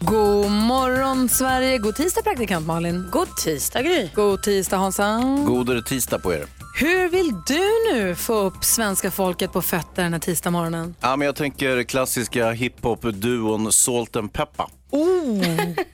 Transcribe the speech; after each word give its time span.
God 0.00 0.50
morgon 0.50 1.28
Sverige, 1.28 1.78
god 1.78 1.94
tisdag 1.96 2.22
praktikant 2.22 2.66
Malin. 2.66 3.08
God 3.12 3.36
tisdag 3.36 3.82
Gry. 3.82 4.08
God 4.14 4.42
tisdag 4.42 4.76
Hansa. 4.76 5.20
Godare 5.46 5.82
tisdag 5.82 6.18
på 6.18 6.32
er. 6.34 6.46
Hur 6.80 7.08
vill 7.08 7.32
du 7.46 7.92
nu 7.94 8.14
få 8.14 8.34
upp 8.34 8.64
svenska 8.64 9.10
folket 9.10 9.52
på 9.52 9.62
fötter 9.62 10.02
den 10.02 10.12
här 10.12 10.20
tisdag 10.20 10.50
morgonen? 10.50 10.94
Ja, 11.00 11.16
men 11.16 11.26
jag 11.26 11.36
tänker 11.36 11.82
klassiska 11.82 12.50
hiphop-duon 12.52 13.72
Salt 13.72 14.16
and 14.16 14.32
Peppa. 14.32 14.70
Oh, 14.90 15.42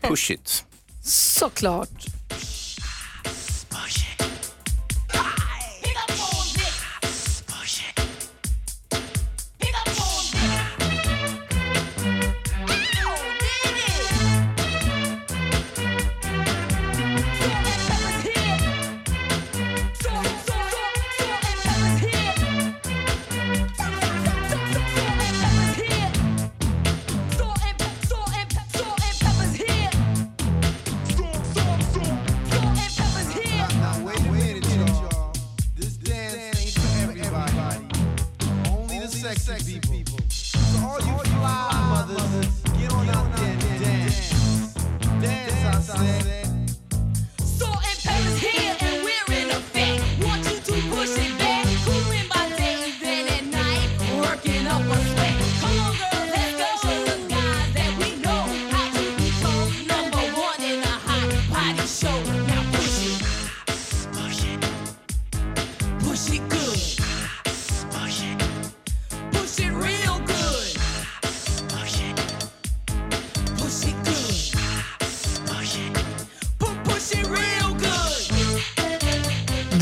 Push 0.02 0.30
it. 0.30 0.64
såklart. 1.04 2.06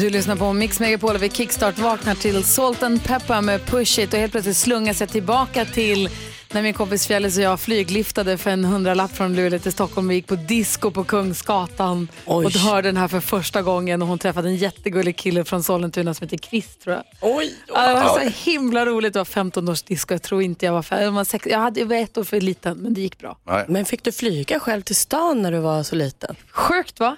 Du 0.03 0.11
lyssnar 0.11 0.37
på 0.37 0.53
Mix 0.53 0.81
Megapol 0.81 1.15
och 1.15 1.23
vi 1.23 1.31
kickstart 1.31 1.79
vaknar 1.79 2.15
till 2.15 2.45
Salt 2.45 2.83
and 2.83 3.05
Pepper 3.05 3.41
med 3.41 3.67
Push 3.67 3.99
It 3.99 4.13
och 4.13 4.19
helt 4.21 4.33
plötsligt 4.33 4.57
slungas 4.57 5.01
jag 5.01 5.09
tillbaka 5.09 5.65
till 5.65 6.09
när 6.53 6.63
min 6.63 6.75
kompis 6.75 7.07
Fjällis 7.07 7.37
och 7.37 7.43
jag 7.43 7.61
flygliftade 7.61 8.39
för 8.39 8.51
en 8.51 8.65
hundralapp 8.65 9.17
från 9.17 9.37
Luleå 9.37 9.59
till 9.59 9.73
Stockholm 9.73 10.09
och 10.09 10.15
gick 10.15 10.27
på 10.27 10.35
disco 10.35 10.91
på 10.91 11.05
Kungsgatan 11.05 12.09
Oj. 12.27 12.47
och 12.47 12.53
hörde 12.53 12.89
den 12.89 12.97
här 12.97 13.09
för 13.09 13.21
första 13.21 13.63
gången 13.63 14.03
och 14.03 14.09
hon 14.09 14.19
träffade 14.19 14.49
en 14.49 14.57
jättegullig 14.57 15.17
kille 15.17 15.45
från 15.45 15.63
Sollentuna 15.63 16.15
som 16.15 16.25
heter 16.25 16.49
Chris 16.49 16.77
tror 16.77 16.97
jag. 16.97 17.05
Oj, 17.21 17.55
Ja, 17.69 17.89
det 17.89 17.95
var 17.95 18.21
så 18.21 18.51
himla 18.51 18.87
roligt, 18.87 19.13
det 19.13 19.19
var 19.19 19.25
15 19.25 19.69
års 19.69 19.83
disco, 19.83 20.15
jag 20.15 20.23
tror 20.23 20.43
inte 20.43 20.67
jag 20.67 20.73
var 20.73 20.83
fem, 20.83 21.03
jag 21.03 21.13
var, 21.13 21.25
sex, 21.25 21.47
jag, 21.47 21.59
hade, 21.59 21.81
jag 21.81 21.87
var 21.87 21.97
ett 21.97 22.19
år 22.19 22.25
för 22.25 22.41
liten 22.41 22.79
men 22.79 22.95
det 22.95 23.01
gick 23.01 23.19
bra. 23.19 23.39
Nej. 23.47 23.65
Men 23.69 23.85
fick 23.85 24.03
du 24.03 24.13
flyga 24.13 24.61
själv 24.61 24.83
till 24.83 24.97
stan 24.97 25.43
när 25.43 25.53
du 25.53 25.59
var 25.59 25.83
så 25.83 25.97
liten? 25.97 26.37
Sjukt 26.51 27.01
va? 27.01 27.17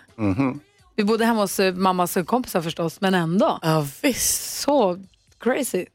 Vi 0.97 1.05
bodde 1.05 1.25
hemma 1.25 1.41
hos 1.41 1.61
eh, 1.61 1.75
mammas 1.75 2.17
kompisar 2.27 2.63
förstås 2.63 3.01
men 3.01 3.15
ändå. 3.15 3.59
Ja 3.63 3.87
visst. 4.03 4.61
Så 4.61 4.99
crazy. 5.41 5.87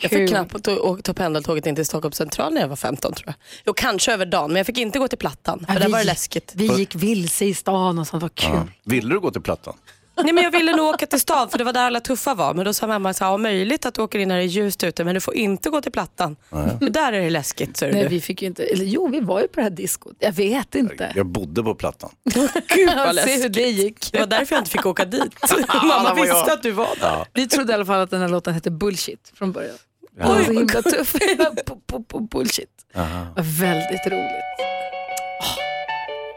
Jag 0.00 0.10
Kul. 0.10 0.18
fick 0.20 0.28
knappt 0.28 1.02
ta- 1.04 1.12
pendeltåget 1.14 1.66
in 1.66 1.74
till 1.74 1.86
Stockholms 1.86 2.16
central 2.16 2.52
när 2.54 2.60
jag 2.60 2.68
var 2.68 2.76
15 2.76 3.12
tror 3.12 3.26
jag. 3.26 3.34
Jo, 3.66 3.72
kanske 3.76 4.12
över 4.12 4.26
dagen, 4.26 4.48
men 4.50 4.56
jag 4.56 4.66
fick 4.66 4.78
inte 4.78 4.98
gå 4.98 5.08
till 5.08 5.18
Plattan. 5.18 5.64
För 5.66 5.72
Ja, 5.72 5.78
där 5.78 5.86
vi- 5.86 5.92
var 5.92 5.98
det 5.98 6.04
läskigt. 6.04 6.52
Vi 6.56 6.66
gick 6.78 6.94
vilse 6.94 7.44
i 7.44 7.54
stan 7.54 7.98
och 7.98 8.06
sånt, 8.06 8.22
var 8.22 8.28
kul. 8.28 8.50
Ja. 8.54 8.66
Ville 8.84 9.08
du 9.14 9.20
gå 9.20 9.30
till 9.30 9.42
Plattan? 9.42 9.74
Nej, 10.24 10.32
men 10.32 10.44
jag 10.44 10.50
ville 10.50 10.76
nog 10.76 10.86
åka 10.86 11.06
till 11.06 11.20
stan 11.20 11.48
för 11.50 11.58
det 11.58 11.64
var 11.64 11.72
där 11.72 11.86
alla 11.86 12.00
tuffa 12.00 12.34
var. 12.34 12.54
Men 12.54 12.64
då 12.64 12.72
sa 12.74 12.86
mamma 12.86 13.14
så 13.14 13.24
här, 13.24 13.30
ja, 13.32 13.36
möjligt 13.36 13.86
att 13.86 13.94
du 13.94 14.02
åker 14.02 14.18
in 14.18 14.28
när 14.28 14.36
det 14.36 14.42
är 14.42 14.46
ljust 14.46 14.84
ute 14.84 15.04
men 15.04 15.14
du 15.14 15.20
får 15.20 15.34
inte 15.34 15.70
gå 15.70 15.80
till 15.80 15.92
Plattan. 15.92 16.36
För 16.50 16.90
där 16.90 17.12
är 17.12 17.20
det 17.20 17.30
läskigt. 17.30 17.76
Så 17.76 17.86
Nej, 17.86 18.02
du. 18.02 18.08
vi 18.08 18.20
fick 18.20 18.42
ju 18.42 18.48
inte, 18.48 18.64
eller 18.64 18.84
jo 18.84 19.08
vi 19.08 19.20
var 19.20 19.40
ju 19.40 19.48
på 19.48 19.54
det 19.56 19.62
här 19.62 19.70
diskot. 19.70 20.16
Jag 20.18 20.32
vet 20.32 20.74
inte. 20.74 21.12
Jag 21.14 21.26
bodde 21.26 21.62
på 21.62 21.74
Plattan. 21.74 22.10
Gud 22.68 22.90
vad 22.96 23.14
Se 23.14 23.20
hur 23.20 23.36
läskigt. 23.36 23.52
det 23.52 23.60
gick. 23.68 24.12
Det 24.12 24.18
var 24.18 24.26
därför 24.26 24.54
jag 24.54 24.60
inte 24.60 24.70
fick 24.70 24.86
åka 24.86 25.04
dit. 25.04 25.34
mamma 25.82 26.14
var 26.14 26.26
jag. 26.26 26.34
visste 26.34 26.52
att 26.52 26.62
du 26.62 26.70
var 26.70 26.88
där. 27.00 27.26
Vi 27.34 27.48
trodde 27.48 27.72
i 27.72 27.74
alla 27.74 27.86
fall 27.86 28.00
att 28.00 28.10
den 28.10 28.20
här 28.20 28.28
låten 28.28 28.54
hette 28.54 28.70
Bullshit 28.70 29.32
från 29.34 29.52
början. 29.52 29.74
Ja. 30.18 30.24
Den 30.26 30.36
var 30.36 30.44
så 30.44 30.52
himla 30.52 30.82
tuff. 30.82 31.12
Bullshit. 32.30 32.68
Var 32.94 33.42
Väldigt 33.60 34.06
roligt. 34.06 34.44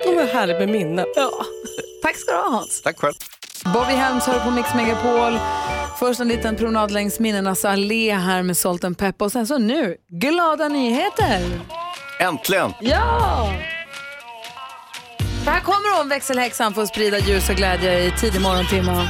Det 0.03 0.15
var 0.15 0.23
härligt 0.23 0.59
med 0.59 0.69
minnen. 0.69 1.05
Ja. 1.15 1.31
Tack 2.03 2.17
ska 2.17 2.31
du 2.31 2.37
ha 2.37 2.49
Hans. 2.49 2.81
Tack 2.81 2.97
själv. 2.99 3.13
Bobby 3.65 3.93
Helms 3.93 4.27
hör 4.27 4.39
på 4.39 4.51
Mix 4.51 4.73
Megapol. 4.75 5.39
Först 5.99 6.19
en 6.19 6.27
liten 6.27 6.55
promenad 6.55 6.91
längs 6.91 7.19
minnenas 7.19 7.65
allé 7.65 8.13
här 8.13 8.43
med 8.43 8.57
Salt 8.57 8.83
and 8.83 8.97
Pepper 8.97 9.25
och 9.25 9.31
sen 9.31 9.47
så 9.47 9.57
nu, 9.57 9.95
glada 10.09 10.67
nyheter. 10.67 11.41
Äntligen! 12.19 12.73
Ja! 12.79 13.49
För 15.43 15.51
här 15.51 15.59
kommer 15.59 15.97
hon, 15.97 16.09
växelhäxan, 16.09 16.73
för 16.73 16.81
att 16.81 16.89
sprida 16.89 17.19
ljus 17.19 17.49
och 17.49 17.55
glädje 17.55 18.03
i 18.03 18.11
tidig 18.11 18.41
morgontimme. 18.41 19.07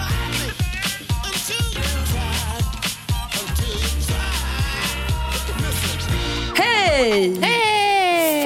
Hej! 6.58 7.38
Hej! 7.42 7.81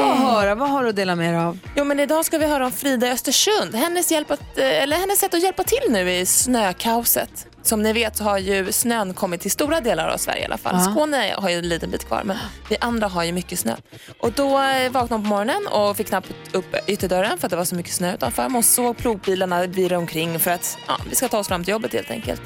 Få 0.07 0.13
höra, 0.13 0.55
vad 0.55 0.69
har 0.69 0.83
du 0.83 0.89
att 0.89 0.95
dela 0.95 1.15
med 1.15 1.33
dig 1.33 1.41
av? 1.41 1.57
Jo, 1.75 1.83
men 1.83 1.99
idag 1.99 2.25
ska 2.25 2.37
vi 2.37 2.45
höra 2.45 2.65
om 2.65 2.71
Frida 2.71 3.07
i 3.07 3.11
Östersund. 3.11 3.75
Hennes, 3.75 4.11
hjälp 4.11 4.31
att, 4.31 4.57
eh, 4.57 4.83
eller 4.83 4.97
hennes 4.97 5.19
sätt 5.19 5.33
att 5.33 5.43
hjälpa 5.43 5.63
till 5.63 5.91
nu 5.91 6.11
i 6.11 6.25
snökaoset. 6.25 7.47
Som 7.63 7.81
ni 7.81 7.93
vet 7.93 8.17
så 8.17 8.23
har 8.23 8.37
ju 8.37 8.71
snön 8.71 9.13
kommit 9.13 9.41
till 9.41 9.51
stora 9.51 9.81
delar 9.81 10.07
av 10.07 10.17
Sverige 10.17 10.41
i 10.41 10.45
alla 10.45 10.57
fall. 10.57 10.75
Ja. 10.75 10.91
Skåne 10.91 11.33
har 11.37 11.49
ju 11.49 11.55
en 11.57 11.69
liten 11.69 11.91
bit 11.91 12.07
kvar 12.07 12.21
men 12.25 12.37
vi 12.69 12.77
andra 12.81 13.07
har 13.07 13.23
ju 13.23 13.31
mycket 13.31 13.59
snö. 13.59 13.75
Och 14.19 14.31
då 14.31 14.61
eh, 14.61 14.91
vaknade 14.91 15.13
hon 15.13 15.23
på 15.23 15.29
morgonen 15.29 15.67
och 15.67 15.97
fick 15.97 16.07
knappt 16.07 16.31
upp 16.51 16.75
ytterdörren 16.87 17.37
för 17.37 17.47
att 17.47 17.51
det 17.51 17.57
var 17.57 17.65
så 17.65 17.75
mycket 17.75 17.93
snö 17.93 18.13
utanför. 18.13 18.43
Men 18.43 18.51
Hon 18.51 18.63
såg 18.63 18.97
plogbilarna 18.97 19.65
vira 19.65 19.97
omkring 19.97 20.39
för 20.39 20.51
att 20.51 20.77
ja, 20.87 20.97
vi 21.09 21.15
ska 21.15 21.27
ta 21.27 21.37
oss 21.39 21.47
fram 21.47 21.63
till 21.63 21.71
jobbet 21.71 21.93
helt 21.93 22.11
enkelt. 22.11 22.41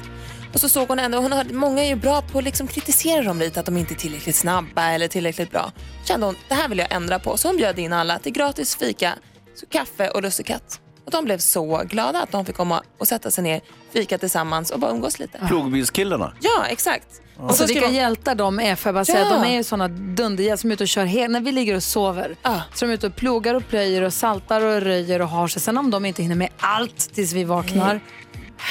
Och 0.52 0.60
så 0.60 0.68
såg 0.68 0.88
hon 0.88 0.98
ändå, 0.98 1.18
hon 1.18 1.32
hade, 1.32 1.54
många 1.54 1.82
är 1.82 1.88
ju 1.88 1.94
bra 1.94 2.22
på 2.22 2.38
att 2.38 2.44
liksom 2.44 2.66
kritisera 2.66 3.22
dem 3.22 3.38
lite, 3.38 3.60
att 3.60 3.66
de 3.66 3.76
inte 3.76 3.94
är 3.94 3.96
tillräckligt 3.96 4.36
snabba 4.36 4.90
eller 4.90 5.08
tillräckligt 5.08 5.50
bra. 5.50 5.72
kände 6.04 6.26
hon, 6.26 6.36
det 6.48 6.54
här 6.54 6.68
vill 6.68 6.78
jag 6.78 6.92
ändra 6.92 7.18
på. 7.18 7.36
Så 7.36 7.48
hon 7.48 7.56
bjöd 7.56 7.78
in 7.78 7.92
alla 7.92 8.18
till 8.18 8.32
gratis 8.32 8.76
fika, 8.76 9.14
så 9.54 9.66
kaffe 9.66 10.08
och 10.08 10.22
lussekatt. 10.22 10.80
Och 11.04 11.10
de 11.10 11.24
blev 11.24 11.38
så 11.38 11.82
glada 11.84 12.22
att 12.22 12.32
de 12.32 12.44
fick 12.46 12.56
komma 12.56 12.82
och 12.98 13.08
sätta 13.08 13.30
sig 13.30 13.44
ner, 13.44 13.60
fika 13.92 14.18
tillsammans 14.18 14.70
och 14.70 14.80
bara 14.80 14.90
umgås 14.90 15.18
lite. 15.18 15.38
Plogbilskillarna. 15.48 16.32
Ja, 16.40 16.66
exakt. 16.68 17.06
Och 17.36 17.50
Så 17.50 17.56
så 17.56 17.66
vilka 17.66 17.90
hjältar 17.90 18.34
de 18.34 18.60
är, 18.60 18.76
får 18.76 18.88
jag 18.88 18.94
bara 18.94 19.04
säga. 19.04 19.20
Ja. 19.20 19.28
De 19.28 19.44
är 19.44 19.56
ju 19.56 19.64
sådana 19.64 19.88
dunderhjältar 19.88 20.56
som 20.56 20.70
är 20.70 20.74
ute 20.74 20.84
och 20.84 20.88
kör 20.88 21.04
helt, 21.04 21.32
när 21.32 21.40
vi 21.40 21.52
ligger 21.52 21.74
och 21.76 21.82
sover. 21.82 22.36
Ja. 22.42 22.62
Så 22.74 22.84
de 22.84 22.90
är 22.90 22.94
ute 22.94 23.06
och 23.06 23.16
plogar 23.16 23.54
och 23.54 23.68
plöjer 23.68 24.02
och 24.02 24.12
saltar 24.12 24.64
och 24.64 24.80
röjer 24.80 25.22
och 25.22 25.28
har 25.28 25.48
sig. 25.48 25.62
Sen 25.62 25.78
om 25.78 25.90
de 25.90 26.04
inte 26.04 26.22
hinner 26.22 26.36
med 26.36 26.48
allt 26.58 27.14
tills 27.14 27.32
vi 27.32 27.44
vaknar. 27.44 28.00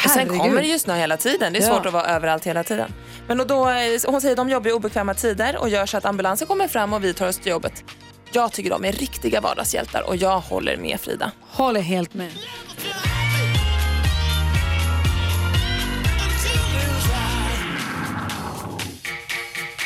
Och 0.06 0.12
sen 0.12 0.27
kommer 0.39 0.62
det 0.62 0.68
ju 0.68 0.80
snö 0.80 0.95
hela 0.95 1.18
tiden. 1.18 1.53
Det 1.53 1.59
är 1.59 1.63
Ja. 1.63 1.68
svårt 1.75 1.86
att 1.86 1.94
vara 1.94 2.06
överallt 2.06 2.45
hela 2.45 2.63
tiden. 2.63 2.94
Men 3.27 3.39
och 3.39 3.47
då, 3.47 3.69
eh, 3.69 3.75
hon 4.07 4.21
säger 4.21 4.31
att 4.33 4.38
de 4.38 4.50
jobbar 4.50 4.69
i 4.69 4.74
obekväma 4.74 5.13
tider 5.13 5.57
och 5.57 5.69
gör 5.69 5.86
så 5.86 5.97
att 5.97 6.06
ambulansen 6.06 6.47
kommer 6.47 6.68
fram 6.68 6.94
och 6.94 7.03
vi 7.03 7.13
tar 7.13 7.27
oss 7.27 7.38
till 7.38 7.51
jobbet. 7.51 7.83
Jag 8.31 8.51
tycker 8.51 8.69
de 8.69 8.86
är 8.86 8.91
riktiga 8.91 9.41
vardagshjältar 9.41 10.01
och 10.01 10.15
jag 10.15 10.39
håller 10.39 10.77
med 10.77 11.00
Frida. 11.01 11.31
Håller 11.51 11.81
helt 11.81 12.13
med. 12.13 12.31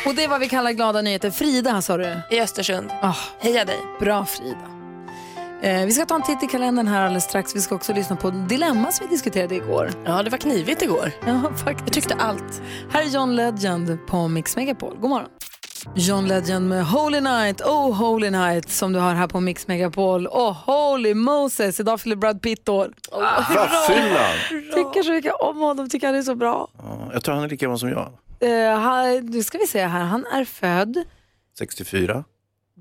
Och 0.05 0.15
det 0.15 0.23
är 0.23 0.27
vad 0.27 0.39
vi 0.39 0.49
kallar 0.49 0.71
glada 0.71 1.01
nyheter. 1.01 1.31
Frida 1.31 1.81
sa 1.81 1.97
du. 1.97 2.17
I 2.31 2.39
Östersund. 2.41 2.91
Ah, 3.01 3.15
Heja 3.39 3.65
dig. 3.65 3.79
bra 3.99 4.25
Frida. 4.25 4.72
Eh, 5.63 5.85
vi 5.85 5.91
ska 5.91 6.05
ta 6.05 6.15
en 6.15 6.21
titt 6.23 6.43
i 6.43 6.47
kalendern 6.47 6.87
här 6.87 7.01
alldeles 7.05 7.23
strax. 7.23 7.55
Vi 7.55 7.61
ska 7.61 7.75
också 7.75 7.93
lyssna 7.93 8.15
på 8.15 8.29
Dilemma 8.29 8.91
som 8.91 9.07
vi 9.07 9.15
diskuterade 9.15 9.55
igår. 9.55 9.89
Ja, 10.05 10.23
det 10.23 10.29
var 10.29 10.37
knivigt 10.37 10.81
igår. 10.81 11.11
Ja, 11.25 11.41
faktiskt. 11.55 11.79
Jag 11.85 11.93
tyckte 11.93 12.15
allt. 12.15 12.61
Här 12.91 13.01
är 13.01 13.07
John 13.07 13.35
Legend 13.35 14.07
på 14.07 14.27
Mix 14.27 14.55
Megapol. 14.55 14.97
God 14.99 15.09
morgon. 15.09 15.29
John 15.95 16.27
Legend 16.27 16.69
med 16.69 16.85
Holy 16.85 17.21
Night, 17.21 17.61
Oh 17.61 17.93
Holy 17.93 18.29
Night 18.29 18.69
som 18.69 18.93
du 18.93 18.99
har 18.99 19.13
här 19.13 19.27
på 19.27 19.39
Mix 19.39 19.67
Megapol. 19.67 20.27
Oh 20.27 20.51
Holy 20.65 21.13
Moses, 21.13 21.79
idag 21.79 22.01
fyller 22.01 22.15
Brad 22.15 22.41
Pitt 22.41 22.69
år. 22.69 22.93
Raffyllan! 23.11 24.61
Tycker 24.73 25.03
så 25.03 25.11
mycket 25.11 25.33
om 25.33 25.59
honom, 25.59 25.89
tycker 25.89 26.07
han 26.07 26.15
är 26.15 26.21
så 26.21 26.35
bra. 26.35 26.67
Ja, 26.77 27.09
jag 27.13 27.23
tror 27.23 27.35
han 27.35 27.43
är 27.43 27.49
lika 27.49 27.65
gammal 27.65 27.79
som 27.79 27.89
jag. 27.89 28.11
Uh, 28.43 28.79
han, 28.79 29.25
nu 29.25 29.43
ska 29.43 29.57
vi 29.57 29.67
se 29.67 29.85
här, 29.85 30.03
han 30.03 30.25
är 30.25 30.45
född 30.45 31.03
64. 31.57 32.23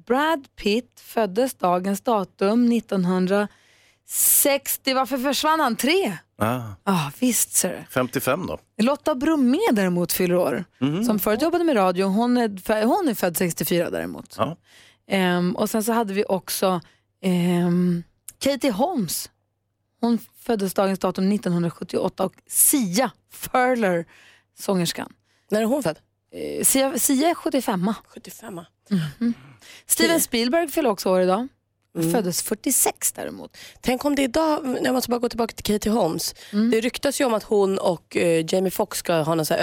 Brad 0.07 0.49
Pitt 0.57 1.01
föddes 1.01 1.55
dagens 1.55 2.01
datum 2.01 2.73
1960. 2.73 4.95
Varför 4.95 5.19
försvann 5.19 5.61
han? 5.61 5.77
Tre? 5.77 6.17
Ah, 6.39 6.61
Ja, 6.85 7.13
visst 7.21 7.53
ser 7.53 7.69
du. 7.71 7.85
55 7.91 8.47
då. 8.47 8.59
Lotta 8.83 9.15
Bromé 9.15 9.59
däremot 9.73 10.13
fyller 10.13 10.37
år. 10.37 10.65
Mhm. 10.79 11.05
Som 11.05 11.19
förut 11.19 11.43
jobbade 11.43 11.65
med 11.65 11.77
radio. 11.77 12.07
Hon 12.07 12.37
är, 12.37 12.85
hon 12.85 13.09
är 13.09 13.15
född 13.15 13.37
64 13.37 13.91
däremot. 13.91 14.35
Ja. 14.39 14.57
Ehm, 15.09 15.57
och 15.57 15.71
sen 15.71 15.85
så 15.85 15.93
hade 15.93 16.15
vi 16.15 16.25
också 16.29 16.81
ehm, 17.23 18.03
Katie 18.39 18.71
Holmes. 18.73 19.31
Hon 20.01 20.19
föddes 20.39 20.75
dagens 20.75 20.99
datum 20.99 21.33
1978 21.33 22.25
och 22.25 22.35
Sia 22.47 23.11
Furler, 23.33 24.05
sångerskan. 24.59 25.13
När 25.51 25.61
är 25.61 25.65
hon 25.65 25.83
född? 25.83 25.99
Eh, 26.35 26.65
Sia, 26.65 26.99
Sia 26.99 27.29
är 27.29 27.35
75 27.35 27.95
75 28.09 28.61
Steven 29.87 30.21
Spielberg 30.21 30.69
fyller 30.69 30.91
också 30.91 31.11
år 31.11 31.21
idag. 31.21 31.49
Mm. 31.99 32.13
Föddes 32.13 32.43
46 32.43 33.13
däremot. 33.13 33.57
Tänk 33.81 34.05
om 34.05 34.15
det 34.15 34.23
idag, 34.23 34.77
jag 34.85 34.93
måste 34.95 35.11
bara 35.11 35.19
gå 35.19 35.29
tillbaka 35.29 35.55
till 35.55 35.65
Katie 35.65 35.93
Holmes. 35.93 36.35
Mm. 36.53 36.71
Det 36.71 36.81
ryktas 36.81 37.21
ju 37.21 37.25
om 37.25 37.35
att 37.35 37.43
hon 37.43 37.79
och 37.79 38.17
eh, 38.17 38.45
Jamie 38.49 38.71
Foxx 38.71 38.99
ska 38.99 39.15
ha 39.15 39.35
någon 39.35 39.47
så 39.47 39.55
här 39.55 39.61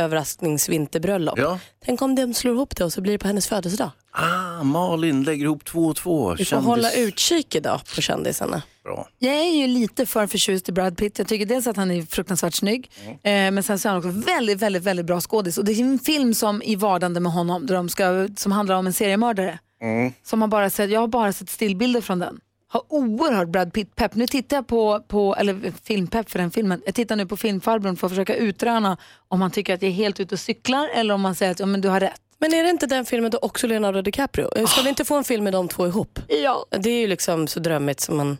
överraskningsvinterbröllop. 0.53 1.39
Ja. 1.39 1.59
Tänk 1.85 2.01
om 2.01 2.15
de 2.15 2.33
slår 2.33 2.53
ihop 2.55 2.75
det 2.75 2.83
och 2.85 2.93
så 2.93 3.01
blir 3.01 3.11
det 3.13 3.17
på 3.17 3.27
hennes 3.27 3.47
födelsedag. 3.47 3.91
Ah, 4.11 4.63
Malin 4.63 5.23
lägger 5.23 5.45
ihop 5.45 5.65
två 5.65 5.85
och 5.85 5.95
två. 5.95 6.29
Vi 6.35 6.45
får 6.45 6.55
Kändis- 6.57 6.65
hålla 6.65 6.91
utkik 6.91 7.55
idag 7.55 7.81
på 7.95 8.01
kändisarna. 8.01 8.61
Bra. 8.83 9.07
Jag 9.19 9.35
är 9.35 9.51
ju 9.61 9.67
lite 9.67 10.05
för 10.05 10.27
förtjust 10.27 10.69
i 10.69 10.71
Brad 10.71 10.97
Pitt. 10.97 11.19
Jag 11.19 11.27
tycker 11.27 11.45
dels 11.45 11.67
att 11.67 11.75
han 11.77 11.91
är 11.91 12.01
fruktansvärt 12.01 12.53
snygg, 12.53 12.91
Mm. 13.03 13.13
eh, 13.47 13.51
men 13.53 13.63
sen 13.63 13.79
så 13.79 13.87
är 13.87 13.93
han 13.93 13.97
också 13.99 14.09
väldigt, 14.31 14.57
väldigt, 14.61 14.83
väldigt 14.83 15.05
bra 15.05 15.21
skådis. 15.21 15.57
Och 15.57 15.65
det 15.65 15.71
är 15.71 15.79
en 15.81 15.99
film 15.99 16.33
som 16.33 16.61
i 16.61 16.75
vardande 16.75 17.19
med 17.19 17.31
honom, 17.31 17.65
där 17.65 17.75
de 17.75 17.89
ska, 17.89 18.27
som 18.37 18.51
handlar 18.51 18.75
om 18.75 18.87
en 18.87 18.93
seriemördare. 18.93 19.59
Mm. 19.81 20.13
Som 20.23 20.41
har 20.41 20.47
bara 20.47 20.69
sett, 20.69 20.89
jag 20.89 20.99
har 20.99 21.07
bara 21.07 21.33
sett 21.33 21.49
stillbilder 21.49 22.01
från 22.01 22.19
den. 22.19 22.39
Har 22.67 22.83
oerhört 22.89 23.47
Brad 23.47 23.73
Pitt-pepp. 23.73 24.15
Nu 24.15 24.27
tittar 24.27 24.57
jag 24.57 24.67
på, 24.67 24.99
på 25.07 25.35
eller 25.35 25.73
filmpepp 25.83 26.29
för 26.29 26.39
den 26.39 26.51
filmen. 26.51 26.81
Jag 26.85 26.95
tittar 26.95 27.15
nu 27.15 27.25
på 27.25 27.37
filmfarbrorn 27.37 27.95
för 27.95 28.07
att 28.07 28.11
försöka 28.11 28.35
utröna 28.35 28.97
om 29.27 29.41
han 29.41 29.51
tycker 29.51 29.73
att 29.73 29.81
jag 29.81 29.89
är 29.89 29.93
helt 29.95 30.19
ute 30.19 30.35
och 30.35 30.39
cyklar 30.39 30.89
eller 30.95 31.13
om 31.13 31.25
han 31.25 31.35
säger 31.35 31.51
att 31.51 31.59
ja, 31.59 31.65
men 31.65 31.81
du 31.81 31.89
har 31.89 31.99
rätt. 31.99 32.21
Men 32.41 32.53
är 32.53 32.63
det 32.63 32.69
inte 32.69 32.87
den 32.87 33.05
filmen 33.05 33.31
då 33.31 33.37
också 33.41 33.67
Leonardo 33.67 34.01
DiCaprio? 34.01 34.57
Eh, 34.57 34.65
Ska 34.65 34.81
vi 34.81 34.89
inte 34.89 35.05
få 35.05 35.15
en 35.17 35.23
film 35.23 35.43
med 35.43 35.53
de 35.53 35.67
två 35.67 35.87
ihop? 35.87 36.19
Ja. 36.27 36.65
Det 36.71 36.89
är 36.89 36.99
ju 36.99 37.07
liksom 37.07 37.47
så 37.47 37.59
drömmigt 37.59 37.99
som 37.99 38.17
man... 38.17 38.37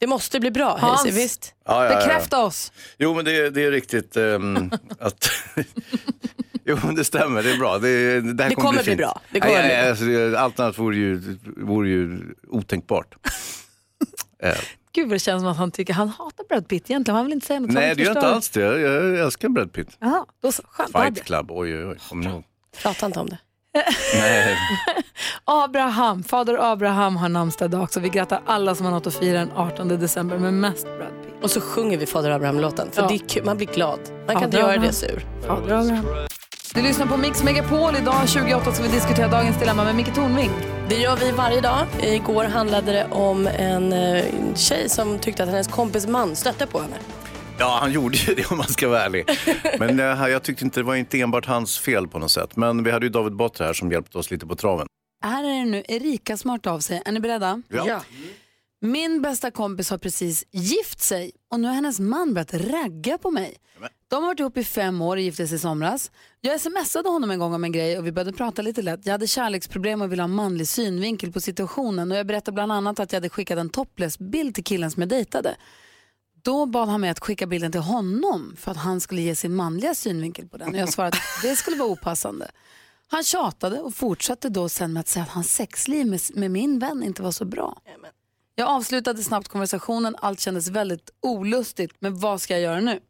Det 0.00 0.06
måste 0.06 0.40
bli 0.40 0.50
bra, 0.50 0.78
Hans. 0.80 1.00
Hayes, 1.00 1.16
visst? 1.16 1.54
Ja, 1.66 1.84
ja, 1.84 1.90
ja. 1.92 1.96
Bekräfta 1.96 2.44
oss. 2.44 2.72
Jo, 2.98 3.14
men 3.14 3.24
det, 3.24 3.50
det 3.50 3.64
är 3.64 3.70
riktigt 3.70 4.16
ehm, 4.16 4.70
att... 4.98 5.30
Jo, 6.66 6.76
det 6.96 7.04
stämmer. 7.04 7.42
Det 7.42 7.50
är 7.52 7.58
bra. 7.58 7.78
Det, 7.78 8.20
det, 8.20 8.42
här 8.42 8.50
Det 8.50 8.54
kommer 8.56 8.72
bli 8.72 8.82
fint. 8.82 8.98
bra. 8.98 9.20
Det 9.30 9.40
kommer 9.40 9.54
Nej, 9.54 9.62
bli 9.62 9.72
nej, 9.74 9.82
bra. 9.82 9.90
Alltså, 10.30 10.38
allt 10.44 10.60
annat 10.60 10.78
vore 10.78 10.96
ju, 10.96 11.38
vore 11.56 11.88
ju 11.88 12.20
otänkbart. 12.48 13.14
Eh, 14.44 14.54
Gud 14.92 15.08
vad 15.08 15.14
det 15.14 15.18
känns 15.18 15.42
som 15.42 15.50
att 15.50 15.56
han 15.56 15.70
tycker, 15.70 15.92
han 15.94 16.08
hatar 16.08 16.44
Brad 16.48 16.68
Pitt 16.68 16.90
egentligen. 16.90 17.16
Han 17.16 17.24
vill 17.26 17.32
inte 17.34 17.46
säga 17.46 17.60
något. 17.60 17.70
nej, 17.70 17.94
det 17.94 18.02
gör 18.02 18.10
inte 18.10 18.26
alls 18.28 18.50
det. 18.50 18.60
Jag, 18.60 18.80
jag 18.80 19.18
älskar 19.18 19.48
Brad 19.48 19.72
Pitt. 19.72 19.88
Jaha, 20.00 20.24
då 20.42 20.52
så. 20.52 20.62
Skönt. 20.68 20.92
Fight 20.92 21.24
Club, 21.24 21.50
oj, 21.50 21.76
oj, 21.78 21.86
oj. 21.86 21.96
Kommer 22.08 22.24
ni 22.24 22.30
ihåg? 22.30 22.44
Prata 22.82 23.06
inte 23.06 23.20
om 23.20 23.28
det. 23.28 23.38
Nej. 24.14 24.56
Abraham, 25.44 26.22
fader 26.22 26.72
Abraham 26.72 27.16
har 27.16 27.28
namnsdag 27.28 27.66
idag 27.66 27.82
också. 27.82 28.00
Vi 28.00 28.08
grattar 28.08 28.40
alla 28.46 28.74
som 28.74 28.86
har 28.86 28.92
något 28.92 29.06
att 29.06 29.14
fira 29.14 29.38
den 29.38 29.50
18 29.56 29.88
december, 29.88 30.38
men 30.38 30.60
mest 30.60 30.84
Brad 30.84 31.22
Pitt. 31.24 31.34
Och 31.42 31.50
så 31.50 31.60
sjunger 31.60 31.98
vi 31.98 32.06
Fader 32.06 32.30
Abraham-låten. 32.30 32.88
För 32.92 33.02
Ja. 33.02 33.08
det 33.08 33.14
är 33.14 33.28
kul. 33.28 33.44
man 33.44 33.56
blir 33.56 33.66
glad. 33.66 34.00
Man 34.26 34.36
kan 34.36 34.44
inte 34.44 34.56
Fader 34.56 34.72
göra 34.72 34.82
det 34.86 34.92
sur. 34.92 35.26
Fader 35.46 35.72
Abraham. 35.74 36.06
Du 36.74 36.82
lyssnar 36.82 37.06
på 37.06 37.16
Mix 37.16 37.42
Megapol. 37.42 37.96
Idag 37.96 38.28
28 38.28 38.72
ska 38.72 38.82
vi 38.82 38.88
diskutera 38.88 39.28
dagens 39.28 39.58
dilemma 39.58 39.84
med 39.84 39.94
Micke 39.94 40.14
Tornving. 40.14 40.50
Det 40.88 40.94
gör 40.94 41.16
vi 41.16 41.32
varje 41.32 41.60
dag. 41.60 41.86
Igår 42.02 42.44
handlade 42.44 42.92
det 42.92 43.06
om 43.10 43.46
en 43.46 43.92
eh, 43.92 44.24
tjej 44.54 44.88
som 44.88 45.18
tyckte 45.18 45.42
att 45.42 45.48
hennes 45.48 45.68
kompis 45.68 46.06
man 46.06 46.36
stötte 46.36 46.66
på 46.66 46.80
henne. 46.80 46.96
Ja, 47.58 47.78
han 47.80 47.92
gjorde 47.92 48.16
ju 48.16 48.34
det 48.34 48.50
om 48.50 48.56
man 48.56 48.66
ska 48.66 48.88
vara 48.88 49.02
ärlig. 49.04 49.24
Men 49.78 50.00
eh, 50.00 50.28
jag 50.28 50.42
tyckte 50.42 50.64
inte 50.64 50.80
det 50.80 50.84
var 50.84 50.94
inte 50.94 51.20
enbart 51.20 51.46
hans 51.46 51.78
fel 51.78 52.08
på 52.08 52.18
något 52.18 52.30
sätt. 52.30 52.56
Men 52.56 52.84
vi 52.84 52.90
hade 52.90 53.06
ju 53.06 53.10
David 53.10 53.36
Batra 53.36 53.66
här 53.66 53.72
som 53.72 53.92
hjälpte 53.92 54.18
oss 54.18 54.30
lite 54.30 54.46
på 54.46 54.56
traven. 54.56 54.86
Här 55.24 55.44
är 55.44 55.58
det 55.58 55.64
nu 55.64 55.82
Erika 55.88 56.36
hört 56.44 56.66
av 56.66 56.80
sig. 56.80 57.02
Är 57.04 57.12
ni 57.12 57.20
beredda? 57.20 57.62
Ja. 57.68 58.02
Min 58.80 59.22
bästa 59.22 59.50
kompis 59.50 59.90
har 59.90 59.98
precis 59.98 60.44
gift 60.50 61.00
sig 61.00 61.32
och 61.50 61.60
nu 61.60 61.68
har 61.68 61.74
hennes 61.74 62.00
man 62.00 62.34
börjat 62.34 62.54
ragga 62.54 63.18
på 63.18 63.30
mig. 63.30 63.56
De 64.12 64.22
har 64.22 64.30
varit 64.30 64.40
ihop 64.40 64.56
i 64.56 64.64
fem 64.64 65.02
år 65.02 65.16
och 65.16 65.22
gifte 65.22 65.46
sig 65.46 65.56
i 65.56 65.58
somras. 65.58 66.10
Jag 66.40 66.60
smsade 66.60 67.08
honom 67.08 67.30
en 67.30 67.38
gång 67.38 67.54
om 67.54 67.64
en 67.64 67.72
grej 67.72 67.98
och 67.98 68.06
vi 68.06 68.12
började 68.12 68.32
prata 68.32 68.62
lite 68.62 68.82
lätt. 68.82 69.06
Jag 69.06 69.12
hade 69.12 69.26
kärleksproblem 69.26 70.02
och 70.02 70.12
ville 70.12 70.22
ha 70.22 70.26
manlig 70.26 70.68
synvinkel 70.68 71.32
på 71.32 71.40
situationen 71.40 72.12
och 72.12 72.18
jag 72.18 72.26
berättade 72.26 72.54
bland 72.54 72.72
annat 72.72 73.00
att 73.00 73.12
jag 73.12 73.16
hade 73.16 73.28
skickat 73.28 73.58
en 73.58 73.70
topless-bild 73.70 74.54
till 74.54 74.64
killen 74.64 74.90
som 74.90 75.02
jag 75.02 75.08
dejtade. 75.08 75.56
Då 76.42 76.66
bad 76.66 76.88
han 76.88 77.00
mig 77.00 77.10
att 77.10 77.20
skicka 77.20 77.46
bilden 77.46 77.72
till 77.72 77.80
honom 77.80 78.56
för 78.58 78.70
att 78.70 78.76
han 78.76 79.00
skulle 79.00 79.20
ge 79.20 79.34
sin 79.34 79.54
manliga 79.54 79.94
synvinkel 79.94 80.48
på 80.48 80.56
den 80.56 80.68
och 80.68 80.76
jag 80.76 80.92
svarade 80.92 81.16
att 81.16 81.42
det 81.42 81.56
skulle 81.56 81.76
vara 81.76 81.88
opassande. 81.88 82.50
Han 83.08 83.22
tjatade 83.22 83.80
och 83.80 83.94
fortsatte 83.94 84.48
då 84.48 84.68
sen 84.68 84.92
med 84.92 85.00
att 85.00 85.08
säga 85.08 85.22
att 85.22 85.30
hans 85.30 85.54
sexliv 85.54 86.06
med, 86.06 86.20
med 86.34 86.50
min 86.50 86.78
vän 86.78 87.02
inte 87.02 87.22
var 87.22 87.32
så 87.32 87.44
bra. 87.44 87.80
Jag 88.54 88.68
avslutade 88.68 89.22
snabbt 89.22 89.48
konversationen, 89.48 90.16
allt 90.18 90.40
kändes 90.40 90.68
väldigt 90.68 91.10
olustigt, 91.20 91.92
men 91.98 92.18
vad 92.18 92.40
ska 92.40 92.54
jag 92.54 92.62
göra 92.62 92.80
nu? 92.80 93.00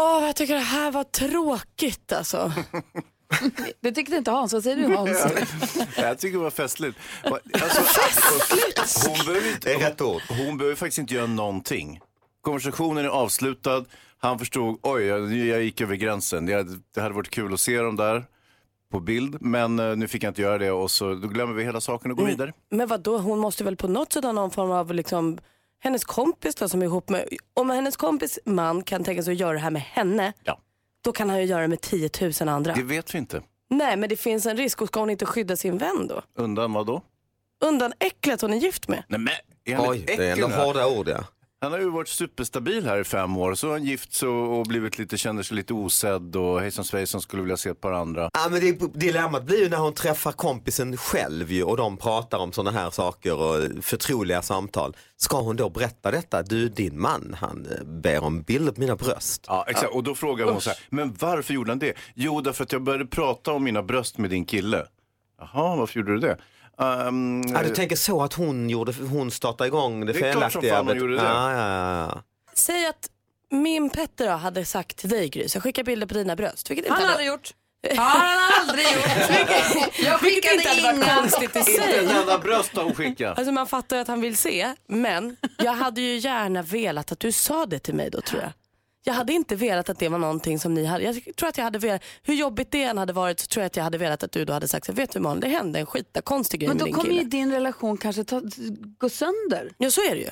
Åh, 0.00 0.26
jag 0.26 0.36
tycker 0.36 0.54
det 0.54 0.60
här 0.60 0.90
var 0.90 1.04
tråkigt 1.04 2.12
alltså. 2.12 2.52
Det 3.80 3.92
tyckte 3.92 4.16
inte 4.16 4.30
Hans, 4.30 4.52
vad 4.52 4.62
säger 4.62 4.76
du 4.88 4.94
Hans? 4.96 5.26
Jag 5.96 6.18
tycker 6.18 6.38
det 6.38 6.44
var 6.44 6.50
festligt. 6.50 6.98
Alltså, 7.24 9.08
hon, 9.10 9.18
behöver 9.26 9.50
inte, 9.50 9.94
hon, 10.04 10.20
hon 10.46 10.58
behöver 10.58 10.76
faktiskt 10.76 10.98
inte 10.98 11.14
göra 11.14 11.26
någonting. 11.26 12.00
Konversationen 12.40 13.04
är 13.04 13.08
avslutad. 13.08 13.84
Han 14.18 14.38
förstod, 14.38 14.78
oj, 14.82 15.02
jag, 15.02 15.32
jag 15.34 15.62
gick 15.62 15.80
över 15.80 15.96
gränsen. 15.96 16.46
Det, 16.46 16.54
hade- 16.54 16.78
det 16.94 17.00
hade 17.00 17.14
varit 17.14 17.30
kul 17.30 17.54
att 17.54 17.60
se 17.60 17.78
dem 17.80 17.96
där 17.96 18.24
på 18.92 19.00
bild, 19.00 19.36
men 19.40 19.78
eh, 19.78 19.96
nu 19.96 20.08
fick 20.08 20.22
jag 20.22 20.30
inte 20.30 20.42
göra 20.42 20.58
det 20.58 20.70
och 20.70 20.90
så 20.90 21.14
då 21.14 21.28
glömmer 21.28 21.54
vi 21.54 21.64
hela 21.64 21.80
saken 21.80 22.10
och 22.10 22.16
går 22.16 22.26
vidare. 22.26 22.52
Men 22.70 22.88
vad 22.88 23.00
då? 23.00 23.18
hon 23.18 23.38
måste 23.38 23.64
väl 23.64 23.76
på 23.76 23.88
något 23.88 24.12
sätt 24.12 24.24
ha 24.24 24.32
någon 24.32 24.50
form 24.50 24.70
av 24.70 24.94
liksom, 24.94 25.38
hennes 25.80 26.04
kompis 26.04 26.54
då 26.54 26.68
som 26.68 26.82
är 26.82 26.86
ihop 26.86 27.08
med, 27.08 27.28
om 27.54 27.70
hennes 27.70 27.96
kompis 27.96 28.38
man 28.44 28.82
kan 28.82 29.04
tänka 29.04 29.22
sig 29.22 29.32
att 29.32 29.40
göra 29.40 29.52
det 29.52 29.58
här 29.58 29.70
med 29.70 29.82
henne, 29.82 30.32
Ja. 30.44 30.58
då 31.00 31.12
kan 31.12 31.30
han 31.30 31.38
ju 31.38 31.44
göra 31.44 31.62
det 31.62 31.68
med 31.68 31.80
10 31.80 32.10
000 32.40 32.48
andra. 32.48 32.74
Det 32.74 32.82
vet 32.82 33.14
vi 33.14 33.18
inte. 33.18 33.42
Nej 33.70 33.96
men 33.96 34.08
det 34.08 34.16
finns 34.16 34.46
en 34.46 34.56
risk 34.56 34.82
och 34.82 34.88
ska 34.88 35.00
hon 35.00 35.10
inte 35.10 35.26
skydda 35.26 35.56
sin 35.56 35.78
vän 35.78 36.06
då? 36.08 36.22
Undan 36.34 36.72
vad 36.72 36.86
då? 36.86 37.02
Undan 37.64 37.92
äcklet 37.98 38.40
hon 38.40 38.52
är 38.52 38.56
gift 38.56 38.88
med. 38.88 39.02
Nej, 39.08 39.20
men, 39.20 39.34
är 39.64 39.76
han 39.76 39.90
Oj, 39.90 39.98
ett 39.98 40.06
det 40.06 40.12
är 40.26 40.32
ändå 40.32 40.46
äckel 40.46 40.58
här? 40.58 40.64
hårda 40.66 40.86
ord 40.86 41.08
ja. 41.08 41.24
Han 41.62 41.72
har 41.72 41.78
ju 41.78 41.90
varit 41.90 42.08
superstabil 42.08 42.86
här 42.86 43.00
i 43.00 43.04
fem 43.04 43.36
år. 43.36 43.54
Så 43.54 43.66
har 43.66 43.72
han 43.72 43.84
gift 43.84 44.12
sig 44.12 44.28
och 44.28 44.66
blivit 44.66 44.98
lite, 44.98 45.16
känner 45.18 45.42
sig 45.42 45.56
lite 45.56 45.74
osedd 45.74 46.36
och 46.36 46.60
hejsan 46.60 46.84
svejsan 46.84 47.20
skulle 47.20 47.42
vilja 47.42 47.56
se 47.56 47.70
ett 47.70 47.80
par 47.80 47.92
andra. 47.92 48.30
Ja, 48.32 48.48
men 48.50 48.60
det, 48.60 48.94
dilemmat 48.94 49.44
blir 49.44 49.62
ju 49.62 49.68
när 49.68 49.76
hon 49.76 49.94
träffar 49.94 50.32
kompisen 50.32 50.96
själv 50.96 51.52
ju, 51.52 51.62
och 51.62 51.76
de 51.76 51.96
pratar 51.96 52.38
om 52.38 52.52
sådana 52.52 52.78
här 52.78 52.90
saker 52.90 53.34
och 53.34 53.84
förtroliga 53.84 54.42
samtal. 54.42 54.96
Ska 55.16 55.40
hon 55.40 55.56
då 55.56 55.70
berätta 55.70 56.10
detta? 56.10 56.42
Du, 56.42 56.68
din 56.68 57.00
man, 57.00 57.36
han 57.40 57.66
eh, 57.70 57.84
ber 57.84 58.24
om 58.24 58.42
bilder 58.42 58.72
på 58.72 58.80
mina 58.80 58.96
bröst. 58.96 59.44
Ja, 59.48 59.64
exakt. 59.68 59.94
Och 59.94 60.04
då 60.04 60.14
frågar 60.14 60.46
hon 60.46 60.60
så 60.60 60.70
här, 60.70 60.78
men 60.90 61.16
varför 61.20 61.54
gjorde 61.54 61.70
han 61.70 61.78
det? 61.78 61.94
Jo, 62.14 62.40
därför 62.40 62.64
att 62.64 62.72
jag 62.72 62.82
började 62.82 63.06
prata 63.06 63.52
om 63.52 63.64
mina 63.64 63.82
bröst 63.82 64.18
med 64.18 64.30
din 64.30 64.44
kille. 64.44 64.86
Jaha, 65.38 65.76
varför 65.76 66.00
gjorde 66.00 66.12
du 66.12 66.18
det? 66.18 66.36
Ehm, 66.80 67.42
Ja, 67.54 67.62
du 67.62 67.70
tänker 67.70 67.96
så 67.96 68.22
att 68.22 68.32
hon, 68.34 68.70
gjorde, 68.70 68.92
hon 69.10 69.30
startade 69.30 69.68
igång 69.68 70.06
det, 70.06 70.12
Det 70.12 70.18
är 70.28 70.32
klart 70.32 70.52
som 70.52 70.62
felaktiga. 70.62 70.76
fan 70.76 70.86
hon 70.86 70.96
gjorde 70.96 71.16
det. 71.16 71.22
Ja, 71.22 71.52
ja, 71.52 72.08
ja. 72.14 72.22
Säg 72.54 72.86
att 72.86 73.08
min 73.50 73.90
Petter 73.90 74.26
då 74.26 74.32
hade 74.32 74.64
sagt 74.64 74.96
till 74.96 75.08
dig 75.08 75.28
Gry, 75.28 75.48
så 75.48 75.56
jag 75.56 75.62
skickar 75.62 75.82
bilder 75.84 76.06
på 76.06 76.14
dina 76.14 76.36
bröst. 76.36 76.70
Vilket 76.70 76.86
inte 76.86 77.02
hade... 77.06 77.24
gjort. 77.24 77.50
Har 77.96 78.04
han 78.04 78.38
aldrig 78.60 78.84
gjort. 78.86 79.98
Jag 80.04 80.18
Vilket 80.18 80.52
inte 80.54 80.68
hade 80.68 80.82
varit 80.82 80.96
inga. 80.96 81.14
konstigt 81.16 81.56
i 81.56 81.58
Inte 81.58 81.72
sig. 81.72 82.04
ett 82.04 82.10
enda 82.10 82.38
bröst 82.38 82.76
har 82.76 82.84
hon 82.84 82.94
skickat. 82.94 83.38
Alltså 83.38 83.52
man 83.52 83.66
fattar 83.66 83.96
att 83.96 84.08
han 84.08 84.20
vill 84.20 84.36
se, 84.36 84.74
men 84.88 85.36
jag 85.58 85.72
hade 85.72 86.00
ju 86.00 86.16
gärna 86.18 86.62
velat 86.62 87.12
att 87.12 87.20
du 87.20 87.32
sa 87.32 87.66
det 87.66 87.78
till 87.78 87.94
mig 87.94 88.10
då 88.10 88.20
tror 88.20 88.42
jag. 88.42 88.52
Jag 89.04 89.14
hade 89.14 89.32
inte 89.32 89.56
velat 89.56 89.88
att 89.88 89.98
det 89.98 90.08
var 90.08 90.18
någonting 90.18 90.58
som 90.58 90.74
ni 90.74 90.84
hade. 90.84 91.04
Jag 91.04 91.36
tror 91.36 91.48
att 91.48 91.56
jag 91.56 91.64
hade 91.64 91.78
velat, 91.78 92.02
hur 92.22 92.34
jobbigt 92.34 92.70
det 92.70 92.82
än 92.82 92.98
hade 92.98 93.12
varit 93.12 93.40
så 93.40 93.46
tror 93.46 93.62
jag 93.62 93.66
att 93.66 93.76
jag 93.76 93.84
hade 93.84 93.98
velat 93.98 94.22
att 94.22 94.32
du 94.32 94.44
då 94.44 94.52
hade 94.52 94.68
sagt 94.68 94.86
så 94.86 94.92
vet 94.92 95.12
du 95.12 95.20
Malin, 95.20 95.40
det 95.40 95.48
hände 95.48 95.78
en 95.78 95.86
skitkonstig 95.86 96.60
grej 96.60 96.68
Men 96.68 96.76
med 96.76 96.80
då 96.82 96.84
din 96.86 96.94
kommer 96.94 97.08
kille. 97.10 97.22
ju 97.22 97.28
din 97.28 97.52
relation 97.52 97.96
kanske 97.96 98.24
ta, 98.24 98.42
gå 98.98 99.08
sönder. 99.08 99.72
Ja 99.78 99.90
så 99.90 100.00
är 100.00 100.14
det 100.14 100.20
ju. 100.20 100.30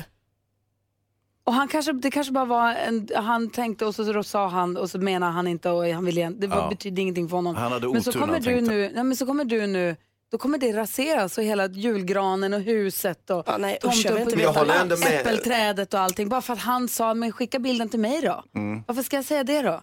Och 1.44 1.54
han 1.54 1.68
kanske, 1.68 1.92
det 1.92 2.10
kanske 2.10 2.32
bara 2.32 2.44
var 2.44 2.72
en, 2.74 3.08
han 3.14 3.50
tänkte 3.50 3.86
och 3.86 3.94
så, 3.94 4.04
så 4.12 4.22
sa 4.22 4.48
han 4.48 4.76
och 4.76 4.90
så 4.90 4.98
menar 4.98 5.30
han 5.30 5.46
inte 5.46 5.70
och 5.70 5.86
han 5.88 6.04
ville 6.04 6.20
igen. 6.20 6.36
Det 6.40 6.46
var, 6.46 6.56
Ja. 6.56 6.68
betydde 6.68 7.00
ingenting 7.00 7.28
för 7.28 7.36
honom. 7.36 7.54
Han 7.56 7.72
hade 7.72 7.88
men 7.88 8.02
så 8.02 8.10
otur 8.10 8.20
när 8.20 8.26
kommer 8.26 8.34
han 8.34 8.42
du 8.42 8.54
tänkte. 8.54 8.74
nu, 8.74 8.90
nej, 8.94 9.04
men 9.04 9.16
så 9.16 9.26
kommer 9.26 9.44
du 9.44 9.66
nu, 9.66 9.96
då 10.30 10.38
kommer 10.38 10.58
det 10.58 10.72
raseras 10.72 11.38
och 11.38 11.44
hela 11.44 11.66
julgranen 11.66 12.54
och 12.54 12.60
huset 12.60 13.30
och 13.30 13.42
Ja, 13.46 13.56
nej, 13.58 13.78
usch, 13.84 14.02
jag 14.04 14.12
vill 14.12 14.22
inte 14.22 14.36
Men 14.36 14.44
jag 14.44 14.52
håller 14.52 14.74
ändå 14.74 14.96
med. 14.96 15.20
äppelträdet 15.20 15.94
och 15.94 16.00
allting. 16.00 16.28
Bara 16.28 16.40
för 16.42 16.52
att 16.52 16.58
han 16.58 16.88
sa, 16.88 17.14
men 17.14 17.32
skicka 17.32 17.58
bilden 17.58 17.88
till 17.88 18.00
mig 18.00 18.20
då. 18.22 18.44
Mm. 18.54 18.82
Varför 18.86 19.02
ska 19.02 19.16
jag 19.16 19.24
säga 19.24 19.44
det 19.44 19.62
då? 19.62 19.80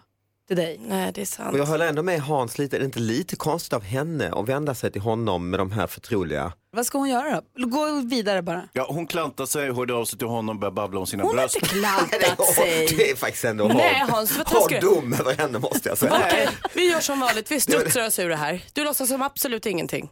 Till 0.48 0.56
dig? 0.56 0.80
Nej 0.80 1.12
det 1.12 1.20
är 1.20 1.24
sant. 1.24 1.52
Och 1.52 1.58
jag 1.58 1.66
håller 1.66 1.86
ändå 1.88 2.02
med 2.02 2.20
Hans 2.20 2.58
lite, 2.58 2.76
är 2.76 2.80
det 2.80 2.84
inte 2.86 2.98
lite 2.98 3.36
konstigt 3.36 3.72
av 3.72 3.82
henne 3.82 4.32
att 4.32 4.48
vända 4.48 4.74
sig 4.74 4.92
till 4.92 5.00
honom 5.00 5.50
med 5.50 5.60
de 5.60 5.72
här 5.72 5.86
förtroliga 5.86 6.52
Vad 6.72 6.86
ska 6.86 6.98
hon 6.98 7.08
göra 7.08 7.40
då? 7.58 7.66
Gå 7.66 8.00
vidare 8.04 8.42
bara. 8.42 8.68
Ja, 8.72 8.86
hon 8.90 9.06
klantade 9.06 9.46
sig, 9.46 9.72
hörde 9.72 9.94
av 9.94 10.04
sig 10.04 10.18
till 10.18 10.28
honom 10.28 10.56
och 10.56 10.60
började 10.60 10.74
babbla 10.74 11.00
om 11.00 11.06
sina 11.06 11.22
Hon 11.22 11.30
har 11.38 11.42
bröst. 11.42 11.56
inte 11.56 11.68
klantat 11.68 12.46
sig. 12.54 12.86
Det 12.96 13.10
är 13.10 13.16
faktiskt 13.16 13.44
ändå 13.44 13.68
Nej, 13.68 14.04
Hans, 14.08 14.38
vad 14.38 14.48
hård 14.48 14.60
taskig. 14.62 14.80
dom 14.80 15.12
över 15.12 15.34
henne 15.34 15.58
måste 15.58 15.88
jag 15.88 15.98
säga. 15.98 16.22
Okej, 16.26 16.48
vi 16.74 16.90
gör 16.90 17.00
som 17.00 17.20
vanligt. 17.20 17.50
Vi 17.50 17.60
studsar 17.60 18.06
oss 18.06 18.18
ur 18.18 18.28
det 18.28 18.36
här. 18.36 18.64
Du 18.72 18.84
låtsas 18.84 19.08
som 19.08 19.22
absolut 19.22 19.66
ingenting. 19.66 20.10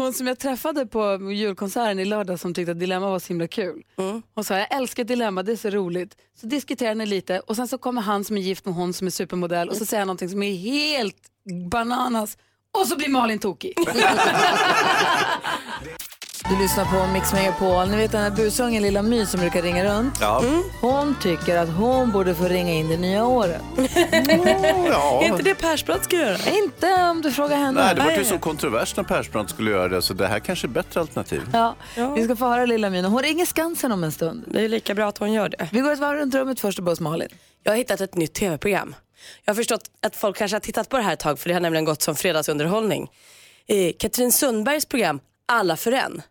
Hon 0.00 0.12
som 0.12 0.26
jag 0.26 0.38
träffade 0.38 0.86
på 0.86 1.30
julkonserten 1.32 1.98
i 1.98 2.04
lördag 2.04 2.40
som 2.40 2.54
tyckte 2.54 2.72
att 2.72 2.80
Dilemma 2.80 3.10
var 3.10 3.18
så 3.18 3.28
himla 3.28 3.48
kul. 3.48 3.82
Hon 4.34 4.44
sa, 4.44 4.58
jag 4.58 4.74
älskar 4.74 5.04
Dilemma, 5.04 5.42
det 5.42 5.52
är 5.52 5.56
så 5.56 5.70
roligt. 5.70 6.16
Så 6.40 6.46
diskuterar 6.46 6.94
ni 6.94 7.06
lite 7.06 7.40
och 7.40 7.56
sen 7.56 7.68
så 7.68 7.78
kommer 7.78 8.02
han 8.02 8.24
som 8.24 8.36
är 8.36 8.40
gift 8.40 8.64
med 8.64 8.74
hon 8.74 8.92
som 8.92 9.06
är 9.06 9.10
supermodell 9.10 9.68
och 9.68 9.76
så 9.76 9.86
säger 9.86 10.00
han 10.00 10.06
någonting 10.06 10.28
som 10.28 10.42
är 10.42 10.56
helt 10.56 11.16
bananas 11.70 12.38
och 12.78 12.86
så 12.86 12.96
blir 12.96 13.08
Malin 13.08 13.38
tokig. 13.38 13.74
Du 16.48 16.56
lyssnar 16.58 16.84
på 16.84 17.12
Mix 17.12 17.32
Megapol. 17.32 17.88
Ni 17.88 17.96
vet 17.96 18.12
den 18.12 18.22
här 18.22 18.30
busungen 18.30 18.82
Lilla 18.82 19.02
My 19.02 19.26
som 19.26 19.40
brukar 19.40 19.62
ringa 19.62 19.84
runt. 19.84 20.14
Ja. 20.20 20.44
Hon 20.80 21.16
tycker 21.22 21.56
att 21.56 21.68
hon 21.68 22.12
borde 22.12 22.34
få 22.34 22.44
ringa 22.44 22.72
in 22.72 22.88
det 22.88 22.96
nya 22.96 23.26
året. 23.26 23.62
ja. 24.88 25.20
Är 25.22 25.26
inte 25.26 25.42
det 25.42 25.54
Persbrandt 25.54 26.04
ska 26.04 26.16
göra? 26.16 26.36
Inte 26.64 26.94
om 26.94 27.22
du 27.22 27.32
frågar 27.32 27.56
henne. 27.56 27.84
Nej, 27.84 27.94
det 27.94 28.02
var 28.04 28.10
ju 28.10 28.24
så 28.24 28.38
kontrovers 28.38 28.96
när 28.96 29.04
Persbrandt 29.04 29.50
skulle 29.50 29.70
göra 29.70 29.88
det, 29.88 30.02
så 30.02 30.14
det 30.14 30.26
här 30.26 30.38
kanske 30.38 30.66
är 30.66 30.68
ett 30.68 30.74
bättre 30.74 31.00
alternativ. 31.00 31.42
Ja, 31.52 31.74
Vi 32.16 32.24
ska 32.24 32.36
få 32.36 32.44
höra 32.48 32.66
Lilla 32.66 32.90
My. 32.90 33.02
Hon 33.02 33.22
ringer 33.22 33.46
Skansen 33.46 33.92
om 33.92 34.04
en 34.04 34.12
stund. 34.12 34.44
Det 34.46 34.64
är 34.64 34.68
lika 34.68 34.94
bra 34.94 35.08
att 35.08 35.18
hon 35.18 35.32
gör 35.32 35.48
det. 35.48 35.68
Vi 35.72 35.80
går 35.80 35.92
ett 35.92 35.98
varv 35.98 36.18
runt 36.18 36.34
rummet 36.34 36.60
först 36.60 36.78
och 36.78 36.84
börjar 36.84 37.00
Malin. 37.02 37.28
Jag 37.62 37.72
har 37.72 37.76
hittat 37.76 38.00
ett 38.00 38.14
nytt 38.14 38.34
tv-program. 38.34 38.94
Jag 39.44 39.52
har 39.52 39.56
förstått 39.56 39.82
att 40.02 40.16
folk 40.16 40.36
kanske 40.36 40.54
har 40.54 40.60
tittat 40.60 40.88
på 40.88 40.96
det 40.96 41.02
här 41.02 41.12
ett 41.12 41.20
tag 41.20 41.38
för 41.38 41.48
det 41.48 41.54
har 41.54 41.60
nämligen 41.60 41.84
gått 41.84 42.02
som 42.02 42.16
fredagsunderhållning. 42.16 43.10
Katrin 43.98 44.32
Sundbergs 44.32 44.86
program 44.86 45.20
Alla 45.50 45.76
för 45.76 45.92
en. 45.92 46.22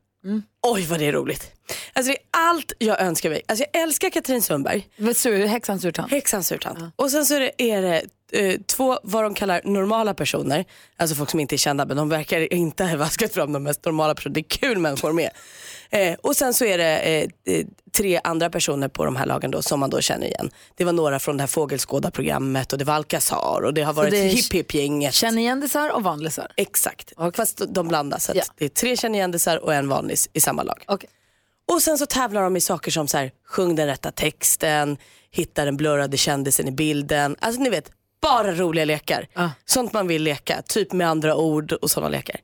Oj 0.68 0.86
vad 0.86 1.00
det 1.00 1.06
är 1.06 1.12
roligt. 1.12 1.52
Alltså 1.94 2.12
det 2.12 2.18
är 2.18 2.24
allt 2.32 2.74
jag 2.78 3.02
önskar 3.02 3.30
mig. 3.30 3.42
Alltså 3.48 3.66
jag 3.74 3.84
älskar 3.84 4.10
Katrin 4.10 4.42
Sundberg. 4.42 4.88
Sur, 5.16 5.46
häxan 5.46 5.80
surtant. 5.80 6.12
Häxan 6.12 6.44
surtant. 6.44 6.80
Och 6.96 7.12
sen 7.12 7.26
så 7.26 7.36
är 7.36 7.40
det, 7.40 7.62
är 7.62 7.82
det 7.82 8.04
eh, 8.32 8.60
två 8.62 9.00
vad 9.04 9.24
de 9.24 9.34
kallar 9.34 9.62
normala 9.64 10.14
personer. 10.14 10.66
Alltså 10.98 11.16
folk 11.16 11.30
som 11.30 11.40
inte 11.40 11.56
är 11.56 11.58
kända 11.58 11.86
men 11.86 11.98
de 11.98 12.10
verkar 12.10 12.54
inte 12.54 12.86
ha 12.86 12.98
vaskat 12.98 13.34
fram 13.34 13.54
de 13.54 13.64
mest 13.64 13.86
normala 13.86 14.16
personerna. 14.16 14.34
Det 14.34 14.40
är 14.40 14.60
kul 14.60 14.78
människor 14.78 15.12
med. 15.14 15.30
Eh, 15.92 16.14
och 16.22 16.36
sen 16.36 16.54
så 16.54 16.66
är 16.66 16.78
det 16.78 17.00
eh, 17.00 17.54
eh, 17.56 17.66
tre 17.98 18.20
andra 18.24 18.50
personer 18.50 18.88
på 18.88 19.06
de 19.06 19.16
här 19.16 19.26
lagen 19.26 19.52
då, 19.52 19.62
som 19.62 19.80
man 19.80 19.90
då 19.90 20.02
känner 20.02 20.28
igen. 20.28 20.52
Det 20.76 20.84
var 20.84 20.94
några 20.94 21.20
från 21.20 21.38
det 21.38 21.42
här 21.44 21.48
fågelskådarprogrammet 21.48 22.74
och 22.74 22.80
det 22.80 22.86
var 22.86 22.94
Alcazar 22.94 23.62
och 23.66 23.74
det 23.74 23.82
har 23.82 23.94
varit 23.94 24.12
det 24.12 24.18
är 24.18 24.30
Hipp 24.30 24.54
Hipp 24.54 24.74
gänget. 24.74 25.14
Kändisar 25.14 25.90
och 25.90 26.04
vanlisar. 26.04 26.52
Exakt, 26.56 27.14
fast 27.36 27.62
de 27.68 27.88
blandas. 27.88 28.24
Så 28.26 28.32
att 28.32 28.38
Ja. 28.38 28.44
Det 28.58 28.66
är 28.66 28.70
tre 28.70 28.98
kändisar 28.98 29.58
och 29.58 29.74
en 29.74 29.90
vanlis 29.90 30.30
i 30.34 30.40
samma 30.40 30.64
lag. 30.64 30.84
Okej. 30.88 31.10
Och 31.72 31.82
sen 31.82 31.98
så 31.98 32.06
tävlar 32.06 32.44
de 32.44 32.58
i 32.58 32.62
saker 32.62 32.92
som 32.92 33.08
så 33.08 33.18
här, 33.18 33.32
sjung 33.48 33.76
den 33.76 33.88
rätta 33.88 34.12
texten, 34.12 34.98
hitta 35.32 35.66
den 35.66 35.78
blurrade 35.78 36.18
kändisen 36.18 36.68
i 36.68 36.72
bilden. 36.72 37.36
Alltså 37.40 37.62
ni 37.62 37.70
vet, 37.70 37.92
bara 38.22 38.56
roliga 38.56 38.86
lekar. 38.86 39.28
Sånt 39.66 39.94
man 39.94 40.08
vill 40.08 40.24
leka, 40.24 40.62
typ 40.62 40.94
med 40.94 41.10
andra 41.10 41.36
ord 41.36 41.72
och 41.72 41.92
sådana 41.92 42.10
lekar. 42.10 42.40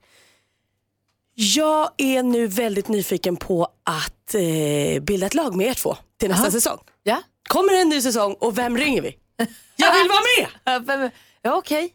Jag 1.37 1.89
är 1.97 2.23
nu 2.23 2.47
väldigt 2.47 2.87
nyfiken 2.87 3.35
på 3.37 3.63
att 3.83 4.33
eh, 4.35 5.01
bilda 5.03 5.25
ett 5.27 5.33
lag 5.33 5.55
med 5.55 5.67
er 5.67 5.73
två 5.73 5.97
till 6.19 6.29
nästa 6.29 6.51
säsong. 6.51 6.77
Ja. 7.03 7.21
Kommer 7.49 7.73
en 7.73 7.89
ny 7.89 8.01
säsong 8.01 8.35
och 8.39 8.57
vem 8.57 8.77
ringer 8.77 9.01
vi? 9.01 9.17
Jag 9.75 9.93
vill 9.93 10.09
vara 10.09 10.19
med! 10.37 10.49
Ja, 11.03 11.09
ja 11.41 11.55
okej. 11.57 11.93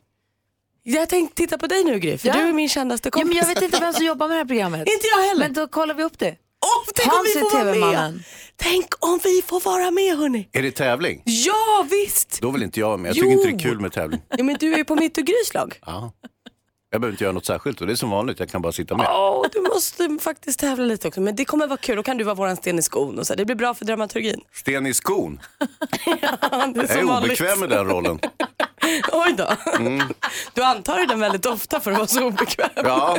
Jag 0.82 1.08
tänkte 1.08 1.36
titta 1.36 1.58
på 1.58 1.66
dig 1.66 1.84
nu 1.84 1.98
Gry, 1.98 2.18
för 2.18 2.28
Ja. 2.28 2.34
du 2.34 2.40
är 2.40 2.52
min 2.52 2.68
kändaste 2.68 3.06
Ja, 3.06 3.10
kompis. 3.10 3.28
men 3.28 3.36
jag 3.36 3.46
vet 3.46 3.62
inte 3.62 3.80
vem 3.80 3.92
som 3.92 4.04
jobbar 4.04 4.28
med 4.28 4.34
det 4.36 4.38
här 4.40 4.44
programmet. 4.44 4.80
Inte 4.80 5.06
jag 5.16 5.22
heller. 5.28 5.40
Men 5.44 5.52
då 5.52 5.66
kollar 5.68 5.94
vi 5.94 6.02
upp 6.02 6.18
det. 6.18 6.36
Åh, 6.66 6.92
tänk 6.94 7.08
om 7.08 7.16
Hans 7.16 7.28
vi 7.36 7.40
är 7.40 7.44
får 7.44 7.64
vara 7.80 7.92
med. 8.10 8.22
Tänk 8.56 8.86
om 8.98 9.20
vi 9.24 9.42
får 9.46 9.60
vara 9.60 9.90
med 9.90 10.16
hörni. 10.18 10.48
Är 10.52 10.62
det 10.62 10.70
tävling? 10.70 11.22
Ja 11.24 11.86
visst. 11.90 12.38
Då 12.40 12.50
vill 12.50 12.62
inte 12.62 12.80
jag 12.80 12.86
vara 12.86 12.96
med. 12.96 13.08
Jag 13.08 13.16
Jo. 13.16 13.22
tycker 13.22 13.32
inte 13.32 13.48
det 13.48 13.54
är 13.56 13.70
kul 13.70 13.80
med 13.80 13.92
tävling. 13.92 14.20
Ja, 14.36 14.44
men 14.44 14.56
du 14.60 14.72
är 14.72 14.78
ju 14.78 14.84
på 14.84 14.94
mitt 14.94 15.18
och 15.18 15.24
Grys 15.24 15.54
lag. 15.54 15.78
Ja. 15.86 16.12
Jag 16.92 17.00
behöver 17.00 17.12
inte 17.14 17.24
göra 17.24 17.32
något 17.32 17.46
särskilt 17.46 17.80
och 17.80 17.86
det 17.86 17.92
är 17.92 17.96
som 17.96 18.10
vanligt, 18.10 18.40
jag 18.40 18.48
kan 18.48 18.62
bara 18.62 18.72
sitta 18.72 18.96
med. 18.96 19.06
Åh, 19.10 19.46
du 19.52 19.60
måste 19.60 20.18
faktiskt 20.22 20.60
tävla 20.60 20.84
lite 20.84 21.08
också. 21.08 21.20
Men 21.20 21.36
det 21.36 21.44
kommer 21.44 21.66
vara 21.66 21.76
kul. 21.76 21.96
Då 21.96 22.02
kan 22.02 22.16
du 22.16 22.24
vara 22.24 22.34
våran 22.34 22.56
sten 22.56 22.78
i 22.78 22.82
skon. 22.82 23.18
Och 23.18 23.26
så. 23.26 23.34
Det 23.34 23.44
blir 23.44 23.56
bra 23.56 23.74
för 23.74 23.84
dramaturgin. 23.84 24.40
Sten 24.52 24.86
i 24.86 24.94
skon. 24.94 25.40
Det 26.04 26.10
är 26.10 26.18
Jag 26.74 26.90
är 26.90 27.04
vanligt. 27.04 27.30
obekväm 27.40 27.60
med 27.60 27.68
den 27.68 27.86
rollen. 27.86 28.18
Oj 29.12 29.34
då. 29.36 29.48
Du 30.54 30.62
antar 30.62 31.06
den 31.06 31.20
väldigt 31.20 31.46
ofta 31.46 31.80
för 31.80 31.90
att 31.90 31.96
vara 31.96 32.06
så 32.06 32.24
obekväm. 32.26 32.68
Ja. 32.74 33.18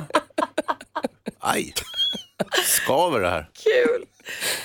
Aj. 1.39 1.73
Skaver 2.65 3.19
det 3.19 3.29
här. 3.29 3.49
Kul. 3.63 4.05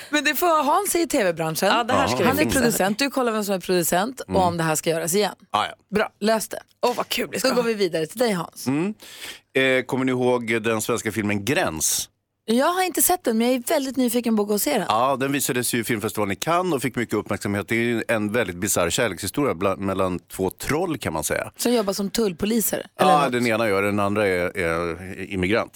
Men 0.09 0.23
det 0.23 0.35
får 0.35 0.63
Hans 0.63 0.95
är 0.95 0.99
i 0.99 1.07
tv-branschen. 1.07 1.69
Ja, 1.69 1.83
det 1.83 1.93
här 1.93 2.07
ska 2.07 2.25
Han 2.25 2.39
är 2.39 2.45
producent. 2.45 2.99
Du 2.99 3.09
kollar 3.09 3.31
vem 3.31 3.43
som 3.43 3.55
är 3.55 3.59
producent 3.59 4.19
och 4.27 4.35
om 4.35 4.57
det 4.57 4.63
här 4.63 4.75
ska 4.75 4.89
göras 4.89 5.15
igen. 5.15 5.35
Ah, 5.51 5.65
ja. 5.65 5.73
Bra, 5.95 6.09
lös 6.19 6.47
det. 6.47 6.59
Åh 6.81 6.95
vad 6.95 7.09
kul 7.09 7.29
det 7.31 7.39
ska 7.39 7.49
Då 7.49 7.55
går 7.55 7.63
vi 7.63 7.73
vidare 7.73 8.05
till 8.07 8.19
dig 8.19 8.31
Hans. 8.31 8.67
Eh, 8.67 9.83
kommer 9.85 10.05
ni 10.05 10.11
ihåg 10.11 10.61
den 10.61 10.81
svenska 10.81 11.11
filmen 11.11 11.45
Gräns? 11.45 12.09
Jag 12.49 12.65
har 12.67 12.83
inte 12.83 13.01
sett 13.01 13.23
den 13.23 13.37
men 13.37 13.47
jag 13.47 13.55
är 13.55 13.63
väldigt 13.67 13.97
nyfiken 13.97 14.35
på 14.35 14.41
att 14.41 14.47
gå 14.47 14.53
och 14.53 14.61
se 14.61 14.73
den. 14.73 14.85
Ja, 14.89 15.15
den 15.15 15.31
visades 15.31 15.73
ju 15.73 15.79
i 15.79 15.83
filmfestivalen 15.83 16.31
i 16.31 16.35
Cannes 16.35 16.73
och 16.73 16.81
fick 16.81 16.95
mycket 16.95 17.15
uppmärksamhet. 17.15 17.67
Det 17.67 17.75
är 17.91 18.03
en 18.07 18.31
väldigt 18.31 18.55
bisarr 18.55 18.89
kärlekshistoria 18.89 19.53
bland, 19.53 19.81
mellan 19.81 20.19
två 20.19 20.49
troll 20.49 20.97
kan 20.97 21.13
man 21.13 21.23
säga. 21.23 21.51
Som 21.57 21.73
jobbar 21.73 21.93
som 21.93 22.09
tullpoliser. 22.09 22.85
Eller 22.99 23.11
Ja, 23.11 23.23
något. 23.23 23.31
den 23.31 23.47
ena 23.47 23.67
gör 23.69 23.81
den 23.83 23.99
andra 23.99 24.27
är, 24.27 24.57
är 24.57 25.21
immigrant. 25.33 25.73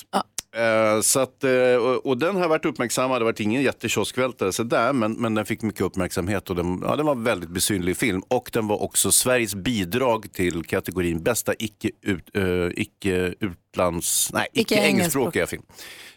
Eh, 0.55 1.01
så 1.01 1.19
att, 1.19 1.43
eh, 1.43 1.75
och, 1.75 2.05
och 2.05 2.17
den 2.17 2.35
har 2.35 2.47
varit 2.47 2.65
uppmärksammad, 2.65 3.21
det 3.21 3.25
har 3.25 3.31
varit 3.31 3.39
ingen 3.39 3.61
jättekioskvältare 3.61 4.51
så 4.51 4.63
där, 4.63 4.93
men, 4.93 5.13
men 5.13 5.35
den 5.35 5.45
fick 5.45 5.61
mycket 5.61 5.81
uppmärksamhet 5.81 6.49
och 6.49 6.55
den, 6.55 6.81
ja, 6.83 6.95
den 6.95 7.05
var 7.05 7.15
en 7.15 7.23
väldigt 7.23 7.49
besynlig 7.49 7.97
film. 7.97 8.21
Och 8.27 8.49
den 8.53 8.67
var 8.67 8.83
också 8.83 9.11
Sveriges 9.11 9.55
bidrag 9.55 10.33
till 10.33 10.65
kategorin 10.65 11.23
bästa 11.23 11.53
icke, 11.59 11.89
ut, 12.01 12.35
eh, 12.35 12.43
icke 12.75 13.33
utlands, 13.39 14.29
nej, 14.33 14.47
icke, 14.53 14.75
Icke 14.75 14.87
engelskspråkiga 14.87 15.47
film 15.47 15.63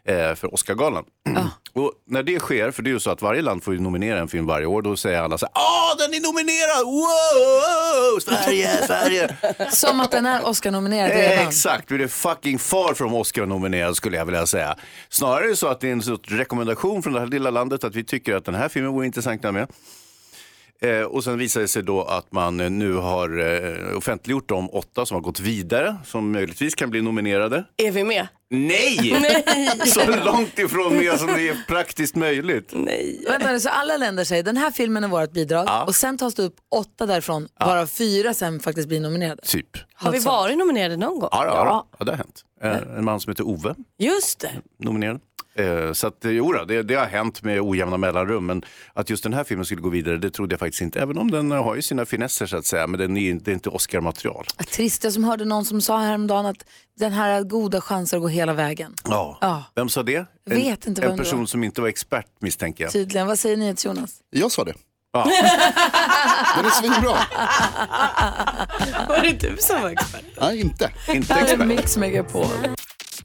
eh, 0.08 0.34
för 0.34 0.54
Oscargalan. 0.54 1.04
Och 1.72 1.92
när 2.06 2.22
det 2.22 2.38
sker, 2.38 2.70
för 2.70 2.82
det 2.82 2.90
är 2.90 2.92
ju 2.92 3.00
så 3.00 3.10
att 3.10 3.22
varje 3.22 3.42
land 3.42 3.62
får 3.62 3.74
ju 3.74 3.80
nominera 3.80 4.18
en 4.20 4.28
film 4.28 4.46
varje 4.46 4.66
år, 4.66 4.82
då 4.82 4.96
säger 4.96 5.20
alla 5.20 5.38
så 5.38 5.46
här, 5.46 5.52
ah 5.54 5.94
den 5.98 6.14
är 6.14 6.20
nominerad, 6.20 6.84
wow, 6.84 8.20
Sverige, 8.20 8.68
Sverige. 8.86 9.36
Som 9.70 10.00
att 10.00 10.10
den 10.10 10.26
är 10.26 10.46
Oscar-nominerad 10.46 11.10
redan. 11.10 11.48
Exakt, 11.48 11.90
vi 11.90 12.02
är 12.02 12.08
fucking 12.08 12.58
far 12.58 12.94
from 12.94 13.14
Oscar-nominerad 13.14 13.96
skulle 13.96 14.16
jag 14.16 14.24
vilja 14.24 14.46
säga. 14.46 14.76
Snarare 15.08 15.44
är 15.44 15.48
det 15.48 15.56
så 15.56 15.68
att 15.68 15.80
det 15.80 15.88
är 15.88 15.92
en 15.92 16.02
sorts 16.02 16.30
rekommendation 16.30 17.02
från 17.02 17.12
det 17.12 17.20
här 17.20 17.26
lilla 17.26 17.50
landet 17.50 17.84
att 17.84 17.94
vi 17.94 18.04
tycker 18.04 18.36
att 18.36 18.44
den 18.44 18.54
här 18.54 18.68
filmen 18.68 18.92
vore 18.92 19.06
intressant 19.06 19.44
att 19.44 19.54
med. 19.54 19.68
Eh, 20.82 21.00
och 21.02 21.24
sen 21.24 21.38
visar 21.38 21.60
det 21.60 21.68
sig 21.68 21.82
då 21.82 22.02
att 22.02 22.32
man 22.32 22.60
eh, 22.60 22.70
nu 22.70 22.92
har 22.92 23.38
eh, 23.40 23.96
offentliggjort 23.96 24.48
de 24.48 24.70
åtta 24.70 25.06
som 25.06 25.14
har 25.14 25.22
gått 25.22 25.40
vidare, 25.40 25.96
som 26.04 26.32
möjligtvis 26.32 26.74
kan 26.74 26.90
bli 26.90 27.02
nominerade. 27.02 27.64
Är 27.76 27.90
vi 27.90 28.04
med? 28.04 28.28
Nej! 28.50 29.16
Nej. 29.78 29.86
Så 29.86 30.00
långt 30.24 30.58
ifrån 30.58 30.96
med 30.96 31.18
som 31.18 31.26
det 31.26 31.48
är 31.48 31.64
praktiskt 31.68 32.16
möjligt. 32.16 32.70
Nej. 32.72 33.24
Vänta 33.28 33.52
nu, 33.52 33.60
så 33.60 33.68
alla 33.68 33.96
länder 33.96 34.24
säger 34.24 34.42
den 34.42 34.56
här 34.56 34.70
filmen 34.70 35.04
är 35.04 35.08
vårt 35.08 35.32
bidrag 35.32 35.64
Ja. 35.68 35.84
och 35.84 35.94
sen 35.94 36.18
tas 36.18 36.34
det 36.34 36.42
upp 36.42 36.56
åtta 36.70 37.06
därifrån 37.06 37.48
varav 37.60 37.86
fyra 37.86 38.34
sen 38.34 38.60
faktiskt 38.60 38.88
blir 38.88 39.00
nominerade. 39.00 39.42
Typ. 39.42 39.68
Har 39.94 40.12
vi 40.12 40.18
varit 40.18 40.58
nominerade 40.58 40.96
någon 40.96 41.18
gång? 41.20 41.28
Ja, 41.32 41.44
ja, 41.46 41.54
ja. 41.54 41.86
ja 41.98 42.04
det 42.04 42.10
har 42.12 42.16
hänt. 42.18 42.42
Eh, 42.62 42.98
en 42.98 43.04
man 43.04 43.20
som 43.20 43.30
heter 43.30 43.44
Ove 43.48 43.74
Just 43.98 44.38
det. 44.40 44.50
nominerad. 44.78 45.20
Eh, 45.56 45.92
så 45.92 46.06
att, 46.06 46.24
eh, 46.24 46.30
jo, 46.30 46.52
då, 46.52 46.64
det, 46.64 46.82
det 46.82 46.94
har 46.94 47.06
hänt 47.06 47.42
med 47.42 47.60
ojämna 47.60 47.96
mellanrum, 47.96 48.46
men 48.46 48.62
att 48.92 49.10
just 49.10 49.22
den 49.22 49.32
här 49.32 49.44
filmen 49.44 49.64
skulle 49.66 49.80
gå 49.80 49.88
vidare, 49.88 50.16
det 50.18 50.30
trodde 50.30 50.52
jag 50.52 50.60
faktiskt 50.60 50.82
inte. 50.82 51.00
Även 51.00 51.18
om 51.18 51.30
den 51.30 51.52
eh, 51.52 51.64
har 51.64 51.74
ju 51.74 51.82
sina 51.82 52.06
finesser 52.06 52.46
så 52.46 52.56
att 52.56 52.66
säga, 52.66 52.86
men 52.86 53.00
den 53.00 53.16
är, 53.16 53.30
inte- 53.30 53.44
det 53.44 53.50
är 53.50 53.54
inte 53.54 53.68
Oscar-material. 53.68 54.46
Ah, 54.56 54.62
Trist, 54.64 55.04
jag 55.04 55.12
som 55.12 55.24
hörde 55.24 55.44
någon 55.44 55.64
som 55.64 55.80
sa 55.80 55.98
häromdagen 55.98 56.46
att 56.46 56.64
den 56.98 57.12
här 57.12 57.34
har 57.34 57.42
goda 57.42 57.80
chanser 57.80 58.16
att 58.16 58.22
gå 58.22 58.28
hela 58.28 58.52
vägen. 58.52 58.94
Ja. 59.04 59.38
Ja. 59.40 59.64
Vem 59.74 59.88
sa 59.88 60.02
det? 60.02 60.12
Jag 60.44 60.54
vet 60.56 60.84
en, 60.86 60.90
inte 60.90 61.02
En 61.02 61.08
vem 61.08 61.10
det 61.16 61.16
person 61.24 61.46
som 61.46 61.64
inte 61.64 61.80
var 61.80 61.88
expert 61.88 62.26
misstänker 62.40 62.84
jag. 62.84 62.92
Tydligen, 62.92 63.26
vad 63.26 63.38
säger 63.38 63.56
ni 63.56 63.74
Jonas? 63.84 64.10
Jag 64.30 64.52
sa 64.52 64.64
det. 64.64 64.74
Ja. 65.12 65.24
Den 66.56 66.64
är 66.64 66.70
svinbra. 66.70 67.16
Var 69.08 69.22
det 69.22 69.48
du 69.50 69.56
som 69.60 69.82
var 69.82 69.90
expert? 69.90 70.24
Nej, 70.40 70.60
inte. 70.60 70.90
Inte 71.08 71.34
Här 71.34 71.40
är 71.40 71.44
expert. 71.44 71.66
Mix 71.66 71.96
Megapol. 71.96 72.46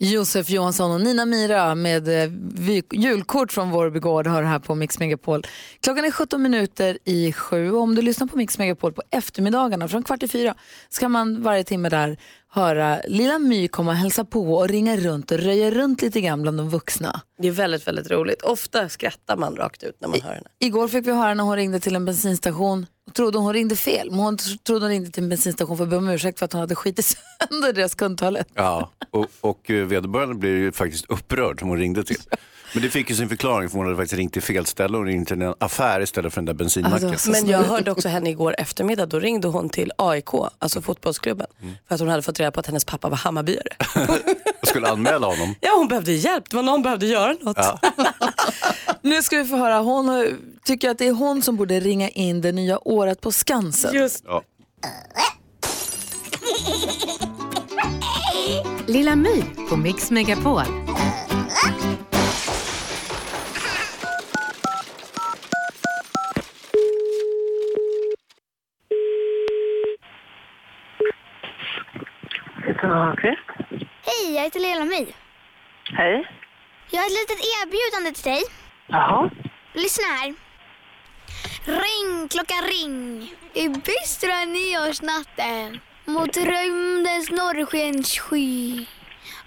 Josef 0.02 0.50
Johansson 0.50 0.92
och 0.92 1.02
Nina 1.02 1.26
Mira 1.26 1.76
med 1.76 2.08
eh, 2.08 2.84
julkort 2.92 3.52
från 3.52 3.70
Vårby 3.70 4.00
gård 4.00 4.28
hör 4.28 4.44
här 4.44 4.60
på 4.60 4.76
Mix 4.76 5.00
Megapol. 5.00 5.44
Klockan 5.82 6.06
är 6.06 6.12
17 6.12 6.42
minuter 6.42 6.98
i 7.06 7.34
sju 7.34 7.72
och 7.72 7.82
om 7.82 7.96
du 7.96 8.02
lyssnar 8.02 8.28
på 8.28 8.38
Mix 8.38 8.58
Megapol 8.58 8.94
på 8.94 9.02
eftermiddagarna 9.12 9.88
från 9.88 10.04
kvart 10.04 10.24
i 10.24 10.28
fyra 10.28 10.56
så 10.90 11.00
kan 11.00 11.12
man 11.12 11.42
varje 11.44 11.64
timme 11.64 11.90
där 11.90 12.18
höra 12.52 13.02
Lilla 13.08 13.40
My 13.40 13.68
komma 13.68 13.92
och 13.92 13.98
hälsa 13.98 14.26
på 14.26 14.56
och 14.58 14.68
ringa 14.68 14.98
runt 14.98 15.32
och 15.32 15.38
röja 15.38 15.72
runt 15.72 16.02
lite 16.02 16.22
grann 16.22 16.42
bland 16.42 16.58
de 16.58 16.70
vuxna. 16.70 17.22
Det 17.42 17.48
är 17.48 17.52
väldigt, 17.52 17.88
väldigt 17.88 18.12
roligt. 18.12 18.42
Ofta 18.42 18.90
skrattar 18.90 19.38
man 19.38 19.56
rakt 19.56 19.84
ut 19.84 19.98
när 20.02 20.08
man 20.08 20.22
hör 20.22 20.34
henne. 20.34 20.48
Igår 20.60 20.88
fick 20.88 21.08
vi 21.08 21.12
höra 21.12 21.34
när 21.34 21.44
hon 21.44 21.56
ringde 21.56 21.80
till 21.80 21.96
en 21.96 22.06
bensinstation 22.06 22.86
och 23.08 23.14
trodde 23.14 23.38
hon 23.38 23.54
ringde 23.54 23.76
fel. 23.76 24.12
Men 24.12 24.20
hon 24.20 24.38
tr- 24.38 24.58
trodde 24.64 24.86
hon 24.86 24.90
ringde 24.90 25.10
till 25.12 25.24
en 25.24 25.30
bensinstation 25.30 25.78
för 25.78 25.84
att 25.84 25.90
be 25.90 25.98
om 25.98 26.10
ursäkt 26.10 26.40
för 26.40 26.46
att 26.46 26.54
hon 26.54 26.60
hade 26.62 26.76
skitit 26.76 27.06
sönder 27.50 27.74
deras 27.74 27.96
kundtoalett. 27.96 28.48
Ja, 28.54 28.92
och, 29.12 29.28
och 29.42 29.70
eh, 29.72 29.86
vederbörande 29.86 30.36
blev 30.36 30.54
ju 30.54 30.72
faktiskt 30.72 31.06
upprörd 31.10 31.60
som 31.60 31.70
hon 31.70 31.78
ringde 31.78 32.04
till. 32.04 32.22
Men 32.74 32.84
det 32.84 32.90
fick 32.90 33.10
ju 33.10 33.16
sin 33.16 33.30
förklaring 33.30 33.70
för 33.70 33.78
hon 33.78 33.86
hade 33.86 33.98
faktiskt 33.98 34.18
ringt 34.18 34.34
till 34.34 34.42
fel 34.42 34.66
ställe 34.66 34.98
och 34.98 35.06
ringt 35.06 35.28
till 35.28 35.42
en 35.42 35.54
affär 35.60 36.02
istället 36.02 36.34
för 36.34 36.42
den 36.42 36.46
där 36.46 36.54
bensinmacken. 36.54 37.10
Alltså, 37.10 37.32
Men 37.32 37.48
jag 37.48 37.64
hörde 37.64 37.92
också 37.92 38.08
henne 38.10 38.30
igår 38.30 38.56
eftermiddag, 38.58 39.06
då 39.06 39.20
ringde 39.20 39.48
hon 39.48 39.70
till 39.70 39.92
AIK, 39.98 40.30
alltså 40.60 40.82
fotbollsklubben. 40.82 41.48
För 41.88 41.96
att 41.96 42.02
hon 42.02 42.10
hade 42.10 42.22
fått 42.22 42.40
reda 42.40 42.52
på 42.52 42.60
att 42.60 42.66
hennes 42.68 42.86
pappa 42.86 43.10
var 43.10 43.18
Hammarbyare. 43.18 43.68
Jag 44.62 44.68
skulle 44.70 44.88
anmäla 44.88 45.28
honom. 45.28 45.56
Ja, 45.60 45.70
hon 45.78 45.88
behövde 45.88 46.12
hjälp, 46.12 46.50
det 46.50 46.56
var 46.56 46.64
någon 46.64 46.82
behövde 46.82 47.06
göra 47.06 47.36
något. 47.42 47.58
Ja. 47.58 47.80
Nu 49.02 49.24
ska 49.24 49.38
vi 49.38 49.46
få 49.46 49.56
höra, 49.56 49.80
hon 49.80 50.28
tycker 50.66 50.90
att 50.90 50.98
det 50.98 51.08
är 51.08 51.12
hon 51.14 51.42
som 51.42 51.56
borde 51.58 51.80
ringa 51.80 52.10
in 52.10 52.42
det 52.42 52.52
nya 52.52 52.88
året 52.88 53.22
på 53.22 53.32
Skansen. 53.32 53.94
Just 53.96 54.24
Ja. 54.28 54.44
Lilla 58.88 59.16
My 59.16 59.44
på 59.70 59.78
Mix 59.78 60.12
Megapol. 60.12 60.89
Heter 74.50 74.60
Lela 74.60 74.86
My. 74.86 75.06
Hej. 75.98 76.28
Jag 76.92 77.00
har 77.00 77.08
ett 77.08 77.20
litet 77.22 77.40
erbjudande 77.56 78.12
till 78.12 78.32
dig. 78.32 78.42
Jaha. 78.88 79.30
Lyssna 79.74 80.08
här. 80.08 80.34
Ring, 81.66 82.28
klocka 82.28 82.56
ring. 82.56 83.34
I 83.54 83.70
bistra 83.70 84.46
nyårsnatten 84.46 85.80
mot 86.06 86.38
rymdens 86.38 87.32
norrskenssky 87.32 88.86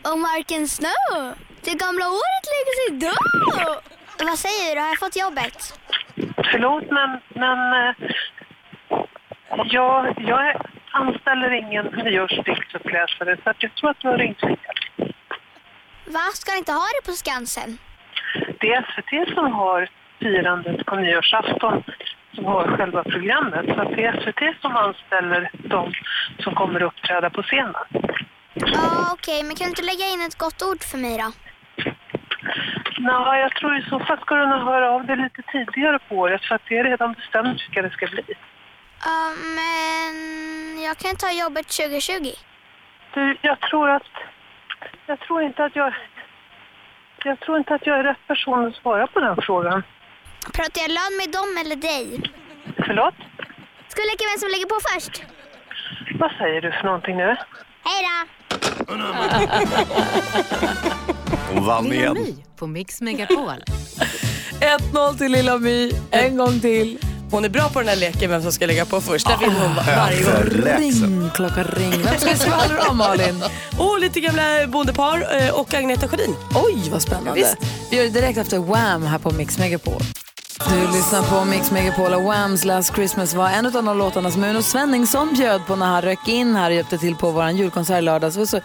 och 0.09 0.19
markens 0.19 0.77
snö. 0.77 1.35
Det 1.65 1.75
gamla 1.85 2.07
året 2.09 2.45
lägger 2.53 2.75
sig 2.81 2.91
då. 3.05 3.15
Vad 4.25 4.39
säger 4.39 4.75
du? 4.75 4.81
Har 4.81 4.89
jag 4.89 4.99
fått 4.99 5.17
jobbet? 5.17 5.59
Förlåt, 6.51 6.85
men, 6.91 7.11
men 7.35 7.59
eh, 7.73 7.95
jag, 9.65 10.15
jag 10.19 10.57
anställer 10.93 11.51
ingen 11.51 11.87
nyårsdiktsuppläsare 11.87 13.37
så 13.45 13.51
att 13.51 13.63
jag 13.63 13.75
tror 13.75 13.91
att 13.91 14.01
du 14.01 14.09
har 14.09 14.19
ringt 14.19 14.41
fel. 14.41 14.57
Va? 16.13 16.27
Ska 16.35 16.53
ni 16.53 16.59
inte 16.59 16.73
ha 16.73 16.87
det 16.97 17.07
på 17.07 17.13
Skansen? 17.13 17.79
Det 18.61 18.73
är 18.73 18.83
SVT 18.93 19.35
som 19.35 19.53
har 19.53 19.89
firandet 20.19 20.87
på 20.87 20.97
nyårsafton 20.97 21.83
som 22.35 22.45
har 22.45 22.77
själva 22.77 23.05
programmet. 23.05 23.67
Så 23.67 23.85
det 23.85 24.05
är 24.05 24.21
SVT 24.21 24.61
som 24.61 24.77
anställer 24.77 25.51
de 25.53 25.93
som 26.39 26.55
kommer 26.55 26.81
att 26.81 26.93
uppträda 26.93 27.31
på 27.31 27.43
scenen. 27.43 27.75
Ja, 28.55 29.13
okej, 29.13 29.43
men 29.43 29.57
kan 29.57 29.65
du 29.65 29.71
inte 29.71 29.83
lägga 29.83 30.07
in 30.13 30.21
ett 30.21 30.39
gott 30.39 30.63
ord 30.63 30.83
för 30.91 30.99
mig 30.99 31.19
då? 31.19 31.33
Nå, 32.99 33.35
jag 33.35 33.55
tror 33.55 33.79
i 33.79 33.83
så 33.91 33.99
fall 33.99 34.21
ska 34.21 34.35
du 34.35 34.47
nog 34.47 34.63
höra 34.63 34.91
av 34.91 35.07
dig 35.07 35.17
lite 35.17 35.43
tidigare 35.53 35.99
på 35.99 36.15
året 36.15 36.45
för 36.45 36.55
att 36.55 36.63
det 36.69 36.79
är 36.79 36.85
redan 36.85 37.13
bestämt 37.13 37.61
vilka 37.61 37.83
det 37.83 37.91
ska 37.91 38.07
bli. 38.07 38.25
Ja, 39.05 39.33
men 39.59 40.15
jag 40.83 40.97
kan 40.99 41.17
ta 41.17 41.31
jobbet 41.33 41.67
2020. 41.69 42.31
Du, 43.15 43.37
jag 43.43 43.61
tror 43.61 43.91
att... 43.91 44.13
Jag 45.07 45.21
tror 45.21 45.43
inte 45.43 45.65
att 45.65 45.77
jag... 45.77 45.95
Jag 47.25 47.41
tror 47.41 47.59
inte 47.59 47.75
att 47.75 47.87
jag 47.87 47.99
är 47.99 48.05
rätt 48.05 48.27
person 48.29 48.67
att 48.67 48.75
svara 48.75 49.07
på 49.07 49.21
den 49.21 49.37
frågan. 49.43 49.83
Pratar 50.53 50.81
jag 50.83 50.91
lön 50.91 51.15
med 51.21 51.31
dem 51.33 51.49
eller 51.61 51.77
dig? 51.77 52.31
Förlåt? 52.87 53.15
Ska 53.89 54.01
vi 54.03 54.07
leka 54.11 54.25
vem 54.31 54.39
som 54.39 54.49
lägger 54.55 54.67
på 54.67 54.79
först? 54.91 55.23
Vad 56.21 56.31
säger 56.33 56.61
du 56.61 56.73
för 56.73 56.85
någonting 56.85 57.17
nu? 57.17 57.37
Hej 57.85 58.01
då! 58.09 58.27
Hon 61.55 61.67
vann 61.67 61.85
Lilla 61.85 61.95
igen. 61.95 62.15
My 62.15 62.35
på 62.59 62.67
Mix 62.67 63.01
Megapol. 63.01 63.47
1-0 64.61 65.19
till 65.19 65.33
Lilla 65.33 65.59
My, 65.59 65.91
en 66.11 66.37
gång 66.37 66.61
till. 66.61 66.99
Hon 67.33 67.45
är 67.45 67.49
bra 67.49 67.69
på 67.69 67.79
den 67.79 67.89
här 67.89 67.97
leken, 67.97 68.31
vem 68.31 68.43
som 68.43 68.53
ska 68.53 68.67
lägga 68.67 68.85
på 68.85 69.01
först. 69.01 69.27
Där 69.27 69.37
vinner 69.37 69.61
hon 69.61 69.75
va- 69.75 69.83
varje 69.97 70.23
gång. 70.23 70.65
Ring, 70.81 71.31
klocka 71.35 71.63
ring. 71.63 72.03
Vem 72.05 72.19
ska 72.19 72.31
vi 72.31 72.37
skvallra 72.37 72.89
om 72.91 72.97
Malin? 72.97 73.45
Och 73.79 74.01
lite 74.01 74.21
gamla 74.21 74.43
bondepar 74.67 75.27
eh, 75.41 75.51
och 75.55 75.75
Agneta 75.75 76.09
Sjödin. 76.09 76.35
Oj, 76.55 76.91
vad 76.91 77.03
spännande. 77.03 77.33
Visst. 77.35 77.57
Vi 77.91 77.97
gör 77.97 78.05
det 78.05 78.11
direkt 78.11 78.39
efter 78.39 78.59
Wham 78.59 79.03
här 79.03 79.19
på 79.19 79.31
Mix 79.31 79.59
Megapol. 79.59 80.03
Du 80.71 80.97
lyssnar 80.97 81.23
på 81.23 81.45
Mix 81.45 81.71
Megapol 81.71 82.13
och 82.15 82.23
Whams 82.23 82.65
Last 82.65 82.95
Christmas 82.95 83.35
var 83.35 83.49
en 83.51 83.67
av 83.67 83.73
de 83.73 83.99
låtarna 83.99 84.31
som 84.31 84.45
Uno 84.45 84.63
Svenningsson 84.63 85.35
bjöd 85.35 85.67
på 85.67 85.77
när 85.77 85.87
han 85.87 86.03
rök 86.03 86.29
in 86.29 86.57
här 86.57 86.71
och 86.71 86.77
hjälpte 86.77 86.99
till 86.99 87.15
på 87.17 87.31
vår 87.31 87.49
julkonsert 87.51 87.99
i 87.99 88.03
lördags. 88.03 88.35
Det 88.35 88.41
var 88.41 88.47
så 88.47 88.61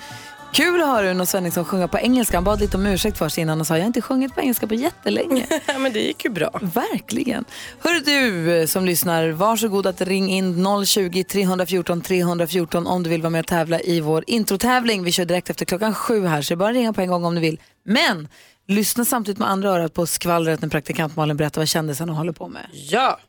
kul 0.53 0.81
att 0.81 0.87
höra 0.87 1.11
Uno 1.11 1.25
Svenningsson 1.25 1.65
sjunga 1.65 1.87
på 1.87 1.99
engelska. 1.99 2.37
Han 2.37 2.43
bad 2.43 2.59
lite 2.59 2.77
om 2.77 2.85
ursäkt 2.85 3.17
för 3.17 3.29
sig 3.29 3.41
innan 3.41 3.61
och 3.61 3.67
sa 3.67 3.75
jag 3.75 3.83
har 3.83 3.87
inte 3.87 4.01
sjungit 4.01 4.35
på 4.35 4.41
engelska 4.41 4.67
på 4.67 4.73
jättelänge. 4.73 5.45
Men 5.79 5.93
det 5.93 5.99
gick 5.99 6.25
ju 6.25 6.29
bra. 6.29 6.59
Verkligen. 6.61 7.45
Hör 7.79 8.05
du 8.05 8.51
eh, 8.57 8.65
som 8.65 8.85
lyssnar, 8.85 9.29
varsågod 9.29 9.87
att 9.87 10.01
ring 10.01 10.29
in 10.29 10.67
020-314 10.67 12.01
314 12.01 12.87
om 12.87 13.03
du 13.03 13.09
vill 13.09 13.21
vara 13.21 13.29
med 13.29 13.39
och 13.39 13.47
tävla 13.47 13.79
i 13.81 14.01
vår 14.01 14.23
introtävling. 14.27 15.03
Vi 15.03 15.11
kör 15.11 15.25
direkt 15.25 15.49
efter 15.49 15.65
klockan 15.65 15.93
sju 15.93 16.25
här 16.25 16.41
så 16.41 16.53
det 16.53 16.55
är 16.55 16.57
bara 16.57 16.69
att 16.69 16.75
ringa 16.75 16.93
på 16.93 17.01
en 17.01 17.09
gång 17.09 17.25
om 17.25 17.35
du 17.35 17.41
vill. 17.41 17.59
Men 17.85 18.27
lyssna 18.67 19.05
samtidigt 19.05 19.39
med 19.39 19.49
andra 19.49 19.69
örat 19.69 19.93
på 19.93 20.05
skvallret 20.05 20.61
när 20.61 20.69
praktikant 20.69 21.15
Malin 21.15 21.37
berättar 21.37 21.61
vad 21.61 21.67
kändisarna 21.67 22.13
håller 22.13 22.31
på 22.33 22.47
med. 22.47 22.67
Ja. 22.71 23.19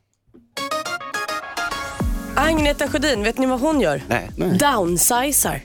Agneta 2.37 2.89
Sjödin, 2.89 3.23
vet 3.23 3.39
ni 3.39 3.47
vad 3.47 3.61
hon 3.61 3.81
gör? 3.81 4.03
Nej. 4.09 4.31
Downsizar. 4.59 5.61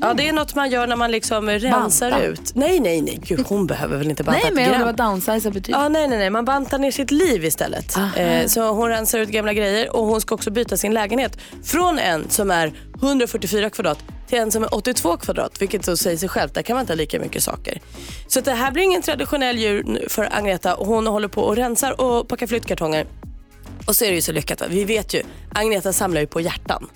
Ja, 0.00 0.14
det 0.14 0.28
är 0.28 0.32
något 0.32 0.54
man 0.54 0.70
gör 0.70 0.86
när 0.86 0.96
man 0.96 1.10
liksom 1.10 1.50
rensar 1.50 2.10
Banta. 2.10 2.26
ut. 2.26 2.54
Nej, 2.54 2.80
nej, 2.80 3.00
nej. 3.02 3.20
Gud, 3.22 3.44
hon 3.48 3.66
behöver 3.66 3.96
väl 3.96 4.10
inte 4.10 4.24
banta 4.24 4.38
Nej, 4.40 4.48
ett 4.48 4.54
men 4.54 4.64
jag 4.64 4.72
undrar 4.72 4.92
gram. 4.92 4.96
vad 4.96 5.06
downsize 5.06 5.50
betyder. 5.50 5.78
Ja, 5.78 5.88
nej, 5.88 6.08
nej, 6.08 6.18
nej. 6.18 6.30
Man 6.30 6.44
bantar 6.44 6.78
ner 6.78 6.90
sitt 6.90 7.10
liv 7.10 7.44
istället. 7.44 7.96
Eh, 8.16 8.46
så 8.46 8.70
hon 8.72 8.88
rensar 8.88 9.18
ut 9.18 9.28
gamla 9.28 9.52
grejer 9.52 9.96
och 9.96 10.06
hon 10.06 10.20
ska 10.20 10.34
också 10.34 10.50
byta 10.50 10.76
sin 10.76 10.94
lägenhet 10.94 11.38
från 11.64 11.98
en 11.98 12.30
som 12.30 12.50
är 12.50 12.72
144 13.02 13.70
kvadrat 13.70 13.98
till 14.28 14.38
en 14.38 14.50
som 14.52 14.62
är 14.62 14.74
82 14.74 15.16
kvadrat. 15.16 15.62
Vilket 15.62 15.86
då 15.86 15.96
säger 15.96 16.16
sig 16.16 16.28
självt, 16.28 16.54
där 16.54 16.62
kan 16.62 16.74
man 16.74 16.80
inte 16.80 16.92
ha 16.92 16.96
lika 16.96 17.20
mycket 17.20 17.42
saker. 17.42 17.80
Så 18.26 18.40
det 18.40 18.52
här 18.52 18.70
blir 18.70 18.82
ingen 18.82 19.02
traditionell 19.02 19.56
nu 19.84 20.06
för 20.08 20.28
Agneta. 20.32 20.74
Hon 20.78 21.06
håller 21.06 21.28
på 21.28 21.42
och 21.42 21.56
rensar 21.56 22.00
och 22.00 22.28
packar 22.28 22.46
flyttkartonger. 22.46 23.06
Och 23.88 23.96
så 23.96 24.04
är 24.04 24.08
det 24.08 24.14
ju 24.14 24.22
så 24.22 24.32
lyckat. 24.32 24.62
Vi 24.68 24.84
vet 24.84 25.14
ju, 25.14 25.22
Agneta 25.54 25.92
samlar 25.92 26.20
ju 26.20 26.26
på 26.26 26.40
hjärtan. 26.40 26.86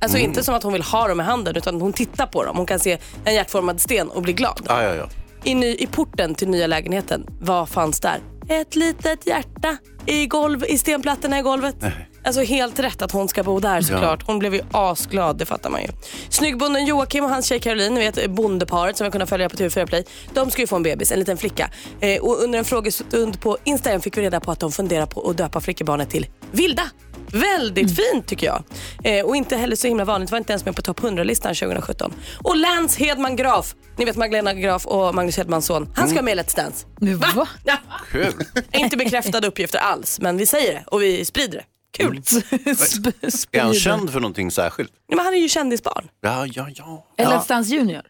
Alltså 0.00 0.18
inte 0.18 0.42
som 0.42 0.54
att 0.54 0.62
hon 0.62 0.72
vill 0.72 0.82
ha 0.82 1.08
dem 1.08 1.20
i 1.20 1.22
handen 1.24 1.56
utan 1.56 1.80
hon 1.80 1.92
tittar 1.92 2.26
på 2.26 2.44
dem. 2.44 2.56
Hon 2.56 2.66
kan 2.66 2.78
se 2.78 2.98
en 3.24 3.34
hjärtformad 3.34 3.80
sten 3.80 4.08
och 4.08 4.22
bli 4.22 4.32
glad. 4.32 4.66
Ja, 4.68 4.82
ja, 4.82 4.94
ja. 4.94 5.08
I, 5.44 5.54
ny, 5.54 5.74
I 5.74 5.86
porten 5.86 6.34
till 6.34 6.48
nya 6.48 6.66
lägenheten, 6.66 7.26
vad 7.40 7.68
fanns 7.68 8.00
där? 8.00 8.18
Ett 8.48 8.76
litet 8.76 9.26
hjärta 9.26 9.76
i, 10.06 10.26
golv, 10.26 10.64
i 10.68 10.78
stenplattorna 10.78 11.38
i 11.38 11.42
golvet. 11.42 11.76
Alltså 12.24 12.42
helt 12.42 12.78
rätt 12.78 13.02
att 13.02 13.12
hon 13.12 13.28
ska 13.28 13.42
bo 13.42 13.60
där 13.60 13.80
såklart. 13.80 14.22
Hon 14.26 14.38
blev 14.38 14.54
ju 14.54 14.60
asglad, 14.72 15.38
det 15.38 15.46
fattar 15.46 15.70
man 15.70 15.82
ju. 15.82 15.88
Snyggbonden 16.28 16.86
Joakim 16.86 17.24
och 17.24 17.30
hans 17.30 17.46
tjej 17.46 17.60
Caroline, 17.60 17.94
ni 17.94 18.00
vet 18.00 18.30
bondeparet 18.30 18.96
som 18.96 19.04
vi 19.04 19.10
kunnat 19.10 19.28
följa 19.28 19.48
på 19.48 19.56
TV4 19.56 19.86
Play. 19.86 20.04
De 20.34 20.50
ska 20.50 20.60
ju 20.62 20.66
få 20.66 20.76
en 20.76 20.82
bebis, 20.82 21.12
en 21.12 21.18
liten 21.18 21.36
flicka. 21.36 21.70
Eh, 22.00 22.22
och 22.22 22.42
under 22.42 22.58
en 22.58 22.64
frågestund 22.64 23.40
på 23.40 23.58
Instagram 23.64 24.00
fick 24.00 24.16
vi 24.16 24.22
reda 24.22 24.40
på 24.40 24.52
att 24.52 24.60
de 24.60 24.72
funderar 24.72 25.06
på 25.06 25.30
att 25.30 25.36
döpa 25.36 25.60
flickebarnet 25.60 26.10
till 26.10 26.26
Vilda. 26.52 26.90
Väldigt 27.32 27.96
fint 27.96 28.26
tycker 28.26 28.46
jag. 28.46 28.62
Eh, 29.04 29.24
och 29.26 29.36
inte 29.36 29.56
heller 29.56 29.76
så 29.76 29.86
himla 29.86 30.04
vanligt, 30.04 30.30
var 30.30 30.38
inte 30.38 30.52
ens 30.52 30.64
med 30.64 30.76
på 30.76 30.82
topp 30.82 31.00
100-listan 31.00 31.54
2017. 31.54 32.12
Och 32.44 32.56
Lance 32.56 33.04
Hedman 33.04 33.36
Graf, 33.36 33.74
ni 33.96 34.04
vet 34.04 34.16
Magdalena 34.16 34.54
Graf 34.54 34.86
och 34.86 35.14
Magnus 35.14 35.36
Hedmans 35.36 35.66
son, 35.66 35.92
han 35.94 36.08
ska 36.08 36.22
med 36.22 36.36
i 36.36 36.40
Let's 36.40 36.56
Dance. 36.56 36.86
Nu, 37.00 37.14
va? 37.14 37.48
Ja, 37.64 37.76
Kul. 38.12 38.32
inte 38.72 38.96
bekräftade 38.96 39.46
uppgifter 39.46 39.78
alls, 39.78 40.20
men 40.20 40.36
vi 40.36 40.46
säger 40.46 40.72
det 40.74 40.82
och 40.86 41.02
vi 41.02 41.24
sprider 41.24 41.58
det. 41.58 41.64
Kul. 41.92 42.16
Sp- 42.20 43.46
Är 43.52 43.60
han 43.60 43.74
känd 43.74 44.12
för 44.12 44.20
någonting 44.20 44.50
särskilt? 44.50 44.92
Ja, 45.08 45.16
men 45.16 45.24
han 45.24 45.34
är 45.34 45.38
ju 45.38 45.48
kändisbarn. 45.48 46.08
Ja, 46.20 46.46
ja, 46.46 46.66
ja. 46.74 47.06
Är 47.16 47.26
Let's 47.26 47.48
Dance 47.48 47.74
Junior? 47.74 48.02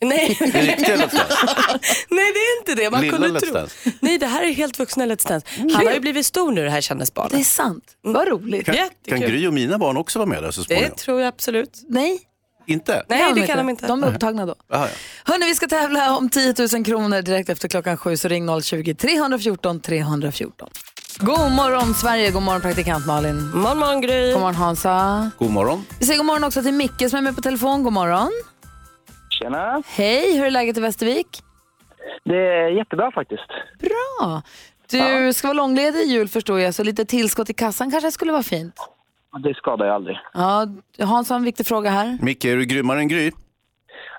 Nej. 0.00 0.36
Det 0.40 0.44
riktiga 0.62 0.96
Let's. 0.96 1.14
Nej 2.10 2.32
det 2.32 2.38
är 2.38 2.58
inte 2.58 2.74
det. 2.74 2.90
Man 2.90 3.00
Lilla 3.00 3.18
kunde 3.18 3.40
tro. 3.40 3.66
Nej 4.00 4.18
det 4.18 4.26
här 4.26 4.42
är 4.42 4.52
helt 4.52 4.78
vuxna 4.78 5.06
Let's 5.06 5.28
Dance. 5.28 5.46
Han 5.56 5.86
har 5.86 5.92
ju 5.92 6.00
blivit 6.00 6.26
stor 6.26 6.52
nu 6.52 6.64
det 6.64 6.70
här 6.70 6.80
kändisbarnet. 6.80 7.32
Det 7.32 7.38
är 7.38 7.44
sant. 7.44 7.84
Vad 8.02 8.28
roligt. 8.28 8.66
Kan, 8.66 8.74
kan 8.74 8.84
Jättekul. 8.84 9.30
Gry 9.30 9.46
och 9.46 9.54
mina 9.54 9.78
barn 9.78 9.96
också 9.96 10.18
vara 10.18 10.26
med 10.28 10.42
där 10.42 10.50
så 10.50 10.60
Det 10.60 10.66
småningom? 10.66 10.96
tror 10.96 11.20
jag 11.20 11.28
absolut. 11.28 11.80
Nej, 11.88 12.20
Inte? 12.66 13.04
Nej 13.08 13.32
det 13.34 13.46
kan 13.46 13.56
de 13.58 13.68
inte. 13.68 13.86
De 13.86 14.02
är 14.04 14.08
upptagna 14.14 14.46
då. 14.46 14.54
Jaha, 14.68 14.88
ja. 14.88 14.94
Hörni, 15.32 15.46
vi 15.46 15.54
ska 15.54 15.66
tävla 15.66 16.16
om 16.16 16.28
10 16.30 16.54
000 16.72 16.84
kronor 16.84 17.22
direkt 17.22 17.48
efter 17.48 17.68
klockan 17.68 17.96
sju, 17.96 18.16
så 18.16 18.28
ring 18.28 18.48
020-314 18.48 19.80
314. 19.80 20.68
God 21.20 21.52
morgon 21.52 21.94
Sverige, 21.94 22.30
god 22.30 22.42
morgon 22.42 22.60
praktikant 22.60 23.06
Malin. 23.06 23.50
Morgon 23.50 23.78
morgon 23.78 24.00
Gry. 24.00 24.32
God 24.32 24.40
morgon 24.40 24.54
Hansa. 24.54 25.30
God 25.38 25.50
morgon. 25.50 25.84
Vi 26.00 26.06
säger 26.06 26.18
god 26.18 26.26
morgon 26.26 26.44
också 26.44 26.62
till 26.62 26.74
Micke 26.74 27.10
som 27.10 27.18
är 27.18 27.22
med 27.22 27.34
på 27.36 27.40
telefon. 27.42 27.82
God 27.82 27.92
morgon. 27.92 28.30
Tjena. 29.30 29.82
Hej, 29.86 30.38
hur 30.38 30.46
är 30.46 30.50
läget 30.50 30.76
i 30.76 30.80
Västervik? 30.80 31.42
Det 32.24 32.36
är 32.36 32.68
jättebra 32.68 33.10
faktiskt. 33.10 33.48
Bra. 33.80 34.42
Du 34.90 35.32
ska 35.32 35.48
vara 35.48 35.56
långledig 35.56 36.00
i 36.00 36.04
jul 36.12 36.28
förstår 36.28 36.60
jag, 36.60 36.74
så 36.74 36.84
lite 36.84 37.04
tillskott 37.04 37.50
i 37.50 37.54
kassan 37.54 37.90
kanske 37.90 38.10
skulle 38.10 38.32
vara 38.32 38.42
fint. 38.42 38.74
Det 39.42 39.54
skadar 39.54 39.86
ju 39.86 39.92
aldrig. 39.92 40.18
Ja, 40.34 40.66
Hans 41.00 41.30
har 41.30 41.36
en 41.36 41.44
viktig 41.44 41.66
fråga 41.66 41.90
här. 41.90 42.18
Micke, 42.22 42.44
är 42.44 42.56
du 42.56 42.64
grymmare 42.64 42.98
än 42.98 43.08
Gry? 43.08 43.30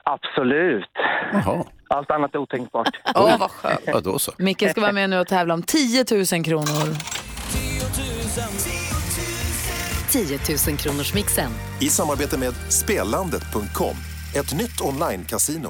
Absolut. 0.04 0.90
Jaha. 1.34 1.64
Allt 1.90 2.12
annat 2.12 2.36
är 2.36 2.40
otänkbart. 2.40 2.88
Åh 3.16 3.40
vad 3.40 3.52
skönt. 3.52 3.80
Ja, 3.86 4.00
då 4.00 4.20
så. 4.20 4.32
Micke 4.38 4.70
ska 4.72 4.82
vara 4.82 4.92
med 4.92 5.10
nu 5.10 5.20
och 5.20 5.28
tävla 5.28 5.54
om 5.54 5.64
10 5.64 6.06
000 6.12 6.26
kronor. 6.44 6.96
10 10.12 10.40
000 10.68 10.78
kronors 10.78 11.14
mixen. 11.14 11.52
I 11.82 11.90
samarbete 11.90 12.38
med 12.38 12.54
Spelandet.com, 12.70 13.96
ett 14.36 14.54
nytt 14.54 14.82
online-casino. 14.82 15.70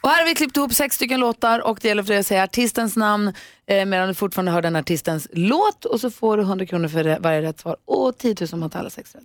Och 0.00 0.08
här 0.08 0.18
har 0.22 0.28
vi 0.28 0.34
klippt 0.34 0.56
ihop 0.56 0.72
sex 0.74 0.96
stycken 0.96 1.20
låtar 1.20 1.66
och 1.66 1.78
det 1.82 1.88
gäller 1.88 2.02
för 2.02 2.08
dig 2.12 2.20
att 2.20 2.26
säga 2.26 2.42
artistens 2.42 2.96
namn 2.96 3.32
eh, 3.66 3.86
medan 3.86 4.08
du 4.08 4.14
fortfarande 4.14 4.52
hör 4.52 4.62
den 4.62 4.76
artistens 4.76 5.28
låt 5.32 5.84
och 5.84 6.00
så 6.00 6.10
får 6.10 6.36
du 6.36 6.42
100 6.42 6.66
kronor 6.66 6.88
för 6.88 7.18
varje 7.20 7.42
rätt 7.42 7.60
svar 7.60 7.76
och 7.84 8.18
10 8.18 8.34
000 8.40 8.48
om 8.52 8.60
man 8.60 8.70
tar 8.70 8.80
alla 8.80 8.90
sex 8.90 9.14
rätt. 9.14 9.22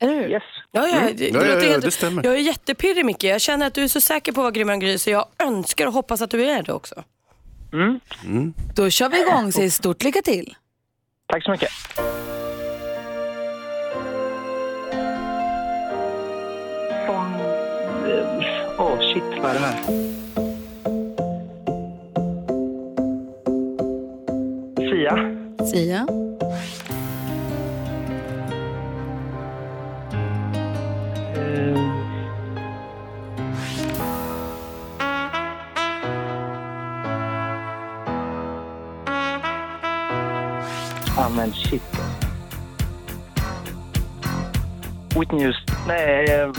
Eller 0.00 0.14
hur? 0.14 0.28
Yes. 0.30 0.42
Ja, 0.72 0.86
ja, 0.88 0.96
Mm. 1.00 1.16
det, 1.16 1.28
Ja, 1.28 1.40
det 1.40 1.46
ja, 1.48 1.54
ja, 1.54 1.60
helt- 1.70 1.84
det 1.84 1.90
stämmer. 1.90 2.24
Jag 2.24 2.34
är 2.34 2.38
jättepirrig 2.38 3.04
Micke. 3.04 3.24
Jag 3.24 3.40
känner 3.40 3.66
att 3.66 3.74
du 3.74 3.84
är 3.84 3.88
så 3.88 4.00
säker 4.00 4.32
på 4.32 4.40
att 4.40 4.44
vara 4.44 4.50
grymmare 4.50 4.74
än 4.74 4.80
Gry 4.80 4.98
så 4.98 5.10
jag 5.10 5.26
önskar 5.38 5.86
och 5.86 5.92
hoppas 5.92 6.20
att 6.22 6.30
du 6.30 6.44
är 6.44 6.62
det 6.62 6.72
också. 6.72 7.02
Mm. 7.72 8.54
Då 8.76 8.90
kör 8.90 9.08
vi 9.08 9.20
igång, 9.20 9.52
säg 9.52 9.70
stort 9.70 10.02
lycka 10.02 10.22
till. 10.22 10.56
Tack 11.26 11.44
så 11.44 11.50
mycket. 11.50 11.70
Åh, 18.78 18.98
shit, 19.12 19.22
vad 19.42 19.50
är 19.50 19.54
det 19.54 19.60
här? 19.60 19.80
Sia. 24.90 25.16
Sia. 25.66 26.06
Eh. 31.54 31.78
Ah, 41.16 41.28
men 41.28 41.52
shit. 41.52 41.82
Whitney 45.16 45.44
Houston. 45.44 45.76
Nej, 45.86 46.24
eh. 46.30 46.52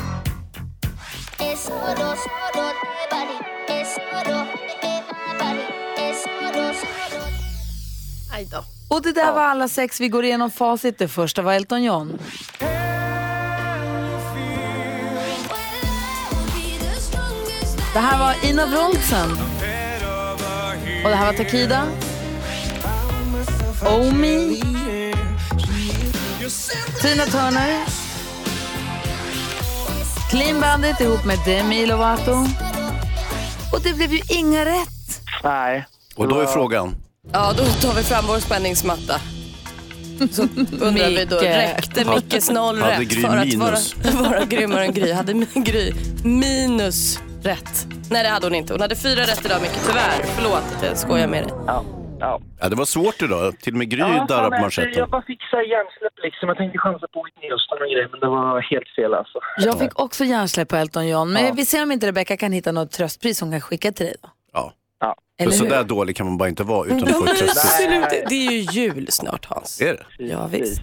Och 8.88 9.02
det 9.02 9.12
där 9.12 9.32
var 9.34 9.42
alla 9.42 9.68
sex. 9.68 10.02
Vi 10.02 10.10
går 10.10 10.26
igenom 10.26 10.52
facit. 10.52 10.98
Det 10.98 11.08
första 11.08 11.42
var 11.42 11.54
Elton 11.54 11.84
John. 11.84 12.20
Det 17.96 18.02
här 18.02 18.20
var 18.20 18.50
Ina 18.50 18.66
Wroldsen. 18.66 19.32
Och 21.04 21.10
det 21.10 21.16
här 21.16 21.26
var 21.26 21.34
Takida. 21.34 21.88
Omi. 23.86 24.62
Tina 27.02 27.26
Turner. 27.26 27.86
Clean 30.30 30.62
Bandit 30.62 31.00
ihop 31.00 31.26
med 31.26 31.38
Demi 31.46 31.86
Lovato. 31.86 32.32
Och 33.74 33.82
det 33.84 33.94
blev 33.94 34.14
ju 34.14 34.22
inga 34.30 34.66
rätt. 34.66 35.22
nej. 35.44 35.86
Och 36.16 36.28
då 36.28 36.40
är 36.40 36.46
frågan, 36.46 36.96
Ja, 37.34 37.54
då 37.58 37.66
tar 37.66 37.94
vi 37.96 38.04
fram 38.04 38.26
vår 38.28 38.40
spänningsmatta. 38.40 39.22
Så 40.32 40.42
undrar 40.82 41.10
vi 41.10 41.26
då, 41.26 41.38
räckte 41.38 42.06
Mickes 42.06 42.50
noll 42.50 42.82
Hade 42.82 43.00
rätt 43.00 43.14
för 43.22 43.38
att 43.38 43.54
vara, 43.54 43.78
vara 44.30 44.46
grymmare 44.46 44.86
än 44.86 44.94
Gry? 44.94 45.12
Hade 45.14 45.34
min 45.34 45.64
Gry 45.64 45.94
minus 46.24 47.20
rätt? 47.46 47.88
Nej 48.12 48.24
det 48.24 48.30
hade 48.30 48.46
hon 48.46 48.56
inte. 48.56 48.74
Hon 48.74 48.82
hade 48.82 48.96
fyra 48.96 49.22
rätt 49.22 49.46
idag 49.46 49.62
Micke, 49.62 49.80
tyvärr. 49.88 50.24
Förlåt 50.36 50.64
att 50.78 50.84
jag 50.84 50.98
skojar 50.98 51.28
med 51.28 51.44
dig. 51.44 51.54
Ja. 51.68 51.84
Ja. 52.20 52.40
ja, 52.60 52.70
det 52.70 52.76
var 52.76 52.86
svårt 52.86 53.22
idag. 53.22 53.60
Till 53.60 53.74
och 53.74 53.78
med 53.78 53.90
Gry 53.90 54.00
Ja, 54.00 54.26
darrar 54.30 54.42
fan, 54.42 54.52
på 54.52 54.62
manschetten. 54.62 54.94
Jag 54.98 55.10
bara 55.10 55.22
fick 55.22 55.42
så 55.44 55.56
hjärnsläpp 55.58 56.14
liksom. 56.24 56.50
Jag 56.50 56.58
tänkte 56.58 56.78
chansa 56.80 57.08
på 57.14 57.24
Whitney 57.24 57.52
Houston 57.52 57.78
och 57.82 57.88
grejer, 57.94 58.08
men 58.12 58.20
det 58.20 58.28
var 58.28 58.62
helt 58.62 58.90
fel 58.96 59.14
alltså. 59.14 59.40
Jag 59.58 59.80
fick 59.80 60.00
också 60.00 60.24
hjärnsläpp 60.26 60.68
på 60.70 60.76
Elton 60.76 61.08
John. 61.08 61.34
Men 61.34 61.46
Ja. 61.46 61.54
vi 61.56 61.66
ser 61.66 61.84
om 61.84 61.92
inte 61.92 62.08
Rebecca 62.08 62.38
kan 62.38 62.52
hitta 62.52 62.72
något 62.72 62.92
tröstpris 62.92 63.42
hon 63.42 63.52
kan 63.52 63.62
skicka 63.62 63.92
till 63.92 64.06
dig. 64.06 64.16
Då. 64.24 64.30
Ja. 64.54 65.16
Eller 65.40 65.52
så 65.52 65.64
hur? 65.64 65.70
där 65.72 65.84
dålig 65.84 66.16
kan 66.16 66.26
man 66.26 66.38
bara 66.38 66.50
inte 66.50 66.64
vara 66.64 66.86
utan 66.88 67.04
att 67.04 67.12
få 67.18 67.24
ett 67.26 67.38
tröstpris. 67.38 67.66
absolut. 67.66 68.30
Det 68.30 68.36
är 68.48 68.52
ju 68.52 68.60
jul 68.82 69.08
snart 69.12 69.46
Hans. 69.46 69.82
Är 69.82 69.94
det? 69.94 70.24
Ja, 70.26 70.48
visst. 70.48 70.82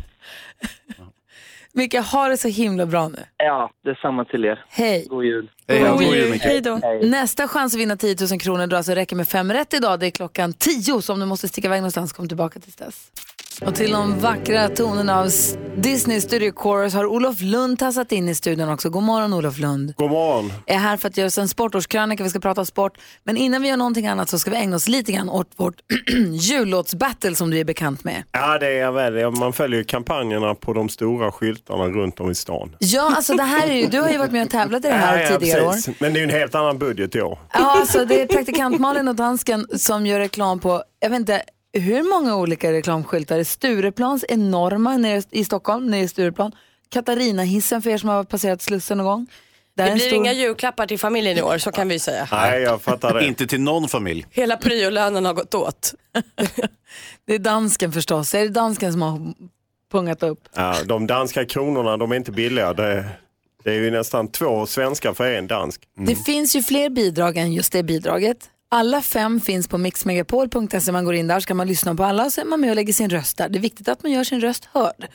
Micke, 1.75 1.95
ha 1.95 2.29
det 2.29 2.37
så 2.37 2.49
himla 2.49 2.87
bra 2.87 3.09
nu. 3.09 3.19
Ja, 3.37 3.71
detsamma 3.85 4.25
till 4.25 4.45
er. 4.45 4.65
Hej. 4.69 5.07
God 5.11 5.25
jul. 5.25 5.51
Hej, 5.69 5.81
God 5.81 6.03
jul. 6.03 6.31
Micke. 6.31 6.43
Hej 6.43 6.61
då. 6.61 6.81
Nästa 7.03 7.49
chans 7.49 7.75
att 7.75 7.81
vinna 7.81 7.97
10 7.97 8.17
000 8.31 8.41
kronor 8.41 8.67
då 8.67 8.77
alltså 8.77 8.93
räcker 8.93 9.17
med 9.17 9.29
fem 9.29 9.53
rätt 9.53 9.75
idag. 9.75 10.01
Det 10.01 10.07
är 10.07 10.11
klockan 10.11 10.53
10 10.53 11.03
så 11.03 11.13
om 11.13 11.21
du 11.21 11.27
måste 11.27 11.49
sticka 11.49 11.69
iväg 11.69 11.81
någonstans 11.81 12.13
kom 12.13 12.29
tillbaka 12.29 12.61
tills 12.61 12.77
dess. 12.77 13.11
Och 13.61 13.75
till 13.75 13.91
de 13.93 14.19
vackra 14.19 14.69
tonerna 14.69 15.21
av 15.21 15.31
Disney 15.77 16.21
Studio 16.21 16.53
Chorus 16.57 16.95
har 16.95 17.07
Olof 17.07 17.41
Lund 17.41 17.79
tassat 17.79 18.12
in 18.12 18.29
i 18.29 18.35
studion 18.35 18.69
också. 18.69 18.91
God 18.91 19.03
morgon 19.03 19.33
Olof 19.33 19.59
Lund. 19.59 19.95
God 19.97 20.11
morgon. 20.11 20.53
Är 20.67 20.77
här 20.79 20.97
för 20.97 21.09
att 21.09 21.17
göra 21.17 21.27
oss 21.27 21.38
en 21.38 21.49
sportårskrönika, 21.49 22.25
vi 22.25 22.31
ska 22.31 22.41
prata 22.41 22.65
sport. 22.65 22.99
Men 23.25 23.37
innan 23.37 23.62
vi 23.62 23.69
gör 23.69 23.77
någonting 23.77 24.07
annat 24.07 24.29
så 24.29 24.38
ska 24.38 24.51
vi 24.51 24.57
ägna 24.57 24.77
oss 24.77 24.88
lite 24.88 25.12
grann 25.12 25.29
åt 25.29 25.51
vårt 25.57 25.75
jullåtsbattle 26.33 27.35
som 27.35 27.51
du 27.51 27.59
är 27.59 27.65
bekant 27.65 28.05
med. 28.05 28.23
Ja, 28.33 28.59
det 28.59 28.67
är 28.67 28.81
jag 28.81 28.93
väl. 28.93 29.31
Man 29.31 29.53
följer 29.53 29.79
ju 29.79 29.85
kampanjerna 29.85 30.55
på 30.55 30.73
de 30.73 30.88
stora 30.88 31.33
skyltarna 31.33 31.85
runt 31.85 32.21
om 32.21 32.31
i 32.31 32.35
stan. 32.35 32.77
Ja, 32.79 33.12
alltså 33.17 33.35
det 33.35 33.43
här 33.43 33.69
är 33.69 33.75
ju, 33.75 33.87
du 33.87 34.01
har 34.01 34.11
ju 34.11 34.19
varit 34.19 34.33
med 34.33 34.43
och 34.43 34.51
tävlat 34.51 34.85
i 34.85 34.88
det 34.88 34.95
här 34.95 35.17
Ja, 35.19 35.23
ja, 35.31 35.38
tidigare 35.38 35.67
år. 35.67 35.73
precis. 35.73 36.01
Men 36.01 36.12
det 36.12 36.19
är 36.19 36.21
ju 36.21 36.25
en 36.25 36.41
helt 36.41 36.55
annan 36.55 36.79
budget 36.79 37.15
i 37.17 37.23
år. 37.23 37.38
Ja, 37.53 37.79
alltså 37.81 38.05
det 38.05 38.21
är 38.23 38.27
praktikant 38.27 38.79
Malin 38.81 39.09
och 39.09 39.15
dansken 39.15 39.67
som 39.79 40.07
gör 40.07 40.19
reklam 40.19 40.59
på, 40.61 40.83
jag 41.01 41.11
vet 41.11 41.19
inte 41.21 41.43
hur 41.73 42.03
många 42.03 42.37
olika 42.37 42.73
reklamskyltar. 42.73 43.43
Stureplans 43.45 44.25
enorma 44.29 44.97
nere 44.97 45.23
i 45.31 45.45
Stockholm, 45.45 45.87
nere 45.87 46.01
i 46.01 46.09
Stureplan. 46.09 46.53
Katarina-hissen 46.89 47.83
för 47.83 47.91
er 47.91 47.99
som 47.99 48.09
har 48.09 48.25
passerat 48.25 48.63
Slussen 48.63 48.99
någon 48.99 49.07
gång. 49.07 49.27
Där 49.77 49.85
är 49.85 49.89
Det 49.89 49.95
blir 49.95 50.07
stor- 50.07 50.17
inga 50.17 50.33
julklappar 50.33 50.87
till 50.87 50.99
familjen 50.99 51.39
i 51.39 51.43
år, 51.43 51.59
så 51.59 51.73
kan 51.73 51.89
vi 51.89 51.99
säga. 51.99 52.29
Nej, 52.33 52.63
jag 52.63 52.83
fattar 52.83 53.15
det. 53.15 53.27
Inte 53.27 53.47
till 53.47 53.61
någon 53.61 53.89
familj. 53.89 54.27
Hela 54.31 54.57
pryolönen 54.57 55.25
har 55.25 55.35
gått 55.35 55.55
åt. 55.55 55.95
Det 57.27 57.35
är 57.35 57.39
dansken 57.39 57.93
förstås. 57.93 58.35
Är 58.35 58.43
det 58.43 58.49
dansken 58.49 58.93
som 58.93 59.03
har 59.03 59.35
pungat 59.93 60.23
upp? 60.23 60.49
Ja, 60.55 60.75
de 60.85 61.07
danska 61.07 61.45
kronorna, 61.45 61.97
de 61.97 62.13
är 62.13 62.17
inte 62.17 62.33
billiga. 62.33 62.73
Det, 62.75 63.05
det 63.65 63.71
är 63.71 63.75
ju 63.75 63.91
nästan 63.91 64.29
två 64.29 64.67
svenska 64.67 65.15
för 65.15 65.33
en 65.33 65.47
dansk. 65.47 65.81
Det 65.97 66.17
finns 66.17 66.57
ju 66.57 66.63
fler 66.63 66.91
bidrag 66.91 67.37
än 67.37 67.53
just 67.53 67.73
det 67.73 67.83
bidraget. 67.83 68.39
Alla 68.75 69.03
fem 69.03 69.41
finns 69.41 69.69
på 69.69 69.79
mixmegapol.se. 69.79 70.93
Man 70.93 71.05
går 71.05 71.15
in 71.15 71.27
där 71.27 71.41
så 71.41 71.47
kan 71.47 71.57
man 71.57 71.67
lyssna 71.67 71.95
på 71.95 72.05
alla 72.05 72.25
och 72.25 72.33
så 72.33 72.41
är 72.41 72.45
man 72.45 72.61
med 72.61 72.71
och 72.71 72.77
lägger 72.77 72.93
sin 72.93 73.11
röst 73.11 73.37
där. 73.37 73.49
Det 73.49 73.59
är 73.59 73.61
viktigt 73.61 73.89
att 73.89 74.03
man 74.03 74.13
gör 74.13 74.25
sin 74.25 74.41
röst 74.41 74.69
hörd. 74.73 75.09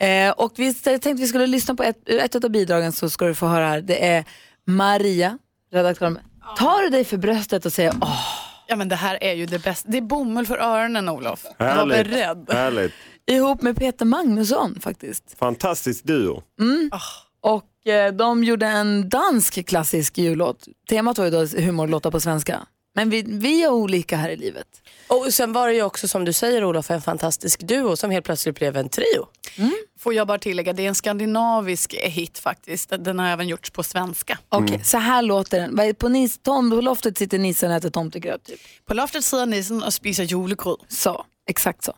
Eh, 0.00 0.30
och 0.30 0.52
vi 0.56 0.74
tänkte 0.74 1.12
vi 1.12 1.26
skulle 1.26 1.46
lyssna 1.46 1.74
på 1.74 1.82
ett, 1.82 2.08
ett 2.08 2.44
av 2.44 2.50
bidragen 2.50 2.92
så 2.92 3.10
ska 3.10 3.26
du 3.26 3.34
få 3.34 3.46
höra 3.46 3.68
här. 3.68 3.80
Det 3.80 4.06
är 4.06 4.24
Maria, 4.66 5.38
redaktören. 5.72 6.18
Tar 6.58 6.82
du 6.82 6.88
dig 6.90 7.04
för 7.04 7.16
bröstet 7.16 7.66
och 7.66 7.72
säger 7.72 7.92
åh, 8.00 8.20
Ja 8.68 8.76
men 8.76 8.88
det 8.88 8.96
här 8.96 9.18
är 9.24 9.32
ju 9.32 9.46
det 9.46 9.58
bästa. 9.58 9.90
Det 9.90 9.98
är 9.98 10.02
bomull 10.02 10.46
för 10.46 10.58
öronen 10.58 11.08
Olof. 11.08 11.46
Var 11.58 11.66
Härligt. 11.66 12.10
beredd. 12.10 12.52
Härligt. 12.52 12.92
ihop 13.26 13.62
med 13.62 13.76
Peter 13.76 14.04
Magnusson 14.04 14.80
faktiskt. 14.80 15.36
Fantastisk 15.38 16.04
duo. 16.04 16.42
Mm. 16.60 16.90
Och 17.40 17.86
eh, 17.92 18.12
de 18.12 18.44
gjorde 18.44 18.66
en 18.66 19.08
dansk 19.08 19.66
klassisk 19.66 20.18
jullåt. 20.18 20.68
Temat 20.88 21.18
var 21.18 21.24
ju 21.24 21.30
då 21.30 21.46
humorlåtar 21.46 22.10
på 22.10 22.20
svenska. 22.20 22.66
Men 22.98 23.10
vi, 23.10 23.22
vi 23.26 23.62
är 23.62 23.68
olika 23.70 24.16
här 24.16 24.28
i 24.28 24.36
livet. 24.36 24.66
Och 25.08 25.34
sen 25.34 25.52
var 25.52 25.68
det 25.68 25.74
ju 25.74 25.82
också 25.82 26.08
som 26.08 26.24
du 26.24 26.32
säger 26.32 26.64
Olof 26.64 26.90
en 26.90 27.02
fantastisk 27.02 27.60
duo 27.60 27.96
som 27.96 28.10
helt 28.10 28.24
plötsligt 28.24 28.54
blev 28.58 28.76
en 28.76 28.88
trio. 28.88 29.26
Får 29.98 30.14
jag 30.14 30.26
bara 30.26 30.38
tillägga, 30.38 30.72
det 30.72 30.82
är 30.82 30.88
en 30.88 30.94
skandinavisk 30.94 31.94
hit 31.94 32.38
faktiskt. 32.38 32.92
Den 32.98 33.18
har 33.18 33.28
även 33.28 33.48
gjorts 33.48 33.70
på 33.70 33.82
svenska. 33.82 34.38
Okej, 34.48 34.80
så 34.84 34.98
här 34.98 35.22
låter 35.22 35.60
den. 35.60 35.94
På, 35.94 36.08
nis, 36.08 36.38
tom, 36.38 36.70
på 36.70 36.80
loftet 36.80 37.18
sitter 37.18 37.38
nissen 37.38 37.70
och 37.70 37.76
äter 37.76 37.90
tomtegröt. 37.90 38.44
Typ. 38.44 38.60
På 38.86 38.94
loftet 38.94 39.24
sitter 39.24 39.46
nissen 39.46 39.82
och 39.82 39.94
spiser 39.94 40.24
julegröt. 40.24 40.78
Så, 40.88 41.24
exakt 41.50 41.84
så. 41.84 41.92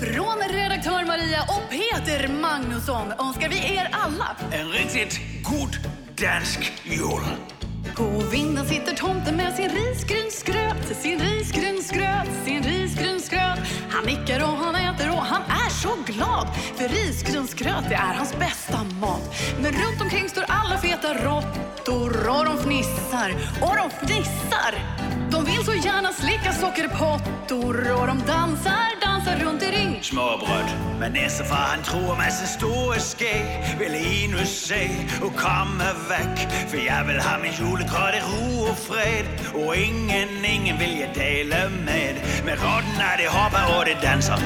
Från 0.00 0.38
redaktör 0.52 1.04
Maria 1.06 1.42
och 1.42 1.70
Peter 1.70 2.28
Magnusson 2.28 3.12
önskar 3.18 3.48
vi 3.48 3.56
er 3.56 3.88
alla 3.92 4.36
En 4.52 4.68
riktigt 4.68 5.20
god 5.44 5.76
dansk 6.16 6.72
jul. 6.84 7.59
På 7.96 8.22
vinden 8.30 8.66
sitter 8.66 8.94
tomten 8.94 9.36
med 9.36 9.54
sin 9.54 9.70
risgrynsgröt, 9.70 10.96
sin 11.02 11.18
risgrynsgröt, 11.18 12.28
sin 12.44 12.62
risgrynsgröt. 12.62 13.58
Han 13.90 14.04
nickar 14.04 14.40
och 14.42 14.56
han 14.58 14.74
äter 14.74 15.10
och 15.10 15.22
han 15.22 15.42
är 15.42 15.70
så 15.70 15.88
glad. 16.06 16.48
För 16.76 16.88
risgrynsgröt 16.88 17.84
det 17.88 17.94
är 17.94 18.14
hans 18.14 18.38
bästa 18.38 18.84
mat. 19.00 19.34
Men 19.62 19.72
runt 19.72 20.00
omkring 20.00 20.28
står 20.28 20.44
alla 20.48 20.78
feta 20.78 21.14
råttor 21.14 22.28
och 22.28 22.44
de 22.44 22.58
fnissar 22.58 23.34
och 23.60 23.76
de 23.76 23.90
fnissar. 24.06 24.72
De 25.30 25.44
vill 25.44 25.64
så 25.64 25.74
gärna 25.74 26.12
slicka 26.12 26.52
sockerpottor 26.52 27.92
och 28.00 28.06
de 28.06 28.22
dansar, 28.26 29.00
dansar 29.06 29.36
runt 29.36 29.62
i. 29.62 29.79
Småbrød. 30.02 30.64
Men 31.00 31.12
næstefar 31.12 31.66
han 31.74 31.82
tror 31.84 32.16
sin 32.38 32.50
store 32.58 33.00
skæg 33.00 33.44
Vil 33.78 33.94
endnu 33.94 34.38
se 34.44 34.82
og 35.22 35.32
komme 35.36 35.84
væk. 36.10 36.36
For 36.70 36.76
jeg 36.76 37.02
vil 37.06 37.20
have 37.20 37.42
min 37.42 37.54
julegrøt 37.60 38.14
i 38.20 38.22
ro 38.30 38.62
og 38.70 38.76
fred 38.76 39.26
Og 39.54 39.76
ingen, 39.76 40.44
ingen 40.54 40.78
vil 40.78 40.94
jeg 41.02 41.10
dele 41.14 41.60
med. 41.88 42.14
Med 42.46 42.56
rotten 42.64 42.98
er 43.10 43.16
det 43.20 43.28
hopper 43.36 43.64
og 43.76 43.86
det 43.86 43.96
danser 44.02 44.40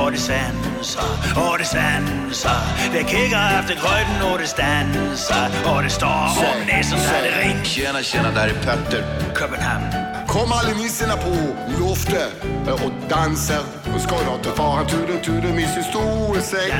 Og 0.00 0.12
det 0.12 0.20
sanser, 0.20 1.08
og 1.46 1.58
det 1.58 1.66
sanser. 1.66 2.60
Det 2.94 3.06
kigger 3.06 3.42
efter 3.58 3.76
grøten 3.82 4.18
og 4.32 4.38
det 4.38 4.48
stanser 4.48 5.44
Og 5.72 5.82
det 5.82 5.92
står 5.92 6.22
om 6.50 6.58
næsen, 6.70 6.98
så 6.98 7.10
er 7.18 7.22
det 7.26 7.32
ring 7.42 7.64
Tjena, 7.64 8.02
tjena, 8.02 8.30
där 8.30 8.48
är 8.48 8.54
Petter. 8.64 9.02
København 9.34 10.13
Kom 10.34 10.52
alla 10.52 10.74
nissorna 10.74 11.16
på 11.16 11.34
loftet. 11.80 12.32
Och 12.66 12.92
danser. 13.08 13.60
Och 13.94 14.00
ska 14.00 14.16
då 14.16 14.38
till 14.42 14.52
fara 14.52 14.84
tude 14.84 15.20
tude 15.24 15.52
med 15.52 15.68
sin 15.70 15.82
store 15.82 16.40
säck. 16.40 16.72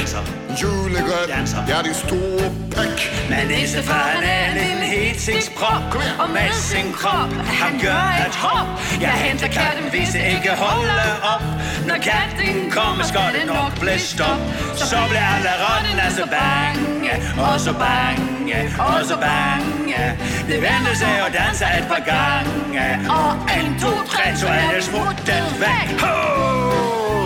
Julegröt, 0.56 1.30
ja 1.68 1.82
din 1.82 1.94
stor 1.94 2.40
päck. 2.74 3.10
Men 3.30 3.48
nissefar 3.48 3.94
han 4.14 4.24
er 4.24 4.50
en 4.50 4.54
lille 4.54 4.84
hidsigtsprop 4.84 5.94
Og 6.18 6.30
med 6.30 6.52
sin 6.52 6.92
krop, 6.92 7.32
han 7.32 7.80
gør 7.80 8.26
et 8.26 8.34
hop 8.34 8.66
Jeg 9.00 9.12
henter 9.12 9.48
katten, 9.48 9.90
hvis 9.90 10.08
det 10.12 10.24
ikke 10.34 10.50
holder 10.56 11.10
op 11.34 11.44
Når 11.88 11.98
katten 12.10 12.70
kommer, 12.70 13.04
skal 13.04 13.28
det 13.36 13.46
nok 13.46 13.80
blive 13.80 13.98
stop 13.98 14.40
Så 14.76 14.96
bliver 15.08 15.26
alle 15.34 15.52
rottene 15.64 16.06
så 16.18 16.24
bange 16.38 17.12
Og 17.46 17.60
så 17.60 17.72
bange, 17.72 18.33
og 18.78 19.04
så 19.10 19.16
bange 19.16 20.18
Det 20.48 20.58
vender 20.62 20.94
sig 20.94 21.14
og 21.26 21.32
danser 21.32 21.66
et 21.66 21.86
par 21.88 22.02
gange 22.12 22.84
Og 23.18 23.30
en, 23.56 23.66
to, 23.80 23.92
tre, 24.12 24.36
så 24.36 24.46
er 24.46 24.74
det 24.74 24.84
smuttet 24.84 25.46
væk 25.64 25.88
Ho! 26.04 26.16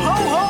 Ho, 0.08 0.16
ho! 0.34 0.44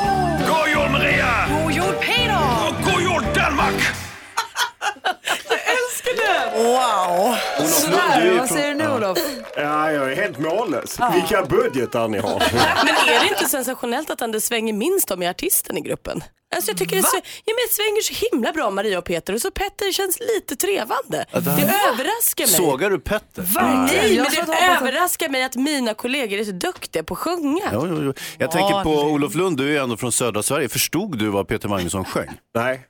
God 0.51 0.67
jul, 0.75 0.91
Maria! 0.91 1.33
God 1.53 1.71
jul, 1.79 1.95
Peter! 2.07 2.43
Og 2.67 2.73
god 2.85 3.01
jul, 3.09 3.23
Danmark! 3.35 3.81
älskar 5.75 6.15
det! 6.23 6.63
Wow! 6.63 7.37
Sådär, 7.69 8.39
vad 8.39 8.49
säger 8.49 8.69
du 8.69 8.75
nu 8.75 8.89
Olof? 8.89 9.19
Ja, 9.57 9.93
jag 9.93 10.13
är 10.13 10.17
helt 10.17 10.39
mållös. 10.39 10.99
Vilka 11.15 11.43
budgetar 11.43 12.09
ni 12.09 12.19
har. 12.19 12.39
Men 12.85 13.15
är 13.17 13.21
det 13.21 13.29
inte 13.29 13.45
sensationellt 13.45 14.11
att 14.11 14.21
han 14.21 14.33
det 14.33 14.41
svänger 14.41 14.73
minst 14.73 15.11
om 15.11 15.23
i 15.23 15.29
artisten 15.29 15.77
i 15.77 15.81
gruppen? 15.81 16.23
Alltså 16.57 16.71
jag 16.71 16.79
tycker 16.79 16.97
det, 16.97 17.03
ja, 17.03 17.21
men 17.47 17.55
det 17.69 17.73
svänger 17.75 18.03
så 18.03 18.27
himla 18.31 18.53
bra 18.53 18.71
Maria 18.71 18.99
och 18.99 19.05
Peter 19.05 19.33
och 19.35 19.41
så 19.41 19.51
Petter 19.51 19.93
känns 19.93 20.19
lite 20.21 20.57
trevande. 20.57 21.25
Ja, 21.33 21.41
det- 21.41 21.51
Det 21.51 21.63
överraskar 21.93 22.45
mig. 22.45 22.55
Sågar 22.55 22.91
du 22.91 22.99
Petter? 23.01 23.45
Nej, 23.55 24.15
Jag 24.15 24.23
men 24.37 24.47
det 24.47 24.53
att- 24.53 24.83
överraskar 24.83 25.29
mig 25.29 25.43
att 25.43 25.57
mina 25.57 25.95
kollegor 25.95 26.39
är 26.39 26.45
så 26.45 26.53
duktiga 26.53 27.03
på 27.03 27.15
att 27.15 27.21
sjunga. 27.21 27.71
Jo, 27.73 27.87
jo, 27.89 28.03
jo. 28.03 28.13
Jag 28.39 28.51
tänker 28.51 28.83
på 28.85 28.91
Olof 28.91 29.35
Lund, 29.35 29.57
du 29.57 29.65
är 29.65 29.71
ju 29.71 29.77
ändå 29.79 29.97
från 29.97 30.13
södra 30.13 30.43
Sverige. 30.43 30.69
Förstod 30.69 31.19
du 31.19 31.29
vad 31.29 31.49
Peter 31.49 31.69
Magnusson 31.69 32.05
sjöng? 32.05 32.29
Nej, 32.55 32.81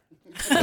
eh, 0.51 0.57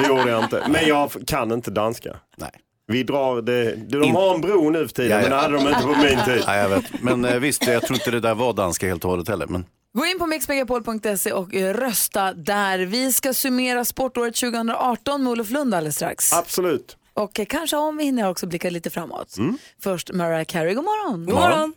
det 0.00 0.08
gjorde 0.08 0.30
jag 0.30 0.44
inte. 0.44 0.64
Men 0.68 0.88
jag 0.88 1.10
kan 1.26 1.52
inte 1.52 1.70
danska. 1.70 2.16
Nej. 2.36 2.50
Vi 2.88 3.02
drar, 3.02 3.42
det, 3.42 3.74
de 3.76 4.14
har 4.14 4.34
en 4.34 4.40
bro 4.40 4.70
nu 4.70 4.88
för 4.88 4.94
tiden, 4.94 5.10
Ja, 5.10 5.16
ja. 5.16 5.22
men 5.22 5.30
det 5.30 5.36
hade 5.36 5.54
de 5.54 5.68
inte 5.68 5.82
på 5.82 5.88
min 6.02 6.24
tid. 6.24 6.44
Nej, 6.46 6.58
jag 6.60 6.68
vet. 6.68 6.84
Men 7.02 7.24
eh, 7.24 7.34
visst, 7.36 7.66
jag 7.66 7.82
tror 7.82 7.94
inte 7.98 8.10
det 8.10 8.20
där 8.20 8.34
var 8.34 8.52
danska 8.52 8.86
helt 8.86 9.04
och 9.04 9.10
hållet 9.10 9.28
heller. 9.28 9.46
Men... 9.46 9.64
Gå 9.96 10.06
in 10.06 10.18
på 10.18 10.26
mixmegapol.se 10.26 11.32
och 11.32 11.52
rösta 11.52 12.32
där. 12.32 12.78
Vi 12.78 13.12
ska 13.12 13.34
summera 13.34 13.84
sportåret 13.84 14.34
2018 14.34 15.22
med 15.22 15.30
Olof 15.30 15.50
Lund 15.50 15.74
alldeles 15.74 15.96
strax. 15.96 16.32
Absolut. 16.32 16.96
Och 17.14 17.40
kanske 17.48 17.76
om 17.76 17.96
vi 17.96 18.04
hinner 18.04 18.28
också 18.30 18.46
blicka 18.46 18.70
lite 18.70 18.90
framåt. 18.90 19.38
Mm. 19.38 19.58
Först 19.82 20.12
Mariah 20.12 20.44
Carey, 20.44 20.74
god 20.74 20.84
morgon. 20.84 21.26
God 21.26 21.34
morgon. 21.34 21.74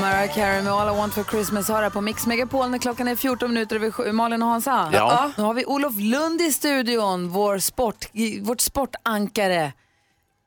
Mariah 0.00 0.34
Carey 0.34 0.62
med 0.62 0.72
All 0.72 0.94
I 0.94 0.98
Want 0.98 1.14
For 1.14 1.24
Christmas 1.24 1.68
har 1.68 1.82
här 1.82 1.90
på 1.90 2.00
Mix 2.00 2.26
Megapol 2.26 2.70
när 2.70 2.78
klockan 2.78 3.08
är 3.08 3.16
14 3.16 3.52
minuter 3.52 3.76
över 3.76 3.90
sju. 3.90 4.12
Malin 4.12 4.42
och 4.42 4.48
Hansa. 4.48 4.90
Ja. 4.92 5.30
Nu 5.36 5.42
har 5.42 5.54
vi 5.54 5.64
Olof 5.64 5.94
Lund 5.96 6.40
i 6.40 6.52
studion, 6.52 7.28
vår 7.28 7.58
sport, 7.58 8.08
vårt 8.42 8.60
sportankare. 8.60 9.72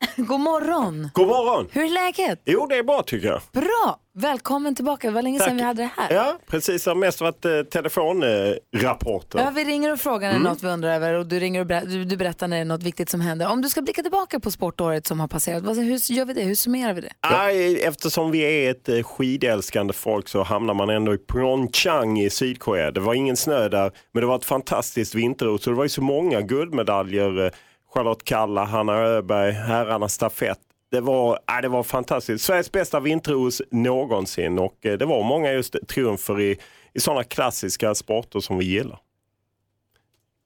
God 0.18 0.40
morgon. 0.40 1.10
God 1.14 1.28
morgon. 1.28 1.68
Hur 1.72 1.84
är 1.86 1.90
läget? 1.90 2.42
Jo, 2.46 2.68
det 2.68 2.76
är 2.76 2.84
bra 2.84 3.02
tycker 3.04 3.28
jag. 3.28 3.42
Bra. 3.54 4.00
Välkommen 4.14 4.76
tillbaka. 4.76 5.08
Det 5.08 5.14
var 5.14 5.22
länge 5.22 5.40
sedan 5.40 5.48
Tack. 5.50 5.58
vi 5.60 5.62
hade 5.64 5.82
det 5.82 5.90
här. 5.98 6.14
Ja, 6.14 6.38
precis. 6.48 6.84
Det 6.84 6.90
har 6.92 6.96
mest 6.96 7.22
varit 7.22 7.46
eh, 7.46 7.62
telefonrapporter. 7.62 9.40
Ja, 9.40 9.52
vi 9.56 9.64
ringer 9.64 9.94
och 9.94 10.00
frågar 10.00 10.30
Mm. 10.30 10.42
något 10.42 10.64
vi 10.64 10.68
undrar 10.68 10.90
över 10.96 11.14
och 11.14 11.26
du 11.26 11.40
ringer 11.40 11.60
och 11.62 11.68
ber- 11.68 11.86
du, 11.86 12.06
du 12.06 12.18
berättar 12.18 12.48
när 12.48 12.56
det 12.58 12.62
är 12.62 12.66
något 12.66 12.84
viktigt 12.84 13.10
som 13.10 13.22
händer. 13.22 13.52
Om 13.52 13.62
du 13.62 13.70
ska 13.70 13.82
blicka 13.82 14.02
tillbaka 14.02 14.40
på 14.40 14.52
sportåret 14.52 15.08
som 15.08 15.20
har 15.20 15.28
passerat, 15.28 15.64
vad, 15.64 15.78
hur 15.78 16.12
gör 16.12 16.26
vi 16.26 16.34
det? 16.34 16.42
Hur 16.42 16.56
summerar 16.56 16.94
vi 16.94 17.02
det? 17.02 17.12
Nej, 17.32 17.84
eftersom 17.84 18.32
vi 18.32 18.40
är 18.66 18.72
ett 18.72 18.90
eh, 18.90 19.04
skidälskande 19.04 19.94
folk 19.94 20.28
så 20.28 20.44
hamnar 20.44 20.74
man 20.74 20.90
ändå 20.90 21.14
i 21.14 21.18
Pyeongchang 21.18 22.20
i 22.20 22.30
Sydkorea. 22.30 22.92
Det 22.92 23.00
var 23.00 23.14
ingen 23.14 23.38
snö 23.38 23.70
där, 23.70 23.92
men 24.12 24.22
det 24.22 24.28
var 24.28 24.36
ett 24.36 24.46
fantastiskt 24.46 25.16
vinter 25.16 25.58
så 25.58 25.70
det 25.70 25.76
var 25.76 25.84
ju 25.86 25.90
så 25.90 26.02
många 26.02 26.42
guldmedaljer. 26.42 27.52
Charlotte 27.94 28.24
Kalla, 28.24 28.66
Hanna 28.66 28.94
Öberg, 28.94 29.52
herrarnas 29.52 30.14
stafett. 30.14 30.60
Det 30.92 31.02
var, 31.02 31.40
äh, 31.50 31.62
det 31.62 31.68
var 31.68 31.84
fantastiskt. 31.84 32.46
Sveriges 32.46 32.72
bästa 32.72 33.00
vinter-OS 33.00 33.62
någonsin 33.72 34.60
och 34.60 34.86
eh, 34.86 34.98
det 34.98 35.06
var 35.06 35.24
många 35.24 35.52
just 35.52 35.76
triumfer 35.88 36.42
i, 36.42 36.58
i 36.94 37.00
sådana 37.00 37.24
klassiska 37.24 37.96
sporter 37.96 38.40
som 38.40 38.58
vi 38.58 38.66
gillar. 38.66 39.00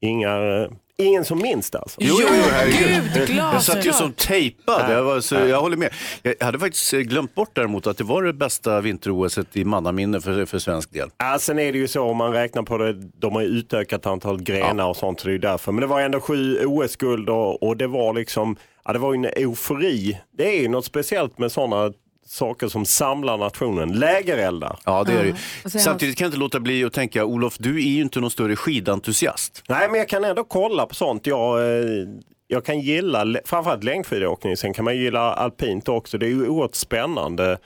Inga, 0.01 0.29
eh, 0.29 0.71
ingen 0.97 1.25
som 1.25 1.41
minns 1.41 1.69
det 1.71 1.79
alltså. 1.79 1.97
Jo, 2.01 2.15
jo, 2.19 2.27
jo, 2.29 2.43
herregud. 2.51 3.27
Gud, 3.27 3.37
Jag 3.37 3.63
satt 3.63 3.85
ju 3.85 3.93
som 3.93 4.13
tejpad. 4.13 4.91
Jag, 4.91 5.03
var, 5.03 5.19
så, 5.19 5.35
jag 5.35 5.61
håller 5.61 5.77
med. 5.77 5.93
Jag 6.21 6.35
hade 6.45 6.59
faktiskt 6.59 6.93
eh, 6.93 6.99
glömt 6.99 7.35
bort 7.35 7.49
däremot 7.53 7.87
att 7.87 7.97
det 7.97 8.03
var 8.03 8.23
det 8.23 8.33
bästa 8.33 8.81
vinter-OS 8.81 9.39
i 9.53 9.63
mannaminne 9.65 10.21
för, 10.21 10.45
för 10.45 10.59
svensk 10.59 10.93
del. 10.93 11.09
Ja, 11.17 11.37
sen 11.39 11.59
är 11.59 11.71
det 11.71 11.77
ju 11.77 11.87
så 11.87 12.01
om 12.01 12.17
man 12.17 12.31
räknar 12.33 12.63
på 12.63 12.77
det, 12.77 12.93
de 12.93 13.33
har 13.33 13.41
ju 13.41 13.47
utökat 13.47 14.05
antal 14.05 14.41
grenar 14.43 14.89
och 14.89 14.97
sånt 14.97 15.19
så 15.19 15.27
det 15.27 15.33
är 15.33 15.39
därför. 15.39 15.71
Men 15.71 15.81
det 15.81 15.87
var 15.87 16.01
ändå 16.01 16.19
sju 16.19 16.65
OS-guld 16.65 17.29
och, 17.29 17.63
och 17.63 17.77
det 17.77 17.87
var 17.87 18.13
liksom, 18.13 18.55
ja 18.85 18.93
det 18.93 18.99
var 18.99 19.13
ju 19.13 19.17
en 19.17 19.25
eufori. 19.25 20.19
Det 20.37 20.57
är 20.57 20.61
ju 20.61 20.67
något 20.67 20.85
speciellt 20.85 21.37
med 21.37 21.51
sådana 21.51 21.93
saker 22.25 22.67
som 22.67 22.85
samlar 22.85 23.37
nationen. 23.37 23.91
Lägereldar. 23.99 24.79
Ja, 24.85 25.03
det 25.03 25.13
är 25.13 25.23
det 25.23 25.27
ju. 25.27 25.79
Samtidigt 25.79 26.17
kan 26.17 26.25
jag 26.25 26.29
inte 26.29 26.39
låta 26.39 26.59
bli 26.59 26.83
att 26.83 26.93
tänka, 26.93 27.25
Olof, 27.25 27.57
du 27.59 27.77
är 27.77 27.89
ju 27.89 28.01
inte 28.01 28.19
någon 28.19 28.31
större 28.31 28.55
skidentusiast. 28.55 29.63
Nej, 29.69 29.89
men 29.89 29.99
jag 29.99 30.09
kan 30.09 30.23
ändå 30.23 30.43
kolla 30.43 30.85
på 30.85 30.95
sånt. 30.95 31.27
Jag, 31.27 31.59
eh, 31.59 31.85
jag 32.47 32.65
kan 32.65 32.79
gilla 32.79 33.25
framförallt 33.45 33.83
längdskidåkning. 33.83 34.57
Sen 34.57 34.73
kan 34.73 34.85
man 34.85 34.97
gilla 34.97 35.33
alpint 35.33 35.89
också. 35.89 36.17
Det 36.17 36.25
är 36.25 36.29
ju 36.29 36.47
oerhört 36.47 36.75
spännande 36.75 37.57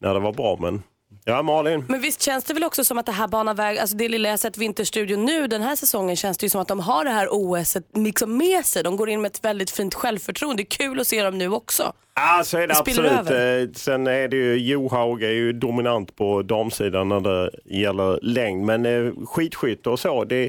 när 0.00 0.14
det 0.14 0.20
var 0.20 0.32
bra. 0.32 0.58
Men 0.60 0.82
ja, 1.26 1.42
Malin. 1.42 1.84
Men 1.88 2.00
visst 2.00 2.22
känns 2.22 2.44
det 2.44 2.54
väl 2.54 2.64
också 2.64 2.84
som 2.84 2.98
att 2.98 3.06
det 3.06 3.12
här 3.12 3.28
banar 3.28 3.54
väg, 3.54 3.78
alltså 3.78 3.96
det 3.96 4.08
lilla 4.08 4.28
jag 4.28 4.38
sett 4.38 4.58
Vinterstudion 4.58 5.24
nu 5.24 5.46
den 5.46 5.62
här 5.62 5.76
säsongen 5.76 6.16
känns 6.16 6.38
det 6.38 6.46
ju 6.46 6.50
som 6.50 6.60
att 6.60 6.68
de 6.68 6.80
har 6.80 7.04
det 7.04 7.10
här 7.10 7.28
OS 7.30 7.76
liksom 7.94 8.36
med 8.36 8.64
sig. 8.64 8.82
De 8.82 8.96
går 8.96 9.08
in 9.10 9.20
med 9.22 9.30
ett 9.30 9.44
väldigt 9.44 9.70
fint 9.70 9.94
självförtroende. 9.94 10.62
Det 10.62 10.66
är 10.66 10.86
kul 10.86 11.00
att 11.00 11.06
se 11.06 11.22
dem 11.22 11.38
nu 11.38 11.48
också. 11.52 11.92
Ja, 12.14 12.42
så 12.44 12.56
är 12.58 12.60
det, 12.60 12.66
Det 12.66 12.78
absolut. 12.78 13.12
över. 13.12 13.62
Eh, 13.62 13.68
Sen 13.74 14.06
är 14.06 14.28
det 14.28 14.36
ju, 14.36 14.56
Johaug 14.58 15.22
är 15.22 15.30
ju 15.30 15.52
dominant 15.52 16.16
på 16.16 16.42
damsidan 16.42 17.08
när 17.08 17.20
det 17.20 17.50
gäller 17.64 18.18
längd. 18.22 18.64
Men 18.64 18.86
eh, 18.86 19.12
skidskytte 19.26 19.90
och 19.90 20.00
så, 20.00 20.24
det, 20.24 20.48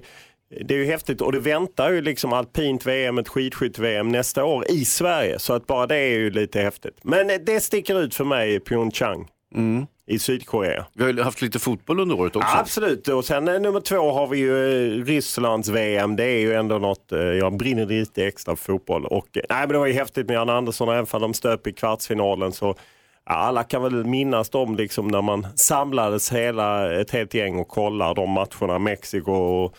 det 0.65 0.73
är 0.73 0.77
ju 0.77 0.85
häftigt. 0.85 1.21
Och 1.21 1.31
det 1.31 1.39
väntar 1.39 1.91
ju 1.91 2.01
liksom 2.01 2.33
alpint 2.33 2.85
VM, 2.85 3.17
ett 3.17 3.27
skidskytte-VM 3.27 4.09
nästa 4.09 4.45
år 4.45 4.65
i 4.71 4.85
Sverige. 4.85 5.39
Så 5.39 5.53
att 5.53 5.67
bara 5.67 5.87
det 5.87 5.95
är 5.97 6.17
ju 6.17 6.29
lite 6.29 6.61
häftigt. 6.61 6.97
Men 7.01 7.29
eh, 7.29 7.35
det 7.45 7.59
sticker 7.59 8.01
ut 8.01 8.15
för 8.15 8.23
mig 8.23 8.55
i 8.55 8.59
Pyeongchang 9.53 9.87
i 10.07 10.19
Sydkorea. 10.19 10.85
Vi 10.93 11.03
har 11.03 11.13
ju 11.13 11.21
haft 11.21 11.41
lite 11.41 11.59
fotboll 11.59 11.99
under 11.99 12.19
året 12.19 12.35
också. 12.35 12.57
Absolut, 12.57 13.07
och 13.07 13.25
sen 13.25 13.47
eh, 13.47 13.59
nummer 13.59 13.79
två 13.79 14.11
har 14.11 14.27
vi 14.27 14.37
ju 14.37 14.97
eh, 14.99 15.05
Rysslands 15.05 15.69
VM. 15.69 16.15
Det 16.15 16.23
är 16.23 16.39
ju 16.39 16.53
ändå 16.53 16.77
något, 16.77 17.11
eh, 17.11 17.19
jag 17.19 17.57
brinner 17.57 17.85
lite 17.85 18.25
extra 18.25 18.55
för 18.55 18.63
fotboll. 18.63 19.05
Och, 19.05 19.27
nej, 19.33 19.43
men 19.49 19.69
det 19.69 19.77
var 19.77 19.85
ju 19.85 19.93
häftigt 19.93 20.27
med 20.27 20.35
Jan 20.35 20.49
Andersson, 20.49 20.89
även 20.89 21.07
om 21.11 21.21
de 21.21 21.33
stöp 21.33 21.67
i 21.67 21.73
kvartsfinalen 21.73 22.51
så 22.51 22.75
alla 23.23 23.63
kan 23.63 23.83
väl 23.83 24.05
minnas 24.05 24.49
dem 24.49 24.75
liksom 24.75 25.07
när 25.07 25.21
man 25.21 25.47
samlades 25.55 26.31
hela, 26.31 26.93
ett 26.93 27.11
helt 27.11 27.33
gäng 27.33 27.59
och 27.59 27.67
kollade 27.67 28.13
de 28.13 28.29
matcherna, 28.29 28.79
Mexiko 28.79 29.31
och, 29.31 29.75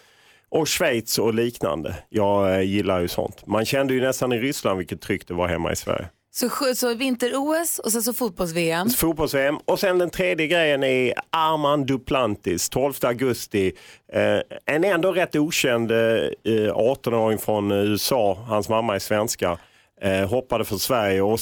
och 0.49 0.69
Schweiz 0.69 1.19
och 1.19 1.35
liknande. 1.35 1.95
Jag 2.09 2.65
gillar 2.65 3.01
ju 3.01 3.09
sånt. 3.09 3.47
Man 3.47 3.65
kände 3.65 3.95
ju 3.95 4.01
nästan 4.01 4.33
i 4.33 4.39
Ryssland 4.39 4.79
vilket 4.79 5.01
tryck 5.01 5.29
det 5.29 5.35
var 5.35 5.49
hemma 5.49 5.73
i 5.73 5.77
Sverige. 5.77 6.09
Så, 6.38 6.74
så 6.74 6.94
vinter-OS 6.94 7.79
och 7.79 7.92
sen 7.92 8.03
så 8.03 8.12
fotbolls-VM. 8.12 8.90
Fotbolls-VM 8.90 9.59
och 9.64 9.81
sen 9.81 9.98
den 9.98 10.11
tredje 10.11 10.46
grejen 10.46 10.83
är 10.83 11.14
Armand 11.31 11.87
Duplantis, 11.87 12.68
12 12.68 12.94
augusti. 13.03 13.72
Eh, 14.12 14.38
en 14.66 14.85
ändå 14.85 15.12
rätt 15.12 15.37
okänd 15.37 15.90
eh, 15.90 15.96
18-åring 16.44 17.38
från 17.38 17.70
eh, 17.70 17.79
USA, 17.79 18.44
hans 18.48 18.68
mamma 18.68 18.94
är 18.94 18.98
svenska, 18.98 19.59
eh, 20.01 20.29
hoppade 20.29 20.64
för 20.64 20.77
Sverige 20.77 21.22
och 21.22 21.38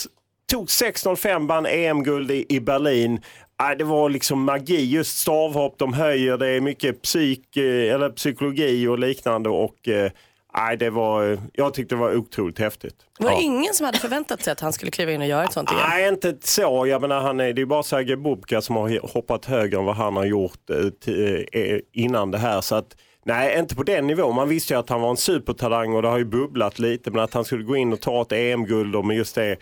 tog 0.51 0.67
6.05, 0.67 1.49
vann 1.49 1.67
EM-guld 1.67 2.31
i, 2.31 2.47
i 2.49 2.61
Berlin. 2.61 3.21
Eh, 3.63 3.77
det 3.79 3.85
var 3.85 4.09
liksom 4.11 4.43
magi, 4.43 4.85
just 4.85 5.19
stavhopp, 5.19 5.79
de 5.79 5.93
höjer, 5.93 6.39
det 6.39 6.49
är 6.49 6.61
mycket 6.61 7.03
psyk, 7.03 7.57
eh, 7.57 7.95
eller 7.95 8.11
psykologi 8.11 8.87
och 8.87 8.99
liknande 8.99 9.49
och 9.49 9.89
eh, 9.89 10.11
eh, 10.57 10.63
ah, 10.65 10.77
det 10.77 10.91
var, 10.91 11.33
eh, 11.33 11.39
jag 11.53 11.75
tyckte 11.75 11.95
det 11.95 11.99
var 11.99 12.17
otroligt 12.17 12.59
häftigt. 12.59 12.95
Var 13.19 13.31
det 13.31 13.37
Ja. 13.37 13.43
ingen 13.43 13.75
som 13.75 13.87
hade 13.87 13.99
förväntat 13.99 14.43
sig 14.43 14.53
att 14.53 14.61
han 14.61 14.73
skulle 14.73 14.91
kliva 14.91 15.13
in 15.13 15.21
och 15.21 15.27
göra 15.27 15.45
ett 15.45 15.53
sånt 15.53 15.71
igen? 15.71 15.83
Nej, 15.89 16.09
inte 16.09 16.37
så. 16.41 16.87
Jag 16.87 17.01
menar, 17.01 17.21
han 17.21 17.41
är, 17.41 17.53
det 17.53 17.63
är 17.63 17.67
bara 17.67 17.83
Sergej 17.83 18.17
Bubka 18.17 18.61
som 18.61 18.77
har 18.77 19.13
hoppat 19.13 19.45
högre 19.45 19.79
än 19.79 19.85
vad 19.85 19.97
han 19.97 20.17
har 20.17 20.25
gjort 20.25 20.71
eh, 20.71 20.89
t- 21.05 21.47
eh, 21.53 21.79
innan 21.93 22.31
det 22.31 22.39
här. 22.39 22.61
Så 22.61 22.75
att, 22.75 22.97
nej, 23.25 23.59
inte 23.59 23.75
på 23.77 23.83
den 23.83 24.07
nivån. 24.07 24.35
Man 24.35 24.49
visste 24.49 24.75
ju 24.75 24.81
att 24.81 24.89
han 24.89 25.01
var 25.01 25.11
en 25.11 25.17
supertalang 25.17 25.95
och 25.95 26.03
det 26.03 26.09
har 26.09 26.19
ju 26.19 26.25
bubblat 26.25 26.79
lite. 26.79 27.11
Men 27.11 27.21
att 27.25 27.35
han 27.35 27.45
skulle 27.45 27.65
gå 27.65 27.77
in 27.77 27.93
och 27.93 28.01
ta 28.01 28.23
ett 28.23 28.33
EM-guld 28.33 28.97
och 28.97 29.05
med 29.05 29.17
just 29.17 29.35
det 29.35 29.57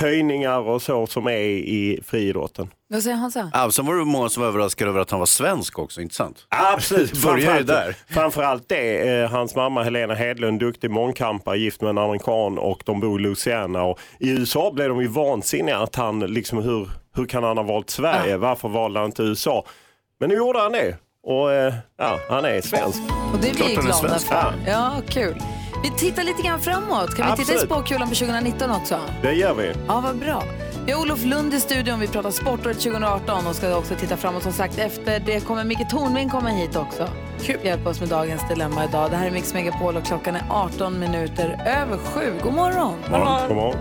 höjningar 0.00 0.58
och 0.58 0.82
så 0.82 1.06
som 1.06 1.26
är 1.26 1.38
i 1.38 2.00
friidrotten. 2.06 2.70
Vad 2.88 3.02
säger 3.02 3.16
Hansa? 3.16 3.50
Ja, 3.54 3.70
sen 3.70 3.86
var 3.86 3.94
det 3.94 4.04
många 4.04 4.28
som 4.28 4.40
var 4.42 4.48
överraskade 4.48 4.90
över 4.90 5.00
att 5.00 5.10
han 5.10 5.18
var 5.18 5.26
svensk 5.26 5.78
också, 5.78 6.00
inte 6.00 6.14
sant? 6.14 6.46
Absolut, 6.48 7.22
börjar 7.22 7.56
ju 7.58 7.62
där. 7.64 7.96
framförallt 8.08 8.68
det. 8.68 9.08
Eh, 9.22 9.30
hans 9.30 9.54
mamma 9.56 9.82
Helena 9.82 10.14
Hedlund, 10.14 10.60
duktig 10.60 10.90
mångkampare, 10.90 11.58
gift 11.58 11.80
med 11.80 11.90
en 11.90 11.98
amerikan 11.98 12.58
och 12.58 12.82
de 12.86 13.00
bor 13.00 13.20
i 13.20 13.22
Louisiana. 13.22 13.82
Och 13.82 13.98
I 14.20 14.30
USA 14.30 14.70
blev 14.74 14.88
de 14.88 15.00
ju 15.00 15.08
vansinniga 15.08 15.78
att 15.78 15.96
han, 15.96 16.20
liksom 16.20 16.62
hur, 16.62 16.90
hur 17.16 17.26
kan 17.26 17.44
han 17.44 17.56
ha 17.56 17.64
valt 17.64 17.90
Sverige? 17.90 18.36
Varför 18.36 18.68
valde 18.68 18.98
han 19.00 19.06
inte 19.06 19.22
USA? 19.22 19.64
Men 20.20 20.28
nu 20.28 20.34
gjorde 20.34 20.58
han 20.58 20.72
det. 20.72 20.96
Och 21.22 21.52
eh, 21.52 21.74
ja, 21.98 22.18
han 22.28 22.44
är 22.44 22.60
svensk. 22.60 22.98
Och 23.32 23.38
det 23.40 23.48
är 23.48 23.54
vi 23.54 23.74
glada 23.74 24.18
för. 24.18 24.34
Ja, 24.36 24.52
Ja, 24.66 24.92
kul. 25.08 25.34
Vi 25.82 25.90
tittar 25.90 26.22
lite 26.24 26.42
grann 26.42 26.60
framåt. 26.60 27.14
Kan 27.16 27.30
vi 27.30 27.36
titta 27.36 27.52
i 27.52 27.56
Absolut. 27.56 27.60
spåkulan 27.60 28.08
på 28.08 28.14
2019 28.14 28.70
också? 28.70 29.00
det 29.22 29.32
gör 29.32 29.54
vi. 29.54 29.72
Ja, 29.88 30.00
vad 30.00 30.16
bra. 30.16 30.42
Vi 30.86 30.92
har 30.92 31.00
Olof 31.00 31.24
Lund 31.24 31.54
i 31.54 31.60
studion. 31.60 32.00
Vi 32.00 32.08
pratar 32.08 32.30
sportåret 32.30 32.80
2018 32.80 33.46
och 33.46 33.54
ska 33.56 33.76
också 33.76 33.94
titta 33.94 34.16
framåt. 34.16 34.42
Som 34.42 34.52
sagt, 34.52 34.78
efter 34.78 35.20
det 35.20 35.40
kommer 35.40 35.64
Micke 35.64 35.90
Tornving 35.90 36.28
komma 36.28 36.48
hit 36.48 36.76
också. 36.76 37.08
Kul. 37.42 37.56
Hjälpa 37.64 37.90
oss 37.90 38.00
med 38.00 38.08
dagens 38.08 38.48
dilemma 38.48 38.84
idag. 38.84 39.10
Det 39.10 39.16
här 39.16 39.26
är 39.26 39.30
Mix 39.30 39.54
Megapol 39.54 39.96
och 39.96 40.04
klockan 40.04 40.36
är 40.36 40.42
18 40.50 40.98
minuter 40.98 41.62
över 41.66 41.96
sju. 41.98 42.32
God 42.42 42.54
morgon. 42.54 42.94
God 43.10 43.20
morgon. 43.20 43.74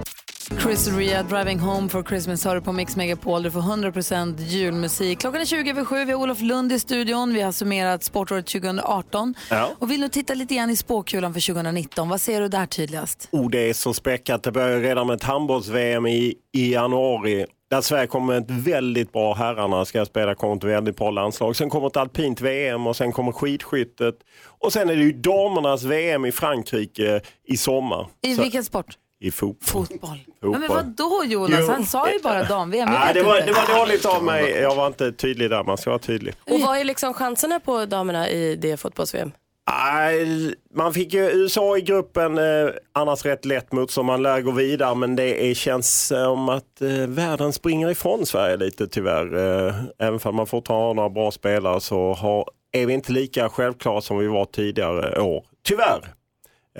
Chris 0.58 0.88
Ria, 0.88 1.24
Driving 1.24 1.60
Home 1.60 1.90
for 1.90 2.04
Christmas 2.04 2.46
har 2.46 2.56
du 2.56 2.62
på 2.62 2.72
Mix 2.72 2.96
Megapol. 2.96 3.44
Du 3.44 3.52
får 3.52 3.62
100% 3.62 4.40
julmusik. 4.42 5.20
Klockan 5.20 5.42
är 5.42 5.46
20 5.46 5.70
över 5.70 5.86
sju. 5.86 6.06
Vi 6.06 6.12
har 6.12 6.20
Olof 6.22 6.42
Lund 6.42 6.72
i 6.72 6.80
studion. 6.80 7.34
Vi 7.34 7.42
har 7.42 7.52
summerat 7.52 8.04
sportåret 8.04 8.48
2018. 8.48 9.36
Ja. 9.50 9.70
Och 9.80 9.92
vill 9.92 10.00
nu 10.00 10.10
titta 10.10 10.34
lite 10.34 10.56
grann 10.56 10.70
i 10.70 10.76
spåkulan 10.76 11.34
för 11.34 11.54
2019. 11.54 12.10
Vad 12.10 12.22
ser 12.22 12.42
du 12.42 12.48
där 12.48 12.66
tydligast? 12.66 13.30
Oh, 13.32 13.50
det 13.50 13.70
är 13.70 13.74
så 13.74 13.94
späckat. 13.94 14.44
Det 14.44 14.52
börjar 14.52 14.80
redan 14.80 15.08
med 15.08 15.16
ett 15.16 15.24
handbolls-VM 15.24 16.08
i, 16.08 16.34
i 16.54 16.74
januari. 16.74 17.46
Där 17.70 17.82
Sverige 17.82 18.08
kommer 18.08 18.34
ett 18.38 18.52
väldigt 18.52 19.14
bra 19.14 19.34
herrarna 19.34 19.86
ska 19.86 20.06
spela 20.06 20.36
kommer 20.36 20.56
ett 20.56 20.64
väldigt 20.64 20.98
bra 20.98 21.12
landslag. 21.12 21.56
Sen 21.56 21.70
kommer 21.70 21.88
ett 21.88 21.98
alpint 21.98 22.42
VM 22.42 22.88
och 22.88 22.96
sen 22.96 23.12
kommer 23.12 23.32
skidskyttet. 23.32 24.16
Och 24.60 24.74
sen 24.74 24.90
är 24.90 24.96
det 24.96 25.04
ju 25.04 25.12
damernas 25.12 25.84
VM 25.84 26.26
i 26.26 26.32
Frankrike 26.32 27.22
i 27.48 27.58
sommar. 27.58 28.08
I 28.22 28.34
vilken 28.34 28.64
sport? 28.64 28.98
I 29.22 29.32
fotboll. 29.32 29.86
Fotboll. 29.86 30.00
Fotboll. 30.00 30.52
Ja, 30.54 30.60
men 30.60 30.70
vad 30.70 30.86
då 30.86 31.24
Jonas? 31.26 31.60
Jo. 31.62 31.72
Han 31.72 31.86
sa 31.86 32.12
ju 32.12 32.20
bara 32.20 32.44
dam-VM. 32.44 32.92
Vet 32.92 33.14
det, 33.14 33.24
var, 33.24 33.42
det 33.42 33.52
var 33.52 33.80
dåligt 33.80 34.06
av 34.06 34.24
mig. 34.24 34.50
Jag 34.52 34.76
var 34.76 34.88
inte 34.88 35.12
tydlig 35.12 35.50
där. 35.50 35.64
Man 35.64 35.78
ska 35.78 35.90
vara 35.90 36.00
tydlig. 36.00 36.34
Och 36.52 36.60
vad 36.62 36.78
är 36.78 36.84
liksom 36.84 37.14
chanserna 37.14 37.60
på 37.60 37.86
damerna 37.86 38.30
i 38.30 38.56
det 38.56 38.78
fotbolls-VM? 38.78 39.32
Nej, 39.72 40.56
Man 40.76 40.94
fick 40.94 41.14
ju 41.14 41.20
USA 41.32 41.78
i 41.78 41.82
gruppen, 41.82 42.38
eh, 42.38 42.70
annars 42.94 43.26
rätt 43.26 43.46
lätt 43.46 43.72
mot 43.72 43.92
som 43.92 44.06
man 44.06 44.24
lär 44.24 44.42
gå 44.42 44.52
vidare 44.52 44.96
men 44.96 45.16
det 45.16 45.50
är, 45.50 45.54
känns 45.54 46.08
som 46.08 46.50
att 46.50 46.82
eh, 46.82 46.90
världen 47.08 47.54
springer 47.54 47.90
ifrån 47.90 48.26
Sverige 48.26 48.58
lite 48.58 48.88
tyvärr. 48.88 49.36
Eh, 49.68 49.76
även 50.00 50.20
om 50.24 50.36
man 50.36 50.48
fortfarande 50.48 50.86
har 50.88 50.94
några 50.94 51.10
bra 51.10 51.32
spelare 51.32 51.82
så 51.82 52.14
har, 52.14 52.46
är 52.72 52.86
vi 52.86 52.94
inte 52.94 53.12
lika 53.12 53.50
självklara 53.50 54.02
som 54.02 54.18
vi 54.18 54.28
var 54.28 54.46
tidigare 54.46 55.22
år. 55.22 55.44
Tyvärr. 55.64 56.14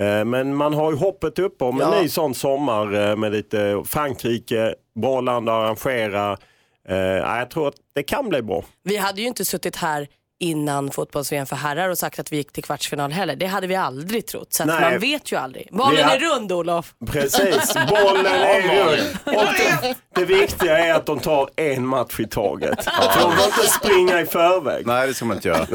Eh, 0.00 0.24
men 0.24 0.54
man 0.56 0.74
har 0.74 0.90
ju 0.92 0.96
hoppet 0.98 1.38
uppe 1.38 1.64
om 1.64 1.80
en 1.80 1.92
Ja. 1.92 2.02
ny 2.02 2.08
sån 2.08 2.34
sommar 2.34 3.10
eh, 3.10 3.16
med 3.16 3.32
lite 3.32 3.82
Frankrike, 3.86 4.74
bra 5.00 5.20
land 5.20 5.48
att 5.48 5.54
arrangera. 5.54 6.36
Eh, 6.88 6.96
ja, 6.96 7.38
jag 7.38 7.50
tror 7.50 7.68
att 7.68 7.74
det 7.94 8.02
kan 8.02 8.28
bli 8.28 8.42
bra. 8.42 8.64
Vi 8.84 8.96
hade 8.96 9.20
ju 9.20 9.26
inte 9.26 9.44
suttit 9.44 9.76
här 9.76 10.08
innan 10.44 10.90
fotbolls-VM 10.90 11.46
för 11.46 11.56
herrar 11.56 11.88
och 11.88 11.98
sagt 11.98 12.18
att 12.18 12.32
vi 12.32 12.36
gick 12.36 12.52
till 12.52 12.64
kvartsfinal 12.64 13.12
heller. 13.12 13.36
Det 13.36 13.46
hade 13.46 13.66
vi 13.66 13.74
aldrig 13.74 14.26
trott. 14.26 14.52
Så 14.52 14.66
man 14.66 14.98
vet 14.98 15.32
ju 15.32 15.36
aldrig. 15.36 15.68
Bollen 15.72 16.04
har- 16.04 16.16
är 16.16 16.18
rund 16.20 16.52
Olof. 16.52 16.94
Precis, 17.06 17.74
bollen 17.88 18.26
är 18.26 18.84
rund. 18.86 19.00
Och 19.24 19.32
det, 19.56 19.94
det 20.14 20.24
viktiga 20.24 20.78
är 20.78 20.94
att 20.94 21.06
de 21.06 21.18
tar 21.20 21.48
en 21.56 21.86
match 21.86 22.20
i 22.20 22.26
taget. 22.26 22.78
De 23.20 23.32
får 23.36 23.46
inte 23.46 23.66
springa 23.70 24.20
i 24.20 24.26
förväg. 24.26 24.86
Nej, 24.86 25.06
det 25.08 25.14
ska 25.14 25.24
man 25.24 25.36
inte 25.36 25.48
göra. 25.48 25.66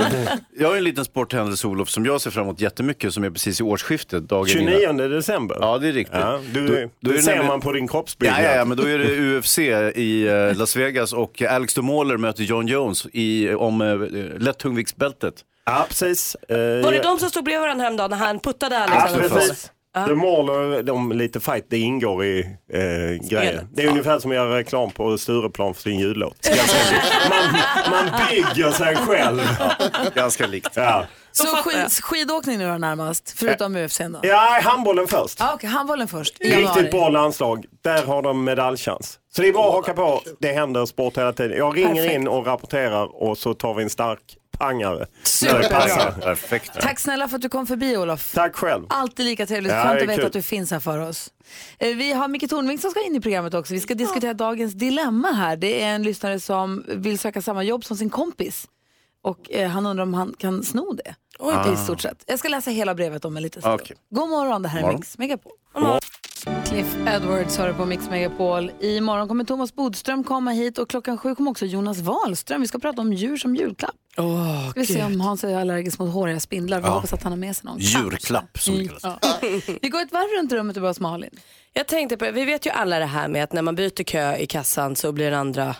Jag 0.60 0.67
har 0.69 0.75
en 0.78 0.84
liten 0.84 1.06
sporthändelse, 1.06 1.67
Olof, 1.67 1.89
som 1.89 2.06
jag 2.06 2.21
ser 2.21 2.32
fram 2.32 2.43
emot 2.43 2.62
jättemycket, 2.62 3.13
som 3.13 3.23
är 3.23 3.30
precis 3.30 3.60
i 3.60 3.63
årsskiftet. 3.63 4.23
Dagen 4.30 4.45
29 4.47 4.80
innan. 4.89 4.97
december. 4.97 5.58
Ja, 5.62 5.78
det 5.78 5.88
är 5.88 5.91
riktigt. 5.93 6.17
Ja, 6.19 6.39
du, 6.54 6.67
Då- 6.67 6.73
det 6.73 6.89
då 6.99 7.12
är 7.12 7.13
det 7.15 7.21
ser 7.21 7.32
nämligen- 7.32 7.47
man 7.47 7.62
på 7.62 7.71
din 7.71 7.84
Ja, 7.86 7.91
kroppsbyggnad. 7.91 8.43
ja, 8.43 8.51
ja, 8.56 8.65
men 8.65 8.78
då 8.78 8.84
är 8.89 8.97
det 8.97 9.38
UFC 9.38 9.58
i 9.95 10.28
eh, 10.28 10.58
Las 10.58 10.75
Vegas 10.75 11.13
och 11.13 11.41
Alex 11.41 11.73
de 11.73 11.86
Moller 11.86 12.17
möter 12.17 12.43
John 12.43 12.67
Jones 12.67 13.08
i, 13.13 13.54
om 13.54 13.82
uh, 13.82 14.39
lättungviktsbältet. 14.55 15.33
Ja, 15.65 15.85
precis. 15.89 16.35
Eh, 16.49 16.57
Var 16.57 16.91
det 16.91 16.99
de 17.03 17.19
som 17.19 17.29
stod 17.29 17.43
bredvid 17.43 17.61
varandra 17.61 17.83
häromdagen 17.83 18.09
när 18.09 18.17
han 18.17 18.39
puttade 18.39 18.75
Ja, 18.75 18.81
Alexander 18.81 19.29
precis. 19.29 19.71
Ja. 19.95 20.07
De 20.07 20.15
målar 20.15 20.83
de 20.83 21.11
lite 21.11 21.39
fight, 21.39 21.65
det 21.69 21.77
ingår 21.77 22.25
i 22.25 22.39
eh, 22.73 23.27
grejen. 23.29 23.67
Det 23.73 23.83
är 23.83 23.87
ungefär 23.87 24.19
som 24.19 24.31
att 24.31 24.35
göra 24.35 24.57
reklam 24.57 24.91
på 24.91 25.17
Stureplan 25.17 25.73
för 25.73 25.81
sin 25.81 25.99
jullåt. 25.99 26.49
Man, 27.29 27.59
man 27.91 28.19
bygger 28.29 28.71
sig 28.71 28.95
själv. 28.95 29.41
Ganska 30.15 30.47
likt. 30.47 30.69
Ja. 30.73 31.05
Så 31.31 31.43
skid, 31.47 31.91
skidåkning 32.03 32.57
nu 32.57 32.67
då 32.67 32.77
närmast, 32.77 33.33
förutom 33.37 33.75
UFC 33.75 33.97
då? 33.99 34.19
Ja, 34.21 34.59
handbollen 34.63 35.07
först. 35.07 35.41
Ah, 35.41 35.53
Okej, 35.53 35.69
handbollen 35.69 36.07
först. 36.07 36.41
i 36.41 36.49
januari. 36.49 36.75
Riktigt 36.79 36.91
bra 36.91 37.09
landslag. 37.09 37.65
Där 37.83 38.03
har 38.05 38.21
de 38.21 38.43
medaljchans. 38.43 39.19
Så 39.35 39.41
det 39.41 39.47
är 39.47 39.53
bara 39.53 39.67
att 39.67 39.73
haka 39.73 39.93
på. 39.93 40.21
Det 40.39 40.51
händer 40.51 40.85
sport 40.85 41.17
hela 41.17 41.33
tiden. 41.33 41.57
Jag 41.57 41.77
ringer 41.77 41.93
Perfekt. 41.95 42.13
in 42.13 42.27
och 42.27 42.45
rapporterar 42.45 43.23
och 43.23 43.37
så 43.37 43.53
tar 43.53 43.73
vi 43.73 43.83
en 43.83 43.89
stark 43.89 44.19
pangare. 44.57 45.05
Superbra. 45.23 46.11
Perfekt. 46.11 46.71
Tack 46.81 46.99
snälla 46.99 47.27
för 47.27 47.35
att 47.35 47.41
du 47.41 47.49
kom 47.49 47.67
förbi 47.67 47.97
Olof. 47.97 48.31
Tack 48.33 48.55
själv. 48.55 48.83
Alltid 48.89 49.25
lika 49.25 49.45
trevligt. 49.45 49.71
Ja, 49.73 49.83
Skönt 49.83 49.95
att 49.95 50.01
är 50.01 50.07
veta 50.07 50.15
kul. 50.17 50.25
att 50.25 50.33
du 50.33 50.41
finns 50.41 50.71
här 50.71 50.79
för 50.79 50.99
oss. 50.99 51.31
Eh, 51.79 51.95
Vi 51.95 52.13
har 52.13 52.27
Micke 52.27 52.49
Tornving 52.49 52.77
som 52.79 52.91
ska 52.91 53.05
in 53.05 53.15
i 53.15 53.21
programmet 53.21 53.53
också. 53.53 53.73
Vi 53.73 53.79
ska 53.79 53.93
diskutera 53.93 54.33
dagens 54.33 54.73
dilemma 54.73 55.31
här. 55.31 55.57
Det 55.57 55.81
är 55.83 55.87
en 55.95 56.03
lyssnare 56.03 56.39
som 56.39 56.85
vill 56.87 57.19
söka 57.19 57.41
samma 57.41 57.63
jobb 57.63 57.85
som 57.85 57.97
sin 57.97 58.09
kompis. 58.09 58.67
Och 59.21 59.51
eh, 59.51 59.69
han 59.69 59.85
undrar 59.85 60.03
om 60.03 60.13
han 60.13 60.33
kan 60.37 60.63
sno 60.63 60.93
det. 60.93 61.15
Oj. 61.39 61.53
I 61.53 61.57
Ah. 61.57 61.75
stort 61.75 62.01
sett. 62.01 62.23
Jag 62.27 62.39
ska 62.39 62.47
läsa 62.49 62.71
hela 62.71 62.95
brevet 62.95 63.25
om 63.25 63.37
en 63.37 63.43
liten 63.43 63.61
stund. 63.61 63.81
Okej. 63.81 63.95
God 64.09 64.29
morgon, 64.29 64.61
det 64.61 64.69
här 64.69 64.77
är 64.79 64.81
Morgon. 64.81 64.99
Mix 64.99 65.17
Megapol. 65.17 65.51
Cliff 66.45 66.95
Edwards 67.08 67.58
har 67.58 67.67
du 67.67 67.73
på 67.73 67.86
Mix 67.86 68.10
Megapol. 68.10 68.71
Imorgon 68.79 69.27
kommer 69.27 69.43
Thomas 69.43 69.75
Bodström 69.75 70.23
komma 70.23 70.51
hit 70.51 70.77
och 70.77 70.89
klockan 70.89 71.17
sju 71.17 71.36
kommer 71.36 71.51
också 71.51 71.65
Jonas 71.65 71.99
Wahlström. 71.99 72.62
Vi 72.62 72.67
ska 72.67 72.79
prata 72.79 73.01
om 73.01 73.13
djur 73.13 73.38
som 73.38 73.55
julklapp. 73.55 73.95
Oh, 74.17 74.69
Ska 74.69 74.79
vi 74.79 74.86
se 74.86 75.03
om 75.03 75.21
Hans 75.21 75.43
är 75.43 75.58
allergisk 75.58 75.99
mot 75.99 76.13
håriga 76.13 76.39
spindlar. 76.39 76.81
Vi 76.81 76.88
Ja. 76.88 76.93
hoppas 76.93 77.13
att 77.13 77.23
han 77.23 77.31
har 77.31 77.38
med 77.38 77.55
sig 77.55 77.65
någon. 77.65 77.77
Djurklapp 77.79 78.60
som 78.60 78.73
det 78.75 78.81
Mm, 78.81 78.95
kallas. 78.99 79.17
ja. 79.21 79.38
Vi 79.81 79.89
går 79.89 80.01
ett 80.01 80.12
varv 80.12 80.39
runt 80.41 80.51
rummet 80.51 80.77
och 80.77 80.81
börjar 80.81 80.89
hos 80.89 80.99
Malin. 80.99 81.29
Jag 81.73 81.88
tänkte 81.88 82.17
på, 82.17 82.31
vi 82.31 82.45
vet 82.45 82.65
ju 82.65 82.69
alla 82.69 82.99
det 82.99 83.05
här 83.05 83.27
med 83.27 83.43
att 83.43 83.53
när 83.53 83.62
man 83.62 83.75
byter 83.75 84.03
kö 84.03 84.36
i 84.38 84.45
kassan 84.45 84.95
så 84.95 85.12
blir 85.12 85.31
den 85.31 85.39
andra, 85.39 85.75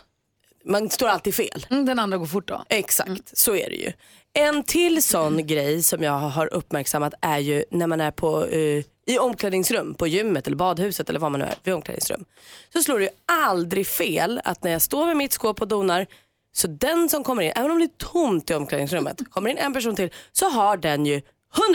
man 0.66 0.90
står 0.90 1.08
alltid 1.08 1.36
fel. 1.36 1.66
Mm, 1.70 1.86
den 1.86 2.00
andra 2.00 2.18
går 2.18 2.26
fort 2.26 2.48
då. 2.48 2.64
Exakt, 2.70 3.38
så 3.38 3.56
är 3.56 3.70
det 3.70 3.76
ju. 3.76 3.92
En 4.34 4.64
till 4.64 5.04
sån 5.04 5.48
grej 5.48 5.84
som 5.84 6.04
jag 6.04 6.12
har 6.12 6.54
uppmärksammat 6.54 7.14
är 7.22 7.40
ju 7.40 7.64
när 7.72 7.88
man 7.88 8.02
är 8.02 8.12
på, 8.12 8.46
eh, 8.46 8.84
i 9.08 9.20
omklädningsrum, 9.20 9.96
på 9.96 10.08
gymmet 10.08 10.48
eller 10.48 10.58
badhuset 10.58 11.10
eller 11.10 11.20
vad 11.20 11.32
man 11.32 11.40
nu 11.40 11.46
är, 11.46 11.56
vid 11.64 11.74
omklädningsrum. 11.74 12.26
Så 12.74 12.82
slår 12.82 13.00
det 13.00 13.06
ju 13.06 13.12
aldrig 13.26 13.88
fel 13.88 14.42
att 14.44 14.64
när 14.64 14.72
jag 14.72 14.82
står 14.82 15.06
med 15.06 15.18
mitt 15.18 15.34
skåp 15.34 15.62
och 15.62 15.68
donar 15.68 16.08
så 16.52 16.68
den 16.68 17.10
som 17.10 17.24
kommer 17.24 17.44
in, 17.44 17.52
även 17.56 17.72
om 17.72 17.80
det 17.80 17.86
är 17.86 18.12
tomt 18.12 18.52
i 18.52 18.54
omklädningsrummet, 18.54 19.22
kommer 19.30 19.50
in 19.50 19.58
en 19.58 19.74
person 19.74 19.96
till 19.96 20.10
så 20.32 20.50
har 20.50 20.78
den 20.78 21.06
ju 21.06 21.22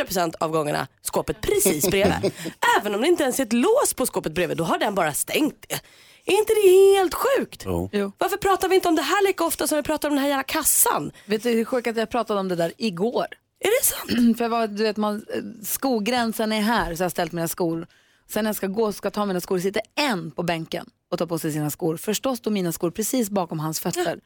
100% 0.06 0.34
av 0.40 0.50
gångerna 0.50 0.86
skåpet 1.02 1.40
precis 1.40 1.90
bredvid. 1.90 2.32
Även 2.80 2.94
om 2.94 3.00
det 3.00 3.06
inte 3.06 3.22
ens 3.22 3.40
är 3.40 3.44
ett 3.44 3.52
lås 3.52 3.94
på 3.96 4.06
skåpet 4.06 4.32
bredvid, 4.32 4.56
då 4.56 4.64
har 4.64 4.78
den 4.78 4.94
bara 4.94 5.12
stängt 5.12 5.64
det. 5.68 5.80
Är 6.24 6.32
inte 6.32 6.52
det 6.54 6.96
helt 6.98 7.14
sjukt? 7.14 7.64
Jo. 7.92 8.12
Varför 8.18 8.36
pratar 8.36 8.68
vi 8.68 8.74
inte 8.74 8.88
om 8.88 8.94
det 8.94 9.02
här 9.02 9.26
lika 9.26 9.44
ofta 9.44 9.66
som 9.66 9.76
vi 9.76 9.82
pratar 9.82 10.08
om 10.08 10.14
den 10.14 10.22
här 10.22 10.28
jävla 10.28 10.42
kassan? 10.42 11.12
Vet 11.26 11.42
du 11.42 11.50
hur 11.50 11.64
sjukt 11.64 11.88
att 11.88 11.96
jag 11.96 12.10
pratade 12.10 12.40
om 12.40 12.48
det 12.48 12.56
där 12.56 12.72
igår? 12.78 13.26
Är 13.60 13.80
det 13.80 13.86
sant? 13.86 14.36
För 14.38 14.44
jag 14.44 14.50
var, 14.50 14.66
du 14.66 14.82
vet, 14.82 14.96
man, 14.96 15.24
skogränsen 15.64 16.52
är 16.52 16.60
här 16.60 16.94
så 16.94 17.02
jag 17.02 17.04
har 17.04 17.10
ställt 17.10 17.32
mina 17.32 17.48
skor. 17.48 17.86
Sen 18.32 18.44
när 18.44 18.48
jag 18.48 18.56
ska 18.56 18.66
gå 18.66 18.84
och 18.84 18.94
ska 18.94 19.10
ta 19.10 19.26
mina 19.26 19.40
skor 19.40 19.58
sitter 19.58 19.82
en 19.94 20.30
på 20.30 20.42
bänken 20.42 20.86
och 21.10 21.18
tar 21.18 21.26
på 21.26 21.38
sig 21.38 21.52
sina 21.52 21.70
skor. 21.70 21.96
Förstås 21.96 22.38
står 22.38 22.50
mina 22.50 22.72
skor 22.72 22.90
precis 22.90 23.30
bakom 23.30 23.60
hans 23.60 23.80
fötter. 23.80 24.20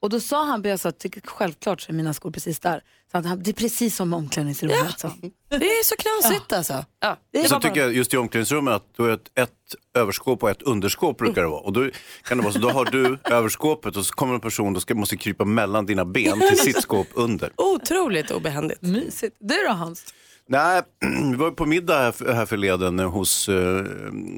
Och 0.00 0.10
då 0.10 0.20
sa 0.20 0.44
han, 0.44 0.62
jag 0.64 0.80
sa, 0.80 0.92
"Tycker- 0.92 1.20
självklart 1.24 1.80
så 1.80 1.92
är 1.92 1.94
mina 1.94 2.14
skor 2.14 2.30
precis 2.30 2.58
där. 2.60 2.82
Så 3.12 3.18
han, 3.18 3.42
det 3.42 3.50
är 3.50 3.54
precis 3.54 3.96
som 3.96 4.12
omklädningsrummet. 4.14 5.02
han. 5.02 5.12
Det 5.48 5.56
är 5.56 5.84
så 5.84 5.94
knasigt 5.96 6.52
alltså. 6.52 6.84
Ja, 7.00 7.16
det 7.32 7.48
Så 7.48 7.54
var 7.54 7.60
tycker 7.60 7.74
bara... 7.74 7.80
jag 7.80 7.92
just 7.94 8.14
i 8.14 8.16
omklädningsrummet 8.16 8.74
att 8.74 8.84
då 8.96 9.04
är 9.04 9.10
ett, 9.12 9.30
ett 9.38 9.50
överskåp 9.94 10.42
och 10.42 10.50
ett 10.50 10.62
underskåp 10.62 11.18
brukar 11.18 11.42
det 11.42 11.48
vara. 11.48 11.60
Och 11.60 11.72
då 11.72 11.90
kan 12.22 12.38
det 12.38 12.42
vara 12.44 12.52
så, 12.54 12.58
då 12.58 12.70
har 12.70 12.84
du 12.84 13.18
överskåpet 13.24 13.96
och 13.96 14.06
så 14.06 14.14
kommer 14.14 14.34
en 14.34 14.40
person 14.40 14.76
och 14.76 14.82
ska, 14.82 14.94
måste 14.94 15.16
krypa 15.16 15.44
mellan 15.44 15.86
dina 15.86 16.04
ben 16.04 16.40
till 16.48 16.58
sitt 16.58 16.82
skåp 16.82 17.06
under. 17.14 17.52
Otroligt 17.56 18.30
obehändigt. 18.30 18.82
Mysigt. 18.82 19.36
Du 19.40 19.54
då 19.68 19.72
Hans? 19.72 20.04
Nej, 20.48 20.82
vi 21.30 21.36
var 21.36 21.50
på 21.50 21.66
middag 21.66 21.98
här, 21.98 22.12
för- 22.12 22.32
här 22.32 22.46
förleden 22.46 22.98
eh, 22.98 23.10
hos 23.10 23.48
eh, 23.48 23.82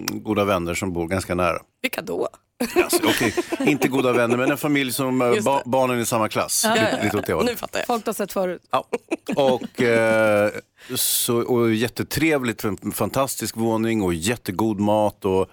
goda 0.09 0.45
vänner 0.45 0.75
som 0.75 0.93
bor 0.93 1.09
ganska 1.09 1.35
nära. 1.35 1.59
Vilka 1.83 2.03
då? 2.03 2.29
Alltså, 2.77 2.99
okej, 3.05 3.35
inte 3.61 3.89
goda 3.89 4.13
vänner, 4.13 4.37
men 4.37 4.51
en 4.51 4.57
familj 4.57 4.93
som 4.93 5.23
eh, 5.23 5.43
ba, 5.45 5.63
barnen 5.65 6.01
i 6.01 6.07
samma 6.07 6.29
klass. 6.29 6.67
Lite, 6.75 7.01
lite 7.05 7.17
åt 7.35 7.47
det. 7.47 7.53
Nu 7.53 7.57
fattar 7.57 7.79
jag. 7.81 7.87
Folk 7.87 8.07
har 8.07 8.13
sett 8.13 8.33
förut. 8.33 8.63
Ja. 8.71 8.85
Och, 9.37 9.83
eh, 9.83 10.51
så, 10.95 11.37
och 11.37 11.73
jättetrevligt, 11.75 12.65
en 12.65 12.93
fantastisk 12.93 13.57
våning 13.57 14.03
och 14.03 14.15
jättegod 14.15 14.81
mat 14.81 15.25
och, 15.25 15.47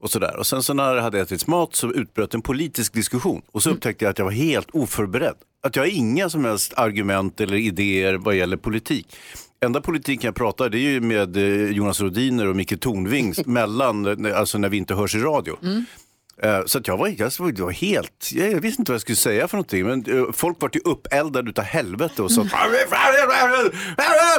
och 0.00 0.10
sådär. 0.10 0.36
Och 0.36 0.46
sen 0.46 0.62
så 0.62 0.74
när 0.74 0.94
det 0.94 1.00
hade 1.00 1.20
ätits 1.20 1.46
mat 1.46 1.74
så 1.74 1.92
utbröt 1.92 2.34
en 2.34 2.42
politisk 2.42 2.92
diskussion 2.92 3.42
och 3.52 3.62
så 3.62 3.70
upptäckte 3.70 4.04
jag 4.04 4.10
att 4.10 4.18
jag 4.18 4.24
var 4.24 4.32
helt 4.32 4.70
oförberedd. 4.72 5.34
Att 5.62 5.76
jag 5.76 5.82
har 5.82 5.88
inga 5.90 6.28
som 6.30 6.44
helst 6.44 6.72
argument 6.76 7.40
eller 7.40 7.56
idéer 7.56 8.14
vad 8.14 8.34
gäller 8.36 8.56
politik. 8.56 9.16
Enda 9.66 9.80
politiken 9.80 10.28
jag 10.28 10.34
pratar 10.34 10.68
det 10.68 10.78
är 10.78 10.80
ju 10.80 11.00
med 11.00 11.36
eh, 11.36 11.70
Jonas 11.70 12.00
Rodiner 12.00 12.46
och 12.46 12.56
Micke 12.56 12.80
Tornving 12.80 13.34
mellan, 13.46 14.26
eh, 14.26 14.38
alltså 14.38 14.58
när 14.58 14.68
vi 14.68 14.76
inte 14.76 14.94
hörs 14.94 15.14
i 15.14 15.18
radio. 15.18 15.56
Eh, 16.42 16.64
Så 16.66 16.80
jag 16.84 16.96
var, 16.96 17.08
jag 17.18 17.30
var, 17.38 17.70
helt, 17.70 18.30
jag, 18.34 18.60
visste 18.60 18.82
inte 18.82 18.92
vad 18.92 18.94
jag 18.94 19.00
skulle 19.00 19.16
säga 19.16 19.48
för 19.48 19.56
någonting. 19.56 19.84
Men 19.86 20.32
folk 20.32 20.60
var 20.60 20.70
ju 20.72 20.80
uppeldade 20.84 21.50
utav 21.50 21.64
helvete 21.64 22.22
och 22.22 22.30
så 22.32 22.42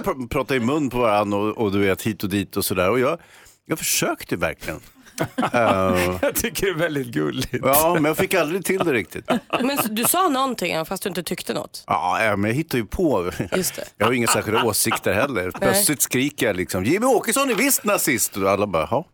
pr- 0.03 0.27
pratade 0.29 0.55
i 0.55 0.59
mun 0.65 0.89
på 0.89 0.97
varandra 0.97 1.37
och, 1.37 1.57
och 1.57 1.71
du 1.71 1.79
vet 1.79 2.01
hit 2.01 2.23
och 2.23 2.29
dit 2.29 2.57
och 2.57 2.65
sådär. 2.65 2.89
Och 2.89 2.99
jag, 2.99 3.19
jag 3.65 3.79
försökte 3.79 4.35
verkligen. 4.35 4.79
Jag 6.21 6.35
tycker 6.35 6.65
det 6.65 6.71
är 6.71 6.73
väldigt 6.75 7.07
gulligt. 7.07 7.53
ja, 7.63 7.93
men 7.93 8.05
jag 8.05 8.17
fick 8.17 8.33
aldrig 8.33 8.65
till 8.65 8.77
det 8.79 8.93
riktigt. 8.93 9.29
Men 9.61 9.77
du 9.89 10.03
sa 10.03 10.29
någonting 10.29 10.85
fast 10.85 11.03
du 11.03 11.09
inte 11.09 11.23
tyckte 11.23 11.53
något. 11.53 11.83
Ja, 11.87 12.23
ja, 12.23 12.35
men 12.35 12.49
jag 12.51 12.55
hittar 12.55 12.77
ju 12.77 12.85
på. 12.85 13.31
Just 13.55 13.75
det. 13.75 13.83
Jag 13.97 14.05
har 14.05 14.11
ju 14.11 14.17
inga 14.17 14.27
särskilda 14.27 14.63
åsikter 14.63 15.13
heller. 15.13 15.51
Plötsligt 15.51 16.01
skriker 16.01 16.47
jag 16.47 16.55
liksom, 16.55 16.85
Jimmy 16.85 17.05
Åkesson 17.05 17.49
är 17.49 17.55
visst 17.55 17.83
nazist. 17.83 18.37
Och 18.37 18.49
alla 18.51 18.67
bara, 18.67 18.87
ja. 18.91 19.05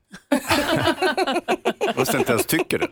Fast 1.96 2.14
jag 2.14 2.22
inte 2.22 2.32
ens 2.32 2.46
tycker 2.46 2.80
det. 2.80 2.88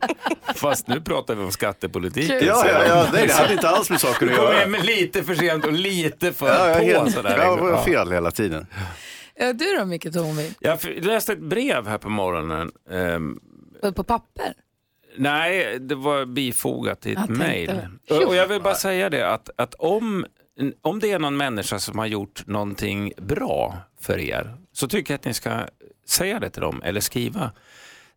Fast 0.55 0.88
nu 0.88 1.01
pratar 1.01 1.36
vi 1.36 1.43
om 1.43 1.51
skattepolitik. 1.51 2.32
Ja, 2.32 2.38
ja, 2.68 2.84
ja, 2.88 3.05
det 3.14 3.32
hade 3.34 3.53
inte 3.53 3.70
alls 3.70 3.89
med 3.89 4.01
saker 4.01 4.26
att 4.26 4.32
Du 4.32 4.38
kom 4.38 4.45
göra. 4.45 4.57
hem 4.59 4.76
lite 4.84 5.24
för 5.24 5.36
sent 5.36 5.66
och 5.66 5.74
lite 5.74 6.34
för 6.34 6.47
Ja, 6.47 6.68
jag, 6.68 6.78
på. 6.78 6.84
helt, 6.84 7.12
sådär, 7.14 7.30
jag 7.38 7.39
liksom. 7.39 7.66
var 7.66 7.72
Ja. 7.72 7.84
fel 7.84 8.12
hela 8.12 8.32
tiden. 8.32 8.68
Ja, 9.41 9.53
du 9.53 9.65
då 9.77 9.85
Micke 9.85 10.13
Tornving? 10.13 10.53
Jag 10.59 10.85
läste 11.05 11.33
ett 11.33 11.39
brev 11.39 11.87
här 11.87 11.97
på 11.97 12.09
morgonen. 12.09 12.71
Ehm, 12.89 13.39
På 13.95 14.03
papper? 14.03 14.53
nej, 15.17 15.79
det 15.79 15.95
var 15.95 16.25
bifogat 16.25 17.05
Jag 17.05 17.23
ett 17.23 17.29
mejl. 17.29 17.71
och 18.27 18.35
jag 18.35 18.47
vill 18.47 18.61
bara 18.61 18.75
säga 18.75 19.09
det 19.09 19.29
att, 19.33 19.49
att 19.55 19.73
om, 19.73 20.25
om 20.81 20.99
det 20.99 21.11
är 21.11 21.19
någon 21.19 21.37
människa 21.37 21.79
som 21.79 21.99
har 21.99 22.05
gjort 22.05 22.47
någonting 22.47 23.13
bra 23.17 23.77
för 23.99 24.19
er 24.19 24.55
så 24.73 24.87
tycker 24.87 25.13
jag 25.13 25.17
att 25.19 25.25
ni 25.25 25.33
ska 25.33 25.59
säga 26.07 26.39
det 26.39 26.49
till 26.49 26.61
dem 26.61 26.81
eller 26.85 27.01
skriva 27.01 27.51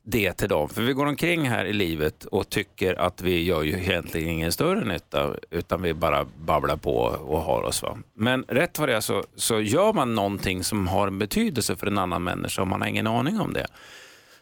det 0.05 0.33
till 0.33 0.49
dem. 0.49 0.69
För 0.69 0.83
vi 0.83 0.93
går 0.93 1.07
omkring 1.07 1.49
här 1.49 1.65
i 1.65 1.73
livet 1.73 2.25
och 2.25 2.49
tycker 2.49 2.95
att 2.95 3.23
vi 3.23 3.43
gör 3.43 3.63
ju 3.63 3.73
egentligen 3.73 4.29
ingen 4.29 4.53
större 4.53 4.85
nytta 4.85 5.35
utan 5.51 5.83
vi 5.83 5.95
bara 5.95 6.25
babblar 6.25 6.77
på 6.77 6.97
och 7.05 7.41
har 7.41 7.63
oss. 7.63 7.83
Va? 7.83 7.99
Men 8.15 8.45
rätt 8.49 8.79
vad 8.79 8.89
det 8.89 8.97
är 8.97 9.01
så, 9.01 9.25
så 9.35 9.61
gör 9.61 9.93
man 9.93 10.15
någonting 10.15 10.65
som 10.65 10.89
har 10.89 11.07
en 11.07 11.19
betydelse 11.19 11.77
för 11.77 11.87
en 11.87 11.99
annan 11.99 12.25
människa 12.25 12.63
och 12.63 12.69
man 12.69 12.81
har 12.81 12.89
ingen 12.89 13.07
aning 13.07 13.41
om 13.41 13.53
det. 13.53 13.67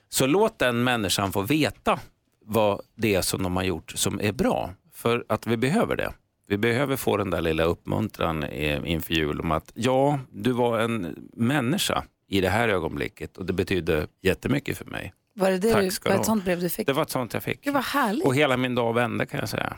Så 0.08 0.26
låt 0.26 0.58
den 0.58 0.84
människan 0.84 1.32
få 1.32 1.42
veta 1.42 2.00
vad 2.44 2.80
det 2.94 3.14
är 3.14 3.22
som 3.22 3.42
de 3.42 3.56
har 3.56 3.64
gjort 3.64 3.90
som 3.90 4.20
är 4.20 4.32
bra. 4.32 4.70
För 4.94 5.24
att 5.28 5.46
vi 5.46 5.56
behöver 5.56 5.96
det. 5.96 6.12
Vi 6.48 6.58
behöver 6.58 6.96
få 6.96 7.16
den 7.16 7.30
där 7.30 7.40
lilla 7.40 7.64
uppmuntran 7.64 8.42
eh, 8.42 8.90
inför 8.90 9.14
jul 9.14 9.40
om 9.40 9.52
att 9.52 9.72
ja, 9.74 10.18
du 10.30 10.52
var 10.52 10.78
en 10.78 11.28
människa 11.32 12.04
i 12.28 12.40
det 12.40 12.48
här 12.48 12.68
ögonblicket 12.68 13.36
och 13.36 13.46
det 13.46 13.52
betyder 13.52 14.06
jättemycket 14.22 14.78
för 14.78 14.84
mig. 14.84 15.12
Var 15.34 15.50
det, 15.50 15.58
det 15.58 15.72
Tack 15.72 15.82
du, 15.82 16.08
var 16.08 16.14
det 16.16 16.20
ett 16.20 16.26
sånt 16.26 16.44
brev 16.44 16.60
du 16.60 16.68
fick? 16.68 16.86
Det 16.86 16.92
var 16.92 17.02
ett 17.02 17.10
sånt 17.10 17.34
jag 17.34 17.42
fick. 17.42 17.64
Gud 17.64 17.74
vad 17.74 17.84
härligt. 17.84 18.24
Och 18.26 18.34
hela 18.34 18.56
min 18.56 18.74
dag 18.74 18.92
vände 18.94 19.26
kan 19.26 19.40
jag 19.40 19.48
säga. 19.48 19.76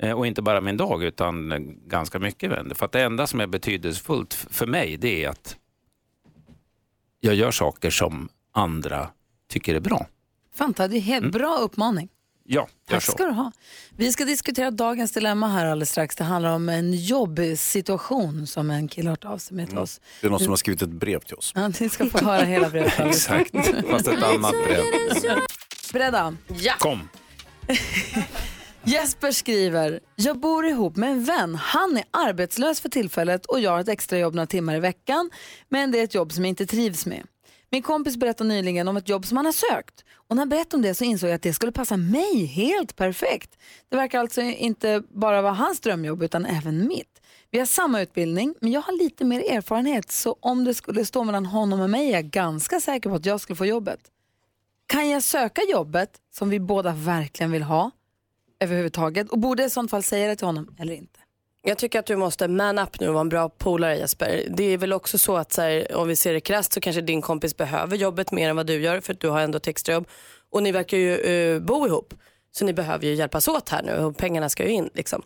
Eh, 0.00 0.12
Och 0.12 0.26
inte 0.26 0.42
bara 0.42 0.60
min 0.60 0.76
dag 0.76 1.04
utan 1.04 1.52
ganska 1.86 2.18
mycket 2.18 2.50
vände. 2.50 2.74
För 2.74 2.86
att 2.86 2.92
det 2.92 3.02
enda 3.02 3.26
som 3.26 3.40
är 3.40 3.46
betydelsefullt 3.46 4.34
för 4.34 4.66
mig 4.66 4.96
det 4.96 5.24
är 5.24 5.28
att 5.28 5.56
jag 7.20 7.34
gör 7.34 7.50
saker 7.50 7.90
som 7.90 8.28
andra 8.52 9.08
tycker 9.48 9.74
är 9.74 9.80
bra. 9.80 10.06
Fanta, 10.54 10.88
det 10.88 10.96
är 10.96 11.00
helt 11.00 11.32
bra 11.32 11.56
uppmaning. 11.58 12.08
Ja, 12.44 12.68
Tack 12.88 13.02
så. 13.02 13.12
ska 13.12 13.24
du 13.24 13.32
ha. 13.32 13.52
Vi 13.96 14.12
ska 14.12 14.24
diskutera 14.24 14.70
dagens 14.70 15.12
dilemma 15.12 15.48
här 15.48 15.66
alldeles 15.66 15.90
strax. 15.90 16.16
Det 16.16 16.24
handlar 16.24 16.50
om 16.50 16.68
en 16.68 16.92
jobbsituation 16.92 18.46
som 18.46 18.70
en 18.70 18.88
kille 18.88 19.08
har 19.08 19.12
hört 19.12 19.24
av 19.24 19.38
sig 19.38 19.56
med 19.56 19.68
till 19.68 19.78
oss. 19.78 20.00
Det 20.20 20.26
är 20.26 20.30
någon 20.30 20.40
som 20.40 20.48
har 20.48 20.56
skrivit 20.56 20.82
ett 20.82 20.90
brev 20.90 21.18
till 21.20 21.34
oss. 21.36 21.52
Ja, 21.54 21.68
ni 21.80 21.88
ska 21.88 22.06
få 22.06 22.18
höra 22.24 22.44
hela 22.44 22.70
brevet. 22.70 22.92
Exakt, 23.00 23.50
fast 23.90 24.08
ett 24.08 24.22
annat 24.22 24.54
brev. 24.66 24.84
Beredda? 25.92 26.36
Ja. 26.48 26.74
Kom. 26.78 27.08
Jesper 28.84 29.32
skriver, 29.32 30.00
jag 30.16 30.40
bor 30.40 30.66
ihop 30.66 30.96
med 30.96 31.10
en 31.10 31.24
vän. 31.24 31.54
Han 31.54 31.96
är 31.96 32.04
arbetslös 32.10 32.80
för 32.80 32.88
tillfället 32.88 33.46
och 33.46 33.60
jag 33.60 33.70
har 33.70 33.80
ett 33.80 33.88
extrajobb 33.88 34.34
några 34.34 34.46
timmar 34.46 34.76
i 34.76 34.80
veckan. 34.80 35.30
Men 35.68 35.90
det 35.90 36.00
är 36.00 36.04
ett 36.04 36.14
jobb 36.14 36.32
som 36.32 36.44
jag 36.44 36.48
inte 36.48 36.66
trivs 36.66 37.06
med. 37.06 37.22
Min 37.74 37.82
kompis 37.82 38.16
berättade 38.16 38.48
nyligen 38.48 38.88
om 38.88 38.96
ett 38.96 39.08
jobb 39.08 39.26
som 39.26 39.36
han 39.36 39.46
har 39.46 39.52
sökt. 39.52 40.04
Och 40.14 40.36
när 40.36 40.40
han 40.40 40.48
berättade 40.48 40.76
om 40.76 40.82
det 40.82 40.94
så 40.94 41.04
insåg 41.04 41.30
jag 41.30 41.34
att 41.34 41.42
det 41.42 41.52
skulle 41.52 41.72
passa 41.72 41.96
mig 41.96 42.44
helt 42.44 42.96
perfekt. 42.96 43.58
Det 43.88 43.96
verkar 43.96 44.20
alltså 44.20 44.40
inte 44.40 45.02
bara 45.08 45.42
vara 45.42 45.52
hans 45.52 45.80
drömjobb 45.80 46.22
utan 46.22 46.46
även 46.46 46.88
mitt. 46.88 47.20
Vi 47.50 47.58
har 47.58 47.66
samma 47.66 48.00
utbildning 48.00 48.54
men 48.60 48.72
jag 48.72 48.80
har 48.80 48.98
lite 48.98 49.24
mer 49.24 49.40
erfarenhet 49.40 50.12
så 50.12 50.36
om 50.40 50.64
det 50.64 50.74
skulle 50.74 51.04
stå 51.04 51.24
mellan 51.24 51.46
honom 51.46 51.80
och 51.80 51.90
mig 51.90 52.08
är 52.08 52.12
jag 52.12 52.24
ganska 52.24 52.80
säker 52.80 53.10
på 53.10 53.16
att 53.16 53.26
jag 53.26 53.40
skulle 53.40 53.56
få 53.56 53.66
jobbet. 53.66 54.00
Kan 54.86 55.08
jag 55.08 55.22
söka 55.22 55.62
jobbet 55.70 56.10
som 56.30 56.50
vi 56.50 56.60
båda 56.60 56.92
verkligen 56.92 57.52
vill 57.52 57.62
ha 57.62 57.90
överhuvudtaget? 58.60 59.30
Och 59.30 59.38
borde 59.38 59.62
jag 59.62 59.66
i 59.66 59.70
sånt 59.70 59.90
fall 59.90 60.02
säga 60.02 60.28
det 60.28 60.36
till 60.36 60.46
honom 60.46 60.76
eller 60.78 60.94
inte? 60.94 61.21
Jag 61.64 61.78
tycker 61.78 61.98
att 61.98 62.06
du 62.06 62.16
måste 62.16 62.48
man 62.48 62.78
up 62.78 63.00
nu 63.00 63.08
och 63.08 63.14
vara 63.14 63.20
en 63.20 63.28
bra 63.28 63.48
polare 63.48 63.98
Jesper. 63.98 64.44
Det 64.50 64.64
är 64.64 64.78
väl 64.78 64.92
också 64.92 65.18
så 65.18 65.36
att 65.36 65.52
så 65.52 65.62
här, 65.62 65.94
om 65.94 66.08
vi 66.08 66.16
ser 66.16 66.32
det 66.32 66.40
krasst 66.40 66.72
så 66.72 66.80
kanske 66.80 67.00
din 67.00 67.22
kompis 67.22 67.56
behöver 67.56 67.96
jobbet 67.96 68.32
mer 68.32 68.50
än 68.50 68.56
vad 68.56 68.66
du 68.66 68.80
gör 68.80 69.00
för 69.00 69.12
att 69.12 69.20
du 69.20 69.28
har 69.28 69.40
ändå 69.40 69.56
ett 69.56 69.66
extrajobb. 69.66 70.08
Och 70.50 70.62
ni 70.62 70.72
verkar 70.72 70.96
ju 70.96 71.16
uh, 71.16 71.62
bo 71.62 71.86
ihop. 71.86 72.14
Så 72.52 72.64
ni 72.64 72.72
behöver 72.72 73.06
ju 73.06 73.14
hjälpas 73.14 73.48
åt 73.48 73.68
här 73.68 73.82
nu 73.82 73.92
och 73.92 74.16
pengarna 74.16 74.48
ska 74.48 74.64
ju 74.64 74.70
in. 74.70 74.90
Liksom. 74.94 75.22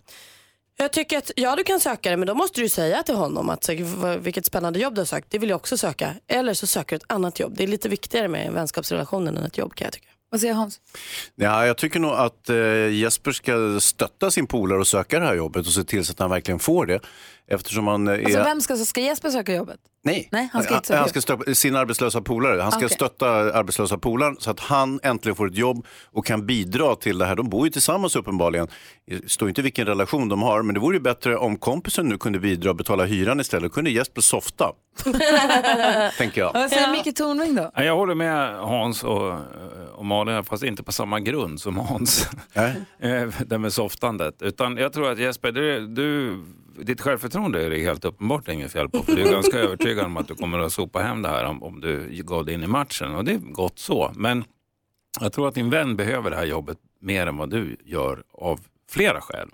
Jag 0.79 0.93
tycker 0.93 1.19
att 1.19 1.31
ja 1.37 1.57
du 1.57 1.65
kan 1.65 1.81
söka 1.81 2.11
det 2.11 2.17
men 2.17 2.27
då 2.27 2.35
måste 2.35 2.61
du 2.61 2.69
säga 2.69 3.03
till 3.03 3.15
honom 3.15 3.51
att 3.51 3.65
så, 3.65 3.73
vilket 4.19 4.47
spännande 4.47 4.79
jobb 4.79 4.95
du 4.95 5.01
har 5.01 5.07
sökt, 5.07 5.31
det 5.31 5.39
vill 5.39 5.49
jag 5.49 5.57
också 5.57 5.77
söka. 5.77 6.15
Eller 6.27 6.55
så 6.55 6.67
söker 6.67 6.91
du 6.91 6.97
ett 6.97 7.13
annat 7.13 7.41
jobb. 7.41 7.55
Det 7.57 7.63
är 7.63 7.69
lite 7.69 7.89
viktigare 7.89 8.29
med 8.29 8.53
vänskapsrelationen 8.53 9.37
än 9.37 9.45
ett 9.45 9.59
jobb 9.59 9.75
kan 9.75 9.85
jag 9.85 9.93
tycka. 9.93 10.09
Vad 10.31 10.41
säger 10.41 10.55
Hans? 10.55 10.81
Ja, 11.35 11.67
jag 11.67 11.77
tycker 11.77 12.01
nog 12.01 12.11
att 12.11 12.49
eh, 12.49 12.89
Jesper 12.89 13.33
ska 13.33 13.81
stötta 13.81 14.31
sin 14.31 14.47
polare 14.47 14.79
och 14.79 14.87
söka 14.87 15.21
det 15.21 15.27
här 15.27 15.35
jobbet 15.35 15.67
och 15.67 15.73
se 15.73 15.85
till 15.85 16.05
så 16.05 16.13
att 16.13 16.19
han 16.19 16.31
verkligen 16.31 16.59
får 16.59 16.87
det. 16.87 17.01
Eftersom 17.49 17.87
han 17.87 18.09
eh, 18.09 18.15
är... 18.15 18.25
Alltså 18.25 18.39
vem 18.43 18.61
ska, 18.61 18.77
ska 18.77 19.01
Jesper 19.01 19.31
söka 19.31 19.55
jobbet? 19.55 19.81
Nej, 20.05 20.29
Nej, 20.33 20.49
han 20.53 20.63
ska 20.63 20.75
inte 20.75 20.87
söka 20.87 21.01
han 21.01 21.09
ska 21.09 21.21
stötta 21.21 21.55
sin 21.55 21.77
arbetslösa 21.77 22.21
polare. 22.21 22.61
Han 22.63 22.73
ska 22.73 22.79
Okej. 22.79 22.91
stötta 22.91 23.29
arbetslösa 23.31 23.99
polaren 23.99 24.37
så 24.39 24.51
att 24.51 24.61
han 24.61 25.01
äntligen 25.03 25.37
får 25.37 25.47
ett 25.47 25.57
jobb 25.57 25.87
och 26.05 26.27
kan 26.27 26.47
bidra 26.47 26.97
till 26.97 27.19
det 27.19 27.27
här. 27.27 27.37
De 27.37 27.49
bor 27.49 27.67
ju 27.67 27.71
tillsammans 27.71 28.17
uppenbarligen. 28.17 28.69
Det 29.07 29.31
står 29.31 29.49
inte 29.49 29.63
vilken 29.63 29.87
relation 29.87 30.29
de 30.29 30.43
har, 30.43 30.63
men 30.63 30.75
det 30.75 30.81
vore 30.81 30.97
ju 30.97 31.03
bättre 31.03 31.37
om 31.37 31.57
kompisen 31.57 32.07
nu 32.07 32.19
kunde 32.19 32.39
bidra 32.39 32.71
och 32.71 32.77
betala 32.77 33.05
hyran 33.05 33.41
istället. 33.41 33.63
Då 33.71 33.75
kunde 33.75 33.91
Jesper 33.91 34.21
softa, 34.21 34.73
tänker 36.19 36.41
jag. 36.41 36.53
Vad 36.53 36.71
säger 36.71 36.91
Micke 36.93 37.17
Tornving 37.17 37.55
då? 37.55 37.71
Ja, 37.75 37.85
Jag 37.85 37.97
håller 37.97 38.15
med 38.15 38.57
Hans 38.59 39.05
och, 39.05 39.35
och 39.95 40.05
Malin, 40.05 40.45
fast 40.45 40.63
inte 40.63 40.83
på 40.83 40.93
samma 40.93 41.21
grund 41.21 41.61
som 41.61 41.77
Hans. 41.79 42.29
Eh, 43.01 43.29
det 43.47 43.59
med 43.59 43.73
softandet. 43.73 44.43
Utan 44.43 44.77
jag 44.77 44.93
tror 44.93 45.13
att 45.13 45.19
Jesper, 45.19 45.53
du, 45.53 45.87
du, 45.87 46.39
ditt 46.83 47.01
självförtroende 47.01 47.65
är 47.65 47.71
det 47.71 47.79
helt 47.79 48.05
uppenbart 48.05 48.49
inget 48.49 48.73
fel 48.73 48.89
på. 48.89 49.03
För 49.03 49.17
du 49.17 49.23
är 49.23 49.33
ganska 49.33 49.59
övertygad 49.67 50.05
om 50.07 50.17
att 50.17 50.29
du 50.29 50.35
kommer 50.35 50.59
att 50.59 50.73
sopa 50.73 50.99
hem 50.99 51.23
det 51.23 51.29
här 51.29 51.45
om, 51.45 51.63
om 51.63 51.81
du 51.81 52.23
gav 52.25 52.45
dig 52.45 52.55
in 52.55 52.63
i 52.63 52.67
matchen. 52.67 53.15
Och 53.15 53.25
det 53.25 53.33
är 53.33 53.39
gott 53.39 53.79
så. 53.79 54.13
Men 54.15 54.45
Jag 55.21 55.33
tror 55.33 55.49
att 55.49 55.55
din 55.55 55.71
vän 55.71 55.97
behöver 55.97 56.31
det 56.31 56.37
här 56.37 56.45
jobbet 56.45 56.79
mer 57.01 57.27
än 57.27 57.37
vad 57.37 57.51
du 57.51 57.77
gör 57.85 58.23
av 58.33 58.61
flera 58.91 59.21
skäl. 59.21 59.49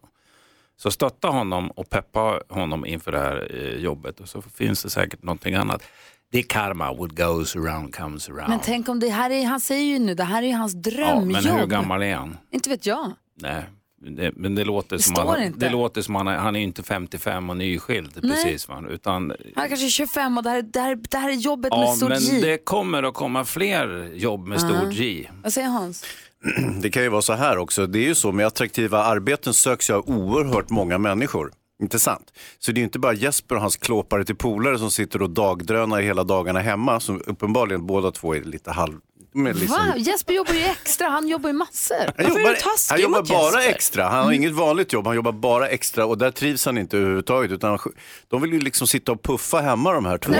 Så 0.77 0.91
stötta 0.91 1.29
honom 1.29 1.71
och 1.71 1.91
peppa 1.91 2.43
honom 2.49 2.87
inför 2.87 3.13
det 3.13 3.19
här 3.19 3.49
eh, 3.55 3.77
jobbet 3.81 4.21
och 4.21 4.29
så 4.29 4.43
finns 4.43 4.83
det 4.83 4.91
säkert 4.91 5.23
någonting 5.23 5.55
annat. 5.55 5.83
Det 6.31 6.39
är 6.39 6.43
karma, 6.43 6.93
what 6.93 7.11
goes 7.11 7.57
around 7.57 7.95
comes 7.95 8.29
around. 8.29 8.49
Men 8.49 8.61
tänk 8.65 8.89
om 8.89 9.01
det 9.01 9.09
här 9.09 9.31
är, 9.31 9.47
han 9.47 9.61
säger 9.61 9.85
ju 9.85 9.99
nu, 9.99 10.15
det 10.15 10.25
här 10.25 10.43
är 10.43 10.53
hans 10.53 10.75
ja, 10.75 10.81
drömjobb. 10.81 11.45
men 11.45 11.45
hur 11.59 11.67
gammal 11.67 12.03
är 12.03 12.15
han? 12.17 12.37
Inte 12.51 12.69
vet 12.71 12.87
jag. 12.87 13.13
Nej, 13.35 13.65
det, 14.03 14.33
men 14.37 14.55
det 14.55 14.65
låter 14.65 14.97
Det 14.97 15.03
som 15.03 15.27
han, 15.29 15.43
inte. 15.43 15.59
det 15.59 15.71
låter 15.71 16.03
som 16.03 16.15
han, 16.15 16.27
är- 16.29 16.37
han 16.37 16.57
är 16.57 16.61
inte 16.61 16.83
55 16.83 17.51
och 17.51 17.57
nyskild 17.57 18.11
Nej. 18.23 18.33
precis. 18.33 18.69
Va? 18.69 18.85
Utan, 18.91 19.33
Han 19.55 19.65
är 19.65 19.69
kanske 19.69 19.89
25 19.89 20.37
och 20.39 20.43
det 20.45 20.51
här, 20.51 20.63
det 20.63 20.81
här, 20.81 20.99
det 21.11 21.17
här 21.19 21.29
är 21.31 21.35
jobbet 21.35 21.71
med 21.73 21.79
ja, 21.81 21.95
stort 21.95 22.09
men 22.09 22.21
J. 22.21 22.41
det 22.41 22.59
kommer 22.65 23.03
att 23.03 23.15
komma 23.15 23.45
fler 23.45 24.11
jobb 24.15 24.47
med 24.49 24.57
Ja. 24.61 24.69
stort 24.69 24.93
J. 24.93 25.31
Vad 25.43 25.53
säger 25.53 25.69
Hans? 25.69 26.05
Det 26.83 26.91
kan 26.91 27.03
ju 27.03 27.09
vara 27.09 27.23
så 27.23 27.33
här 27.33 27.59
också. 27.59 27.87
Det 27.87 27.99
är 27.99 28.05
ju 28.09 28.15
så 28.15 28.33
med 28.33 28.47
attraktiva 28.47 29.03
arbeten 29.03 29.55
söks 29.55 29.91
ju 29.91 29.95
av 29.95 30.11
oerhört 30.11 30.71
många 30.71 30.99
människor. 30.99 31.53
Inte 31.83 31.99
sant? 31.99 32.33
Så 32.59 32.73
det 32.73 32.81
är 32.81 32.83
inte 32.83 32.99
bara 32.99 33.13
Jesper 33.13 33.55
och 33.55 33.61
hans 33.61 33.77
klåpare 33.77 34.25
till 34.25 34.37
polare 34.37 34.79
som 34.79 34.91
sitter 34.91 35.23
och 35.23 35.31
dagdrönar 35.31 36.01
hela 36.01 36.25
dagarna 36.25 36.61
hemma. 36.61 37.01
Som 37.01 37.23
uppenbarligen 37.27 37.87
båda 37.87 38.11
två 38.11 38.35
är 38.35 38.41
lite 38.41 38.71
halv... 38.71 38.95
Men 39.35 39.57
liksom- 39.57 39.87
Va? 39.87 39.95
Jesper 39.97 40.33
jobbar 40.35 40.53
ju 40.55 40.61
extra, 40.65 41.09
han 41.09 41.29
jobbar 41.29 41.49
ju 41.51 41.53
massor. 41.57 41.97
Han 42.17 42.27
jobbar, 42.29 42.57
han 42.91 43.01
jobbar 43.01 43.23
bara 43.23 43.63
extra. 43.65 44.05
Han 44.05 44.13
Mm. 44.15 44.25
har 44.27 44.33
inget 44.33 44.53
vanligt 44.53 44.93
jobb, 44.93 45.07
han 45.07 45.17
jobbar 45.17 45.33
bara 45.33 45.69
extra 45.69 46.07
och 46.07 46.19
där 46.19 46.31
trivs 46.31 46.67
han 46.67 46.79
inte 46.79 46.97
överhuvudtaget. 46.97 47.51
Utan 47.53 47.71
han- 47.71 47.93
de 48.29 48.43
vill 48.43 48.53
ju 48.53 48.61
liksom 48.61 48.87
sitta 48.87 49.13
och 49.13 49.23
puffa 49.23 49.61
hemma 49.61 49.93
de 49.93 50.05
här 50.05 50.19
två. 50.19 50.33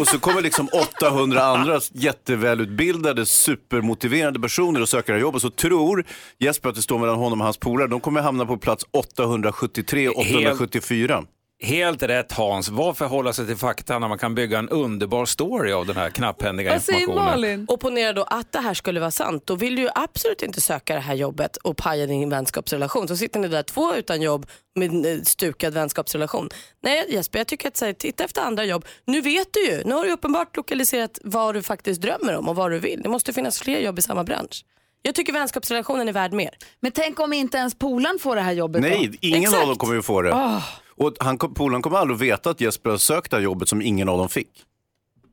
Och 0.00 0.08
så 0.08 0.18
kommer 0.18 0.42
liksom 0.42 0.68
800 0.72 1.42
andra 1.42 1.80
jättevälutbildade, 1.92 3.26
supermotiverade 3.26 4.40
personer 4.40 4.82
och 4.82 4.88
söker 4.88 5.12
här 5.12 5.20
jobbet. 5.20 5.42
Så 5.42 5.50
tror 5.50 6.04
Jesper 6.38 6.68
att 6.68 6.74
det 6.74 6.82
står 6.82 6.98
mellan 6.98 7.16
honom 7.16 7.40
och 7.40 7.44
hans 7.44 7.58
polare. 7.58 7.88
De 7.88 8.00
kommer 8.00 8.20
hamna 8.20 8.46
på 8.46 8.56
plats 8.56 8.84
873 8.90 10.08
och 10.08 10.18
874. 10.18 11.24
Helt 11.62 12.02
rätt 12.02 12.32
Hans. 12.32 12.68
Varför 12.68 13.06
hålla 13.06 13.32
sig 13.32 13.46
till 13.46 13.56
fakta 13.56 13.98
när 13.98 14.08
man 14.08 14.18
kan 14.18 14.34
bygga 14.34 14.58
en 14.58 14.68
underbar 14.68 15.26
story 15.26 15.72
av 15.72 15.86
den 15.86 15.96
här 15.96 16.10
knapphändiga 16.10 16.74
informationen? 16.74 17.66
Och 17.68 17.80
ponera 17.80 18.12
då 18.12 18.22
att 18.22 18.52
det 18.52 18.58
här 18.58 18.74
skulle 18.74 19.00
vara 19.00 19.10
sant. 19.10 19.42
Då 19.46 19.54
vill 19.54 19.76
du 19.76 19.82
ju 19.82 19.88
absolut 19.94 20.42
inte 20.42 20.60
söka 20.60 20.94
det 20.94 21.00
här 21.00 21.14
jobbet 21.14 21.56
och 21.56 21.76
paja 21.76 22.06
din 22.06 22.30
vänskapsrelation. 22.30 23.08
Så 23.08 23.16
sitter 23.16 23.40
ni 23.40 23.48
där 23.48 23.62
två 23.62 23.94
utan 23.94 24.22
jobb 24.22 24.46
med 24.74 24.90
en 24.90 25.04
eh, 25.04 25.22
stukad 25.22 25.74
vänskapsrelation. 25.74 26.48
Nej 26.82 27.06
Jesper, 27.08 27.38
jag 27.38 27.46
tycker 27.46 27.68
att 27.68 27.76
så 27.76 27.84
här, 27.84 27.92
titta 27.92 28.24
efter 28.24 28.42
andra 28.42 28.64
jobb. 28.64 28.84
Nu 29.04 29.20
vet 29.20 29.48
du 29.52 29.66
ju. 29.66 29.82
Nu 29.84 29.94
har 29.94 30.04
du 30.04 30.12
uppenbart 30.12 30.56
lokaliserat 30.56 31.18
vad 31.24 31.54
du 31.54 31.62
faktiskt 31.62 32.00
drömmer 32.00 32.36
om 32.36 32.48
och 32.48 32.56
vad 32.56 32.70
du 32.70 32.78
vill. 32.78 33.02
Det 33.02 33.08
måste 33.08 33.32
finnas 33.32 33.60
fler 33.60 33.80
jobb 33.80 33.98
i 33.98 34.02
samma 34.02 34.24
bransch. 34.24 34.64
Jag 35.02 35.14
tycker 35.14 35.32
vänskapsrelationen 35.32 36.08
är 36.08 36.12
värd 36.12 36.32
mer. 36.32 36.50
Men 36.80 36.92
tänk 36.92 37.20
om 37.20 37.32
inte 37.32 37.58
ens 37.58 37.74
polaren 37.74 38.18
får 38.18 38.36
det 38.36 38.42
här 38.42 38.52
jobbet 38.52 38.82
Nej, 38.82 39.06
då? 39.06 39.16
ingen 39.20 39.42
Exakt. 39.42 39.62
av 39.62 39.68
dem 39.68 39.76
kommer 39.76 39.94
ju 39.94 40.02
få 40.02 40.22
det. 40.22 40.34
Ah. 40.34 40.62
Och 41.00 41.12
han, 41.20 41.38
kom- 41.38 41.54
polaren 41.54 41.82
kommer 41.82 41.96
aldrig 41.98 42.18
veta 42.18 42.50
att 42.50 42.60
Jesper 42.60 42.90
har 42.90 42.96
sökt 42.98 43.30
det 43.30 43.36
här 43.36 43.44
jobbet 43.44 43.68
som 43.68 43.82
ingen 43.82 44.08
av 44.08 44.18
dem 44.18 44.28
fick. 44.28 44.50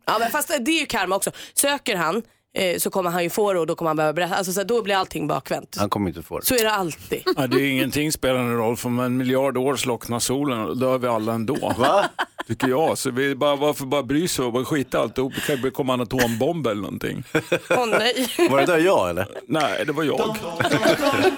Ja, 0.05 0.17
men 0.19 0.31
fast 0.31 0.47
det 0.47 0.71
är 0.71 0.79
ju 0.79 0.85
karma 0.85 1.15
också. 1.15 1.31
Söker 1.53 1.95
han 1.95 2.21
eh, 2.57 2.77
så 2.77 2.89
kommer 2.89 3.09
han 3.09 3.23
ju 3.23 3.29
få 3.29 3.53
det 3.53 3.59
och 3.59 3.67
då 3.67 3.75
kommer 3.75 3.89
han 3.89 3.95
behöva 3.97 4.13
berätta. 4.13 4.35
Alltså, 4.35 4.53
så 4.53 4.59
här, 4.59 4.65
då 4.67 4.81
blir 4.83 4.95
allting 4.95 5.27
bakvänt. 5.27 5.75
Han 5.79 5.89
kommer 5.89 6.07
inte 6.09 6.21
få 6.21 6.39
det. 6.39 6.45
Så 6.45 6.55
är 6.55 6.63
det 6.63 6.71
alltid. 6.71 7.21
Ja, 7.37 7.47
det 7.47 7.61
är 7.61 7.69
ingenting 7.71 8.11
spelar 8.11 8.39
någon 8.43 8.57
roll, 8.57 8.77
för 8.77 8.89
om 8.89 8.99
en 8.99 9.17
miljard 9.17 9.57
år 9.57 9.75
slocknar 9.75 10.19
solen 10.19 10.59
och 10.61 10.77
då 10.77 10.85
dör 10.91 10.97
vi 10.97 11.07
alla 11.07 11.33
ändå. 11.33 11.73
Va? 11.77 12.05
Tycker 12.47 12.67
jag. 12.67 12.97
Så 12.97 13.11
vi 13.11 13.35
bara, 13.35 13.55
varför 13.55 13.85
bara 13.85 14.03
bry 14.03 14.27
sig 14.27 14.45
och 14.45 14.53
bara 14.53 14.65
skita 14.65 14.99
alltihop? 14.99 15.33
Det 15.35 15.41
kan 15.41 15.63
ju 15.63 15.71
komma 15.71 15.93
en 15.93 16.01
atombomb 16.01 16.67
eller 16.67 16.81
någonting. 16.81 17.23
Åh 17.69 17.85
nej. 17.85 18.27
Var 18.49 18.59
det 18.59 18.65
där 18.65 18.77
jag 18.77 19.09
eller? 19.09 19.27
Nej, 19.47 19.83
det 19.85 19.91
var 19.91 20.03
jag. 20.03 20.37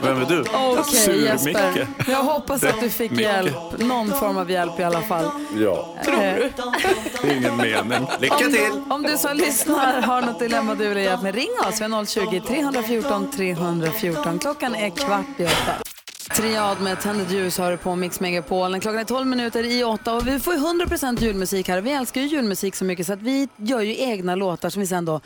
Vem 0.02 0.22
är 0.22 0.26
du? 0.26 0.42
Okej 0.54 0.84
Sur 0.84 1.14
Jesper, 1.26 1.72
Micke. 1.74 1.88
jag 2.08 2.24
hoppas 2.24 2.64
att 2.64 2.80
du 2.82 2.90
fick 2.90 3.12
Micke. 3.12 3.22
hjälp. 3.22 3.54
Någon 3.78 4.08
form 4.12 4.38
av 4.38 4.52
hjälp 4.52 4.80
i 4.80 4.84
alla 4.84 5.02
fall. 5.02 5.26
Ja. 5.58 5.96
Tror 6.06 6.16
du? 6.16 6.52
Det 7.22 7.28
är 7.28 7.38
ingen 7.38 7.58
mening. 7.58 8.08
om, 8.32 8.52
Du, 8.52 8.94
om 8.94 9.04
du 9.04 9.18
som 9.18 9.38
lyssnar 9.38 10.02
har 10.02 10.22
något 10.22 10.40
dilemma 10.40 10.76
du 10.76 10.88
vill 10.90 11.04
ha 11.10 11.18
att 11.18 11.24
med, 11.24 11.36
ring 11.36 11.50
oss. 11.68 11.82
Vi 11.82 11.86
har 11.86 12.06
020 12.06 12.40
314 12.48 13.32
314. 13.32 14.40
Klockan 14.40 14.76
är 14.76 14.90
kvart 14.90 15.40
i 15.40 15.46
åtta. 15.46 15.74
Triad 16.36 16.82
med 16.82 17.02
Tändet 17.02 17.32
ljus 17.32 17.58
har 17.58 17.72
du 17.72 17.78
på 17.78 17.96
Mix 17.96 18.20
Megapolen. 18.20 18.82
Klockan 18.82 19.00
är 19.00 19.04
12 19.04 19.28
minuter 19.28 19.64
i 19.64 19.84
åtta 19.84 20.14
och 20.14 20.28
vi 20.28 20.40
får 20.40 20.54
ju 20.54 20.60
100% 20.60 21.24
julmusik 21.24 21.68
här. 21.68 21.82
Vi 21.82 21.92
älskar 21.92 22.22
ju 22.22 22.28
julmusik 22.28 22.76
så 22.76 22.86
mycket 22.86 23.08
så 23.08 23.14
att 23.14 23.22
vi 23.22 23.48
gör 23.56 23.82
ju 23.82 23.98
egna 23.98 24.36
låtar 24.36 24.70
som 24.70 24.80
vi 24.80 24.88
sen 24.88 25.06
då 25.06 25.22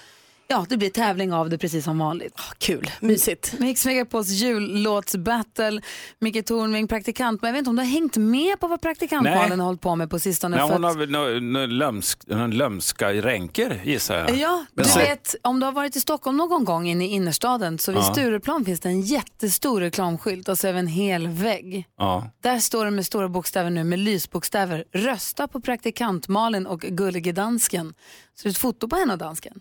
Ja, 0.53 0.65
det 0.69 0.77
blir 0.77 0.89
tävling 0.89 1.33
av 1.33 1.49
det 1.49 1.57
precis 1.57 1.85
som 1.85 1.99
vanligt. 1.99 2.33
kul, 2.57 2.91
mysigt. 2.99 3.55
Mix 3.59 3.85
Megapols 3.85 4.29
jullåtsbattle. 4.29 5.81
Micke 6.19 6.45
Tornving, 6.45 6.87
praktikant. 6.87 7.41
Men 7.41 7.47
jag 7.47 7.53
vet 7.53 7.59
inte 7.59 7.69
om 7.69 7.75
du 7.75 7.81
har 7.81 7.89
hängt 7.89 8.17
med 8.17 8.59
på 8.59 8.67
vad 8.67 8.81
praktikant 8.81 9.23
Nej. 9.23 9.35
Malin 9.35 9.59
har 9.59 9.65
hållit 9.65 9.81
på 9.81 9.95
med 9.95 10.09
på 10.09 10.19
sistone. 10.19 10.57
Nej, 10.57 10.69
hon 10.69 10.83
har 10.83 10.93
väl 10.93 11.69
lömsk, 11.77 12.27
någon 12.27 12.51
lömska 12.51 13.13
ränker 13.13 13.81
gissar 13.83 14.17
jag. 14.17 14.37
Ja, 14.37 14.65
du 14.73 14.83
vet 14.83 15.35
om 15.41 15.59
du 15.59 15.65
har 15.65 15.73
varit 15.73 15.95
i 15.95 16.01
Stockholm 16.01 16.37
någon 16.37 16.65
gång 16.65 16.87
inne 16.87 17.05
i 17.05 17.09
innerstaden 17.09 17.79
så 17.79 17.91
vid 17.91 18.01
Ja. 18.01 18.13
Stureplan 18.13 18.65
finns 18.65 18.79
det 18.79 18.89
en 18.89 19.01
jättestor 19.01 19.79
reklamskylt 19.81 20.49
och 20.49 20.59
så 20.59 20.67
över 20.67 20.79
en 20.79 20.87
hel 20.87 21.27
vägg. 21.27 21.85
Ja. 21.97 22.29
Där 22.43 22.59
står 22.59 22.85
det 22.85 22.91
med 22.91 23.05
stora 23.05 23.29
bokstäver 23.29 23.69
nu 23.69 23.83
med 23.83 23.99
lysbokstäver. 23.99 24.83
Rösta 24.91 25.47
på 25.47 25.61
praktikant 25.61 26.27
Malin 26.27 26.67
och 26.67 26.79
gullige 26.81 27.31
dansken. 27.31 27.93
Så 28.35 28.43
det 28.43 28.49
är 28.49 28.51
ett 28.51 28.57
foto 28.57 28.87
på 28.87 28.95
henne 28.95 29.13
och 29.13 29.19
dansken. 29.19 29.53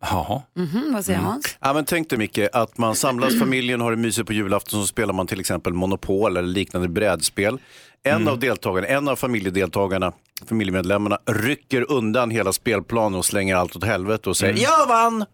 Jaha. 0.00 0.42
Mhm, 0.56 0.90
vad 0.92 1.04
säger 1.04 1.18
Hans? 1.18 1.56
Ja, 1.60 1.72
men 1.72 1.84
tänk 1.84 2.10
dig 2.10 2.18
Micke, 2.18 2.38
att 2.52 2.78
man 2.78 2.94
samlas 2.96 3.38
familjen, 3.38 3.80
har 3.80 3.90
det 3.90 3.96
mysigt 3.96 4.26
på 4.26 4.32
julafton 4.32 4.80
så 4.80 4.86
spelar 4.86 5.14
man 5.14 5.26
till 5.26 5.40
exempel 5.40 5.72
Monopol 5.72 6.36
eller 6.36 6.48
liknande 6.48 6.88
brädspel. 6.88 7.58
En 8.02 8.28
av 8.28 8.38
deltagarna, 8.38 8.86
en 8.86 9.08
av 9.08 9.16
familjedeltagarna, 9.16 10.12
familjemedlemmarna 10.48 11.18
rycker 11.26 11.90
undan 11.92 12.30
hela 12.30 12.52
spelplanen 12.52 13.18
och 13.18 13.24
slänger 13.24 13.56
allt 13.56 13.76
åt 13.76 13.84
helvete 13.84 14.28
och 14.30 14.36
säger 14.36 14.52
Mm. 14.52 14.62
jag 14.64 14.86
vann! 14.86 15.24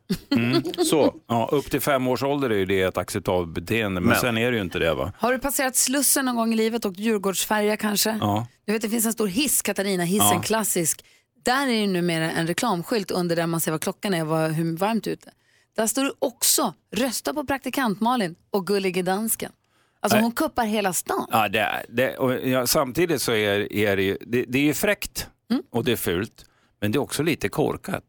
Så. 0.86 1.14
Ja, 1.28 1.48
upp 1.52 1.70
till 1.70 1.80
fem 1.80 2.08
års 2.08 2.22
ålder 2.22 2.50
är 2.50 2.56
ju 2.58 2.64
det 2.66 2.82
ett 2.82 2.98
acceptabelt 2.98 3.54
beteende, 3.54 4.00
men, 4.00 4.08
Men. 4.10 4.20
sen 4.20 4.38
är 4.38 4.50
det 4.50 4.56
ju 4.56 4.62
inte 4.62 4.78
det 4.78 4.94
va? 4.94 5.12
Har 5.18 5.32
du 5.32 5.38
passerat 5.38 5.76
Slussen 5.76 6.24
någon 6.24 6.36
gång 6.36 6.52
i 6.52 6.56
livet 6.56 6.84
och 6.84 6.92
Djurgårdsfärja 6.96 7.76
kanske? 7.76 8.18
Ja. 8.20 8.46
Du 8.66 8.72
vet 8.72 8.82
det 8.82 8.88
finns 8.88 9.06
en 9.06 9.12
stor 9.12 9.26
hiss, 9.28 9.62
Katarina, 9.62 10.04
hissen 10.04 10.28
Ja. 10.32 10.42
klassisk. 10.42 11.04
Där 11.44 11.66
är 11.68 11.80
det 11.80 11.86
numera 11.86 12.30
en 12.30 12.46
reklamskylt 12.46 13.10
under 13.10 13.36
där 13.36 13.46
man 13.46 13.60
ser 13.60 13.70
vad 13.70 13.80
klockan 13.80 14.14
är 14.14 14.26
och 14.32 14.50
hur 14.54 14.76
varmt 14.76 15.06
ute. 15.06 15.30
Där 15.76 15.86
står 15.86 16.04
det 16.04 16.12
också 16.18 16.74
rösta 16.96 17.34
på 17.34 17.44
praktikant 17.44 18.00
Malin 18.00 18.34
och 18.50 18.66
gullige 18.66 19.02
dansken. 19.02 19.52
Alltså 20.00 20.18
hon 20.18 20.32
kuppar 20.32 20.64
hela 20.64 20.92
stan. 20.92 21.26
Ja, 21.30 21.48
det, 21.48 21.58
är- 21.58 21.86
det, 21.88 22.16
och 22.16 22.34
ja, 22.48 22.66
samtidigt 22.66 23.22
så 23.22 23.32
är, 23.32 23.72
är 23.72 23.96
det 23.96 24.02
ju 24.02 24.18
det, 24.20 24.44
det 24.48 24.58
är 24.58 24.62
ju 24.62 24.74
fräckt 24.74 25.28
och 25.70 25.84
det 25.84 25.92
är 25.92 25.96
fult, 25.96 26.44
men 26.80 26.92
det 26.92 26.96
är 26.96 27.00
också 27.00 27.22
lite 27.22 27.48
korkat. 27.48 28.04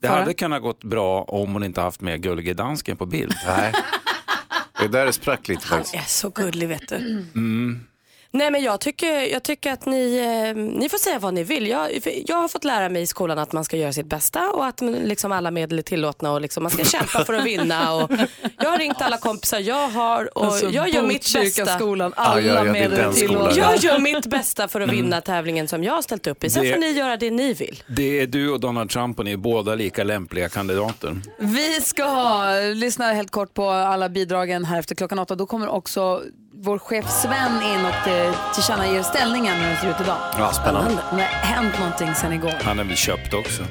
Det 0.00 0.08
För? 0.08 0.14
hade 0.18 0.34
kunnat 0.34 0.62
gått 0.62 0.84
bra 0.84 1.22
om 1.22 1.52
hon 1.52 1.64
inte 1.64 1.80
haft 1.80 2.00
med 2.00 2.22
Gullige 2.22 2.54
Dansken 2.54 2.96
på 2.96 3.06
bild. 3.06 3.34
Nej. 3.46 3.72
Det 4.80 4.88
där 4.88 5.06
är 5.06 5.12
sprack 5.12 5.48
lite 5.48 5.66
Han 5.66 5.78
faktiskt. 5.78 5.94
är 5.94 6.08
så 6.08 6.30
gullig 6.30 6.68
vet 6.68 6.88
du. 6.88 6.94
Mm. 6.96 7.80
Nej 8.30 8.50
men 8.50 8.62
jag 8.62 8.80
tycker, 8.80 9.20
jag 9.32 9.42
tycker 9.42 9.72
att 9.72 9.86
ni, 9.86 10.16
eh, 10.16 10.56
ni 10.80 10.88
får 10.88 10.98
säga 10.98 11.18
vad 11.18 11.34
ni 11.34 11.42
vill. 11.44 11.66
Jag, 11.66 11.90
jag 12.26 12.36
har 12.36 12.48
fått 12.48 12.64
lära 12.64 12.88
mig 12.88 13.02
i 13.02 13.06
skolan 13.06 13.38
att 13.38 13.52
man 13.52 13.64
ska 13.64 13.76
göra 13.76 13.92
sitt 13.92 14.06
bästa 14.06 14.50
och 14.50 14.66
att 14.66 14.80
mm, 14.80 14.94
liksom 15.04 15.32
alla 15.32 15.50
medel 15.50 15.78
är 15.78 15.82
tillåtna 15.82 16.32
och 16.32 16.40
liksom 16.40 16.62
man 16.62 16.70
ska 16.72 16.84
kämpa 16.84 17.24
för 17.24 17.32
att 17.34 17.44
vinna. 17.44 17.94
Och 17.94 18.10
jag 18.58 18.70
har 18.70 18.78
ringt 18.78 19.00
alla 19.02 19.18
kompisar 19.18 19.58
jag 19.60 19.88
har 19.88 20.38
och 20.38 20.44
Alltså, 20.44 20.70
jag 20.70 20.88
gör 20.88 21.02
mitt 21.02 21.32
bästa. 21.34 21.66
skolan, 21.66 22.12
alla 22.16 22.40
Ja, 22.40 22.64
ja, 22.66 22.72
medel 22.72 22.92
är 23.00 23.12
tillåtna. 23.12 23.50
Jag 23.56 23.76
ja. 23.76 23.90
gör 23.90 23.98
mitt 23.98 24.26
bästa 24.26 24.68
för 24.68 24.80
att 24.80 24.86
Mm. 24.90 24.96
vinna 25.02 25.20
tävlingen 25.20 25.68
som 25.68 25.84
jag 25.84 25.92
har 25.92 26.02
ställt 26.02 26.26
upp 26.26 26.44
i. 26.44 26.50
Sen 26.50 26.62
Det- 26.64 26.72
får 26.72 26.80
ni 26.80 26.90
göra 26.92 27.16
det 27.16 27.30
ni 27.30 27.52
vill. 27.54 27.82
Det 27.86 28.20
är 28.20 28.26
du 28.26 28.50
och 28.50 28.60
Donald 28.60 28.90
Trump 28.90 29.18
och 29.18 29.24
ni 29.24 29.32
är 29.32 29.36
båda 29.36 29.74
lika 29.74 30.04
lämpliga 30.04 30.48
kandidater. 30.48 31.16
Vi 31.38 31.80
ska 31.80 32.04
ha, 32.04 32.50
lyssna 32.74 33.12
helt 33.12 33.30
kort 33.30 33.54
på 33.54 33.68
alla 33.70 34.08
bidragen 34.08 34.64
här 34.64 34.78
efter 34.78 34.94
klockan 34.94 35.18
åtta. 35.18 35.34
Då 35.34 35.46
kommer 35.46 35.68
också 35.68 36.22
vår 36.62 36.78
chef 36.78 37.10
Sven 37.10 37.62
in 37.62 37.84
och 37.86 38.08
eh, 38.08 38.34
tillkännager 38.54 39.02
ställningen 39.02 39.54
hur 39.56 39.70
det 39.70 39.76
ser 39.76 39.90
ut 39.90 40.00
idag. 40.00 40.16
Ja, 40.38 40.52
spännande. 40.52 40.90
Det 41.10 41.16
har 41.16 41.22
hänt 41.22 41.78
någonting 41.78 42.14
sen 42.14 42.32
igår. 42.32 42.54
Han 42.62 42.78
är 42.78 42.84
väl 42.84 42.96
köpt 42.96 43.34
också. 43.34 43.62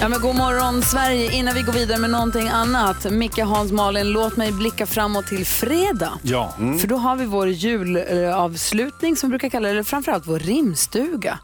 Ja, 0.00 0.08
men 0.08 0.20
god 0.20 0.36
morgon 0.36 0.82
Sverige. 0.82 1.32
Innan 1.32 1.54
vi 1.54 1.62
går 1.62 1.72
vidare 1.72 1.98
med 1.98 2.10
någonting 2.10 2.48
annat. 2.48 3.10
Micke, 3.10 3.38
Hans, 3.38 3.72
Malin, 3.72 4.10
låt 4.10 4.36
mig 4.36 4.52
blicka 4.52 4.86
framåt 4.86 5.26
till 5.26 5.46
fredag. 5.46 6.12
Ja. 6.22 6.54
För 6.80 6.86
då 6.86 6.96
har 6.96 7.16
vi 7.16 7.24
vår 7.24 7.48
julavslutning 7.48 9.16
som 9.16 9.28
vi 9.28 9.30
brukar 9.30 9.48
kalla 9.48 9.68
det, 9.68 9.72
eller 9.72 9.82
framförallt 9.82 10.26
vår 10.26 10.38
rimstuga. 10.38 11.38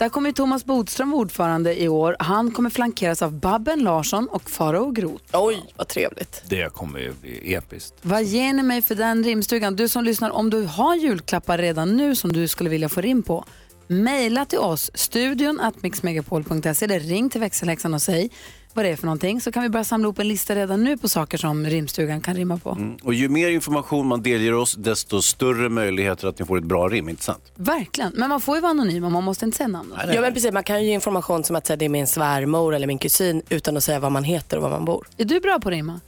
Där 0.00 0.08
kommer 0.08 0.32
Thomas 0.32 0.64
Bodström 0.64 1.14
ordförande 1.14 1.82
i 1.82 1.88
år. 1.88 2.16
Han 2.18 2.50
kommer 2.50 2.70
flankeras 2.70 3.22
av 3.22 3.32
Babben 3.32 3.78
Larsson 3.78 4.28
och 4.28 4.50
Farao 4.50 4.90
Groth. 4.90 5.24
Oj, 5.32 5.64
vad 5.76 5.88
trevligt. 5.88 6.42
Det 6.48 6.72
kommer 6.72 6.98
ju 6.98 7.12
bli 7.12 7.54
episkt. 7.54 7.94
Vad 8.02 8.24
ger 8.24 8.52
ni 8.52 8.62
mig 8.62 8.82
för 8.82 8.94
den 8.94 9.24
rimstugan? 9.24 9.76
Du 9.76 9.88
som 9.88 10.04
lyssnar, 10.04 10.30
om 10.30 10.50
du 10.50 10.62
har 10.62 10.96
julklappar 10.96 11.58
redan 11.58 11.96
nu 11.96 12.14
som 12.14 12.32
du 12.32 12.48
skulle 12.48 12.70
vilja 12.70 12.88
få 12.88 13.00
rim 13.00 13.22
på, 13.22 13.44
mejla 13.86 14.44
till 14.44 14.58
oss, 14.58 14.90
studion 14.94 15.60
at 15.60 15.82
mixmegapol.se 15.82 16.84
eller 16.84 17.00
ring 17.00 17.30
till 17.30 17.40
växelhäxan 17.40 17.94
och 17.94 18.02
säg 18.02 18.30
vad 18.74 18.84
det 18.84 18.88
är 18.88 18.96
för 18.96 19.06
någonting 19.06 19.40
så 19.40 19.52
kan 19.52 19.62
vi 19.62 19.68
börja 19.68 19.84
samla 19.84 20.04
ihop 20.06 20.18
en 20.18 20.28
lista 20.28 20.54
redan 20.54 20.84
nu 20.84 20.96
på 20.96 21.08
saker 21.08 21.38
som 21.38 21.66
rimstugan 21.66 22.20
kan 22.20 22.34
rimma 22.34 22.58
på. 22.58 22.70
Mm. 22.70 22.96
Och 23.02 23.14
ju 23.14 23.28
mer 23.28 23.48
information 23.48 24.06
man 24.06 24.22
delger 24.22 24.54
oss, 24.54 24.74
desto 24.74 25.22
större 25.22 25.68
möjligheter 25.68 26.28
att 26.28 26.38
ni 26.38 26.46
får 26.46 26.58
ett 26.58 26.64
bra 26.64 26.88
rim, 26.88 27.08
inte 27.08 27.22
sant? 27.22 27.52
Verkligen, 27.54 28.12
men 28.16 28.28
man 28.28 28.40
får 28.40 28.56
ju 28.56 28.60
vara 28.60 28.70
anonym 28.70 29.04
och 29.04 29.12
man 29.12 29.24
måste 29.24 29.44
inte 29.44 29.56
säga 29.56 29.68
namnet. 29.68 29.98
Ja 30.14 30.20
men 30.20 30.34
precis, 30.34 30.52
man 30.52 30.64
kan 30.64 30.82
ju 30.82 30.86
ge 30.86 30.94
information 30.94 31.44
som 31.44 31.56
att 31.56 31.66
säga, 31.66 31.76
det 31.76 31.84
är 31.84 31.88
min 31.88 32.06
svärmor 32.06 32.74
eller 32.74 32.86
min 32.86 32.98
kusin 32.98 33.42
utan 33.48 33.76
att 33.76 33.84
säga 33.84 33.98
vad 34.00 34.12
man 34.12 34.24
heter 34.24 34.56
och 34.56 34.62
var 34.62 34.70
man 34.70 34.84
bor. 34.84 35.06
Är 35.16 35.24
du 35.24 35.40
bra 35.40 35.58
på 35.60 35.68
att 35.68 35.72
rimma? 35.72 36.00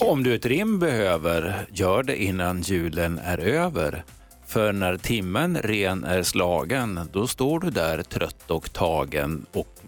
Om 0.00 0.22
du 0.22 0.34
ett 0.34 0.46
rim 0.46 0.78
behöver, 0.78 1.66
gör 1.72 2.02
det 2.02 2.22
innan 2.22 2.62
julen 2.62 3.20
är 3.24 3.38
över. 3.38 4.04
För 4.46 4.72
när 4.72 4.96
timmen 4.96 5.58
ren 5.58 6.04
är 6.04 6.22
slagen, 6.22 7.00
då 7.12 7.26
står 7.26 7.60
du 7.60 7.70
där 7.70 8.02
trött 8.02 8.50
och 8.50 8.72
tagen 8.72 9.46
och 9.52 9.80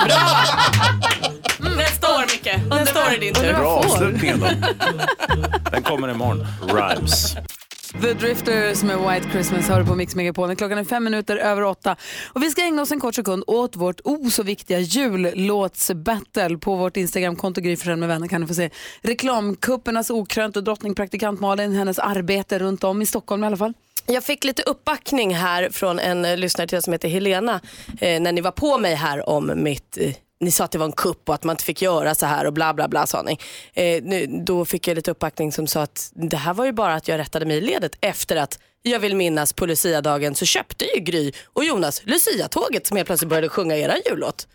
dum. 0.00 1.76
Nästa 1.76 2.08
år 2.08 2.20
Micke, 2.20 2.60
nästa 2.70 3.00
år 3.00 3.14
är 3.14 3.20
din 3.20 3.34
tur. 3.34 3.54
Bra 3.54 3.68
avslutning 3.68 4.30
ändå. 4.30 4.46
Den 5.72 5.82
kommer 5.82 6.08
imorgon. 6.08 6.46
Rhymes. 6.68 7.36
The 8.02 8.14
Drifters 8.14 8.82
med 8.82 8.98
White 8.98 9.30
Christmas 9.32 9.68
hör 9.68 9.80
du 9.80 9.86
på 9.86 9.94
Mix 9.94 10.14
Megapol. 10.14 10.56
Klockan 10.56 10.78
är 10.78 10.84
fem 10.84 11.04
minuter 11.04 11.36
över 11.36 11.64
åtta. 11.64 11.96
Och 12.32 12.42
vi 12.42 12.50
ska 12.50 12.62
ägna 12.62 12.82
oss 12.82 12.92
en 12.92 13.00
kort 13.00 13.14
sekund 13.14 13.44
åt 13.46 13.76
vårt 13.76 14.00
o 14.04 14.30
så 14.30 14.42
viktiga 14.42 14.78
jullåtsbattle. 14.78 16.58
På 16.58 16.76
vårt 16.76 16.96
Instagramkonto 16.96 17.60
Gry 17.60 17.76
med 17.96 18.08
vänner 18.08 18.28
kan 18.28 18.40
du 18.40 18.46
få 18.46 18.54
se 18.54 18.70
reklamkuppernas 19.02 20.10
okrönt 20.10 20.56
och 20.56 20.64
drottning 20.64 20.94
praktikant 20.94 21.40
Malin, 21.40 21.74
hennes 21.74 21.98
arbete 21.98 22.58
runt 22.58 22.84
om 22.84 23.02
i 23.02 23.06
Stockholm 23.06 23.44
i 23.44 23.46
alla 23.46 23.56
fall. 23.56 23.72
Jag 24.06 24.24
fick 24.24 24.44
lite 24.44 24.62
uppbackning 24.62 25.34
här 25.34 25.70
från 25.70 25.98
en 25.98 26.24
eh, 26.24 26.36
lyssnare 26.36 26.68
till 26.68 26.78
oss 26.78 26.84
som 26.84 26.92
heter 26.92 27.08
Helena 27.08 27.60
eh, 28.00 28.20
när 28.20 28.32
ni 28.32 28.40
var 28.40 28.50
på 28.50 28.78
mig 28.78 28.94
här 28.94 29.28
om 29.28 29.52
mitt 29.62 29.98
eh, 30.00 30.14
ni 30.40 30.50
sa 30.50 30.64
att 30.64 30.70
det 30.70 30.78
var 30.78 30.86
en 30.86 30.92
kupp 30.92 31.28
och 31.28 31.34
att 31.34 31.44
man 31.44 31.54
inte 31.54 31.64
fick 31.64 31.82
göra 31.82 32.14
så 32.14 32.26
här 32.26 32.44
och 32.44 32.52
bla 32.52 32.74
bla 32.74 32.88
bla 32.88 33.06
sa 33.06 33.22
ni. 33.22 33.38
Eh, 33.72 34.02
nu, 34.02 34.26
då 34.26 34.64
fick 34.64 34.88
jag 34.88 34.94
lite 34.94 35.10
uppbackning 35.10 35.52
som 35.52 35.66
sa 35.66 35.82
att 35.82 36.12
det 36.14 36.36
här 36.36 36.54
var 36.54 36.64
ju 36.64 36.72
bara 36.72 36.94
att 36.94 37.08
jag 37.08 37.18
rättade 37.18 37.46
mig 37.46 37.56
i 37.56 37.60
ledet 37.60 37.96
efter 38.00 38.36
att 38.36 38.58
jag 38.82 39.00
vill 39.00 39.16
minnas 39.16 39.52
på 39.52 39.66
Lucia-dagen 39.66 40.34
så 40.34 40.44
köpte 40.44 40.84
ju 40.84 41.00
Gry 41.00 41.32
och 41.44 41.64
Jonas 41.64 42.02
Lucia-tåget 42.04 42.86
som 42.86 42.96
helt 42.96 43.06
plötsligt 43.06 43.28
började 43.28 43.48
sjunga 43.48 43.76
era 43.76 43.94
jullåt. 44.10 44.46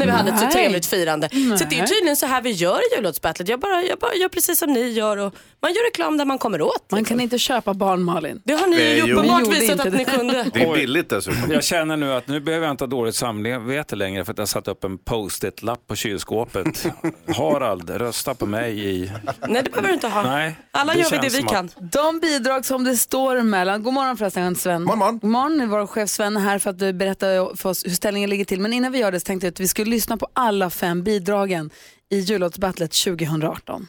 När 0.00 0.06
vi 0.06 0.12
hade 0.12 0.30
ett 0.30 0.38
så 0.38 0.44
Nej. 0.44 0.52
trevligt 0.52 0.86
firande. 0.86 1.28
Så 1.28 1.36
Nej. 1.36 1.66
det 1.70 1.78
är 1.80 1.86
tydligen 1.86 2.16
så 2.16 2.26
här 2.26 2.42
vi 2.42 2.50
gör 2.50 2.78
i 2.92 2.96
jullåtsbattlet. 2.96 3.48
Jag 3.48 3.60
bara, 3.60 3.82
jag 3.82 3.98
bara 3.98 4.14
gör 4.14 4.28
precis 4.28 4.58
som 4.58 4.72
ni 4.72 4.88
gör 4.90 5.16
och 5.16 5.34
man 5.62 5.72
gör 5.72 5.84
reklam 5.90 6.16
där 6.16 6.24
man 6.24 6.38
kommer 6.38 6.62
åt. 6.62 6.90
Man 6.90 7.04
kan 7.04 7.20
inte 7.20 7.38
köpa 7.38 7.74
barn 7.74 8.02
Malin. 8.02 8.40
Det 8.44 8.52
har 8.52 8.66
ni 8.66 8.94
ju 8.96 9.12
uppenbart 9.12 9.42
Ni 9.42 9.60
visat 9.60 9.80
att 9.80 9.92
ni 9.92 10.04
det. 10.04 10.04
kunde. 10.04 10.46
Det 10.54 10.62
är 10.62 10.74
billigt 10.74 11.08
dessutom. 11.08 11.50
Jag 11.52 11.64
känner 11.64 11.96
nu 11.96 12.12
att 12.12 12.28
nu 12.28 12.40
behöver 12.40 12.66
jag 12.66 12.72
inte 12.72 12.84
ha 12.84 12.88
dåligt 12.88 13.14
samvete 13.14 13.96
längre 13.96 14.24
för 14.24 14.32
att 14.32 14.38
jag 14.38 14.48
satt 14.48 14.68
upp 14.68 14.84
en 14.84 14.98
post-it-lapp 14.98 15.86
på 15.86 15.96
kylskåpet. 15.96 16.86
Harald, 17.36 17.90
rösta 17.90 18.34
på 18.34 18.46
mig 18.46 18.88
i... 18.88 19.12
Nej 19.48 19.62
det 19.62 19.70
behöver 19.70 19.88
du 19.88 19.94
inte 19.94 20.08
ha. 20.08 20.22
Nej, 20.22 20.54
Alla 20.70 20.92
det 20.92 20.98
gör 21.00 21.10
vi 21.10 21.16
det 21.16 21.28
vi 21.28 21.42
kan. 21.42 21.64
att- 21.66 21.92
De 21.92 22.20
bidrag 22.20 22.64
som 22.64 22.84
det 22.84 22.96
står 22.96 23.42
mellan, 23.42 23.82
god 23.82 23.92
morgon 23.94 24.16
förresten 24.16 24.56
Sven. 24.56 24.84
God 24.84 24.98
morgon. 24.98 25.18
God 25.18 25.30
morgon, 25.30 25.68
vår 25.70 25.86
chef 25.86 26.08
Sven 26.10 26.36
är 26.36 26.40
här 26.40 26.58
för 26.58 26.70
att 26.70 26.76
berätta 26.94 27.26
för 27.56 27.68
oss 27.68 27.86
hur 27.86 27.90
ställningen 27.90 28.30
ligger 28.30 28.44
till. 28.44 28.60
Men 28.60 28.72
innan 28.72 28.92
vi 28.92 28.98
gör 28.98 29.12
det 29.12 29.20
så 29.20 29.24
tänkte 29.24 29.46
jag 29.46 29.52
att 29.52 29.60
vi 29.60 29.68
skulle 29.68 29.89
lyssna 29.90 30.16
på 30.16 30.28
alla 30.32 30.70
fem 30.70 31.02
bidragen 31.02 31.70
i 32.08 32.18
jullåtsbattlet 32.18 32.92
2018. 32.92 33.88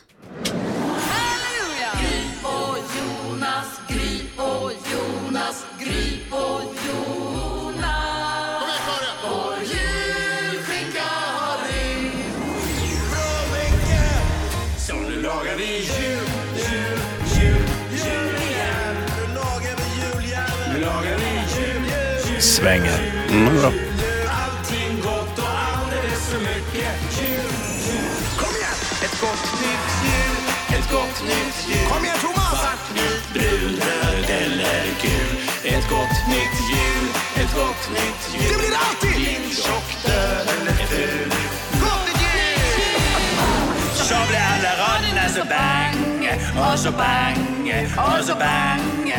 Så 14.78 14.96
nu 14.96 15.22
lagar 15.22 15.56
gott 29.22 29.62
nytt 29.62 29.90
jul, 30.06 30.44
ett 30.78 30.92
gott 30.92 31.18
nytt 31.24 31.58
jul. 31.70 31.88
Kom 31.90 32.04
igen 32.06 32.18
Thomas! 32.22 32.60
Svart, 32.60 32.86
vit, 32.96 33.34
brun, 33.34 33.76
röd 33.88 34.30
eller 34.30 34.84
gul. 35.02 35.38
Ett 35.64 35.90
gott 35.90 36.18
nytt 36.34 36.58
jul, 36.72 37.06
ett 37.36 37.54
gott 37.56 37.84
nytt 37.98 38.22
jul. 38.34 38.50
Det 38.52 38.58
blir 38.58 38.76
alltid! 38.86 39.16
Din 39.26 39.50
tjock, 39.56 39.90
död 40.06 40.48
eller 40.56 40.86
ful. 40.92 41.30
Gott 41.84 42.06
nytt 42.08 42.22
jul! 42.22 43.02
Så 43.94 44.16
blir 44.28 44.44
alla 44.54 44.72
raderna 44.84 45.30
så 45.30 45.44
bang, 45.54 45.98
och 46.72 46.80
så 46.80 46.92
bang, 46.92 47.74
och 47.98 48.26
så 48.26 48.36
bang. 48.36 49.14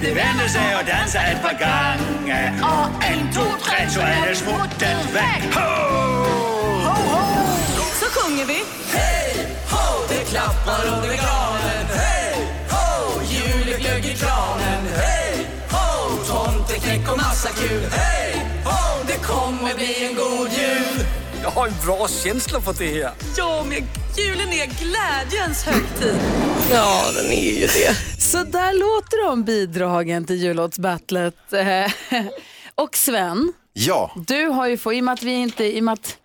Det 0.00 0.14
vänder 0.14 0.48
sig 0.48 0.76
och 0.76 0.84
dansar 0.84 1.20
ett 1.20 1.42
par 1.42 1.56
gånger. 1.64 2.52
Och 2.62 3.04
en, 3.04 3.32
två, 3.32 3.44
tre 3.64 3.90
så 3.90 4.00
är 4.00 4.28
det 4.28 4.36
smuttet 4.36 5.14
väck. 5.14 5.54
Ho! 5.54 5.60
Ho, 6.88 6.94
ho! 7.12 7.46
Så 8.00 8.06
sjunger 8.20 8.44
vi. 8.44 8.85
Klappar 10.30 10.86
under 10.96 11.08
granen. 11.08 11.86
Hej, 11.94 12.48
ho! 12.70 13.20
Juleglögg 13.30 14.04
i 14.06 14.14
kranen. 14.14 14.86
Hej, 14.96 15.46
ho! 15.70 16.16
Tomteknäck 16.24 17.12
och 17.12 17.18
massa 17.18 17.48
kul. 17.48 17.82
Hej, 17.92 18.46
ho! 18.64 19.04
Det 19.06 19.26
kommer 19.26 19.74
bli 19.74 20.06
en 20.06 20.14
god 20.14 20.48
jul. 20.48 21.06
Jag 21.42 21.50
har 21.50 21.66
en 21.66 21.74
bra 21.84 22.08
känsla 22.08 22.60
för 22.60 22.74
det 22.78 23.02
här. 23.02 23.10
Ja, 23.36 23.64
men 23.68 23.78
julen 24.16 24.48
är 24.48 24.66
glädjens 24.66 25.64
högtid. 25.64 26.18
Ja, 26.72 27.02
den 27.16 27.26
är 27.32 27.52
ju 27.52 27.66
det. 27.66 28.20
Så 28.22 28.42
där 28.44 28.72
låter 28.72 29.26
de 29.28 29.44
bidragen 29.44 30.24
till 30.24 30.36
jullåtsbattlet. 30.36 31.34
Och 32.74 32.96
Sven, 32.96 33.52
Ja, 33.72 34.10
du 34.28 34.46
har 34.46 34.66
ju 34.68 34.78
fått, 34.78 34.94
i 34.94 35.00
och 35.00 35.04
med 35.04 35.12
att 35.12 35.22
vi 35.22 35.32
inte, 35.32 35.64
i 35.64 35.80
och 35.80 35.84
med 35.84 35.92
att 35.92 36.16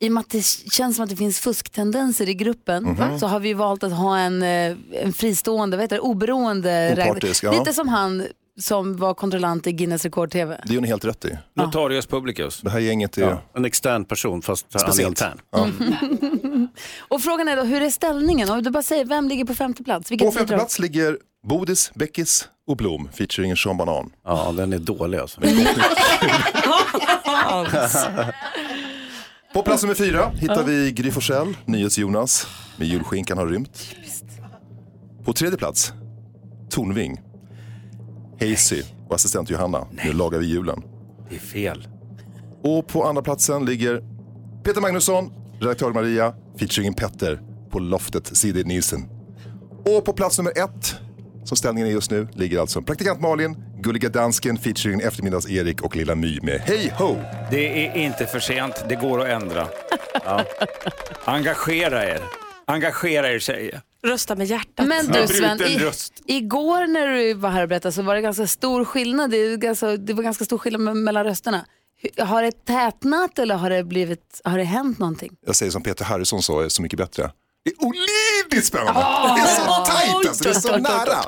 i 0.00 0.08
och 0.08 0.12
med 0.12 0.20
att 0.20 0.30
det 0.30 0.42
känns 0.72 0.96
som 0.96 1.04
att 1.04 1.10
det 1.10 1.16
finns 1.16 1.40
fusktendenser 1.40 2.28
i 2.28 2.34
gruppen 2.34 2.84
Mhm. 2.84 3.18
så 3.18 3.26
har 3.26 3.40
vi 3.40 3.54
valt 3.54 3.82
att 3.82 3.92
ha 3.92 4.18
en, 4.18 4.42
eh, 4.42 4.76
en 5.02 5.12
fristående, 5.12 5.76
vad 5.76 5.84
heter 5.84 5.96
det, 5.96 6.00
oberoende 6.00 6.92
Opartisk, 7.10 7.44
ja. 7.44 7.52
Lite 7.58 7.72
som 7.72 7.88
han 7.88 8.26
som 8.60 8.96
var 8.96 9.14
kontrollant 9.14 9.66
i 9.66 9.72
Guinness 9.72 10.04
rekord-TV. 10.04 10.60
det 10.66 10.76
är 10.76 10.80
ni 10.80 10.88
helt 10.88 11.04
rätt 11.04 11.24
i. 11.24 11.38
Notarius 11.54 12.06
publicus. 12.06 12.60
Det 12.60 12.70
här 12.70 12.78
gänget 12.78 13.18
är 13.18 13.22
Ja, 13.22 13.42
en 13.54 13.64
extern 13.64 14.04
person 14.04 14.42
fast 14.42 14.66
han 14.72 14.82
är 14.82 14.86
speciellt. 14.86 15.08
intern. 15.20 15.38
Ja. 15.50 15.68
Och 17.08 17.20
frågan 17.22 17.48
är 17.48 17.56
då, 17.56 17.62
hur 17.62 17.82
är 17.82 17.90
ställningen? 17.90 18.50
Om 18.50 18.62
du 18.62 18.70
bara 18.70 18.82
säger, 18.82 19.04
vem 19.04 19.28
ligger 19.28 19.44
på 19.44 19.54
femte 19.54 19.84
plats? 19.84 20.10
Vilket 20.10 20.28
På 20.28 20.32
femte 20.32 20.54
plats 20.54 20.78
ligger 20.78 21.18
Bodis, 21.48 21.90
Beckis 21.94 22.48
och 22.66 22.76
Blom 22.76 23.08
featuring 23.14 23.56
Sean 23.56 23.76
Banan. 23.76 24.10
Ja, 24.24 24.52
den 24.56 24.72
är 24.72 24.78
dålig 24.78 25.18
alltså. 25.18 25.40
På 29.56 29.62
plats 29.62 29.82
nummer 29.82 29.94
fyra 29.94 30.32
hittar 30.34 30.64
vi 30.64 30.92
Gry 30.92 31.10
Forssell, 31.10 31.56
NyhetsJonas 31.64 32.46
med 32.76 32.88
julskinkan 32.88 33.38
har 33.38 33.46
rymt. 33.46 33.96
På 35.24 35.32
tredje 35.32 35.58
plats, 35.58 35.92
Tornving, 36.70 37.20
Hazy 38.40 38.82
och 39.08 39.14
assistent 39.14 39.50
Johanna, 39.50 39.86
nu 40.04 40.12
lagar 40.12 40.38
vi 40.38 40.46
julen. 40.46 40.82
Det 41.28 41.34
är 41.36 41.40
fel. 41.40 41.88
Och 42.62 42.86
på 42.86 43.04
andra 43.04 43.22
platsen 43.22 43.64
ligger 43.64 44.02
Peter 44.64 44.80
Magnusson, 44.80 45.32
redaktör 45.60 45.92
Maria, 45.92 46.34
featuring 46.58 46.94
Petter 46.94 47.42
på 47.70 47.78
loftet 47.78 48.36
Sid 48.36 48.66
Nielsen. 48.66 49.08
Och 49.84 50.04
på 50.04 50.12
plats 50.12 50.38
nummer 50.38 50.52
ett, 50.58 50.94
som 51.44 51.56
ställningen 51.56 51.88
är 51.88 51.92
just 51.92 52.10
nu, 52.10 52.28
ligger 52.32 52.60
alltså 52.60 52.82
praktikant 52.82 53.20
Malin, 53.20 53.56
Gulliga 53.86 54.08
Dansken 54.08 54.58
featuring 54.58 55.00
Eftermiddags-Erik 55.00 55.80
och 55.80 55.96
Lilla 55.96 56.14
My 56.14 56.40
med 56.42 56.60
Hej 56.60 56.92
Ho! 56.98 57.16
Det 57.50 57.86
är 57.86 57.96
inte 57.96 58.26
för 58.26 58.40
sent, 58.40 58.84
det 58.88 58.94
går 58.96 59.20
att 59.22 59.42
ändra. 59.42 59.68
Ja. 60.24 60.44
Engagera 61.24 62.04
er. 62.04 62.20
Engagera 62.66 63.30
er 63.32 63.38
tjejer. 63.38 63.80
Rösta 64.06 64.34
med 64.34 64.46
hjärtat. 64.46 64.86
Men 64.86 65.06
du 65.06 65.26
Sven, 65.28 65.62
i, 65.62 65.78
röst. 65.78 66.12
igår 66.26 66.86
när 66.86 67.06
du 67.08 67.34
var 67.34 67.50
här 67.50 67.62
och 67.62 67.68
berättade 67.68 67.92
så 67.92 68.02
var 68.02 68.14
det 68.14 68.20
ganska 68.20 68.46
stor 68.46 68.84
skillnad. 68.84 69.30
Det, 69.30 69.56
ganska, 69.56 69.86
det 69.96 70.12
var 70.12 70.22
ganska 70.22 70.44
stor 70.44 70.58
skillnad 70.58 70.82
me- 70.82 70.94
mellan 70.94 71.24
rösterna. 71.24 71.66
Har 72.18 72.42
det 72.42 72.64
tätnat 72.66 73.38
eller 73.38 73.54
har 73.54 73.70
det, 73.70 73.84
blivit, 73.84 74.40
har 74.44 74.58
det 74.58 74.64
hänt 74.64 74.98
någonting? 74.98 75.36
Jag 75.46 75.56
säger 75.56 75.72
som 75.72 75.82
Peter 75.82 76.04
Harrison 76.04 76.42
sa, 76.42 76.70
så 76.70 76.82
mycket 76.82 76.98
bättre. 76.98 77.30
Det 77.64 77.70
är 77.70 77.84
olidligt 77.84 78.66
spännande! 78.66 78.92
Ah! 79.04 79.34
det 79.36 79.40
är 79.42 79.46
så 79.46 79.92
tajt 79.92 80.28
alltså, 80.28 80.44
det 80.44 80.50
är 80.50 80.54
så 80.60 80.76
nära! 80.76 81.24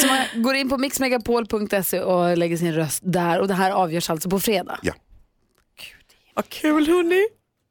Så 0.00 0.06
man 0.06 0.42
går 0.42 0.54
in 0.54 0.68
på 0.68 0.78
mixmegapol.se 0.78 2.00
och 2.00 2.36
lägger 2.36 2.56
sin 2.56 2.74
röst 2.74 3.00
där 3.04 3.40
och 3.40 3.48
det 3.48 3.54
här 3.54 3.70
avgörs 3.70 4.10
alltså 4.10 4.30
på 4.30 4.40
fredag. 4.40 4.78
Ja. 4.82 4.92
Vad 6.34 6.48
kul 6.48 6.86
hörni. 6.86 7.26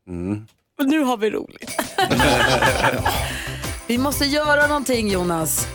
Mm. 0.07 0.47
Och 0.79 0.85
nu 0.85 0.99
har 0.99 1.17
vi 1.17 1.29
roligt. 1.29 1.71
Vi 3.87 3.97
måste 3.97 4.25
göra 4.25 4.67
någonting 4.67 5.09
Jonas. 5.09 5.67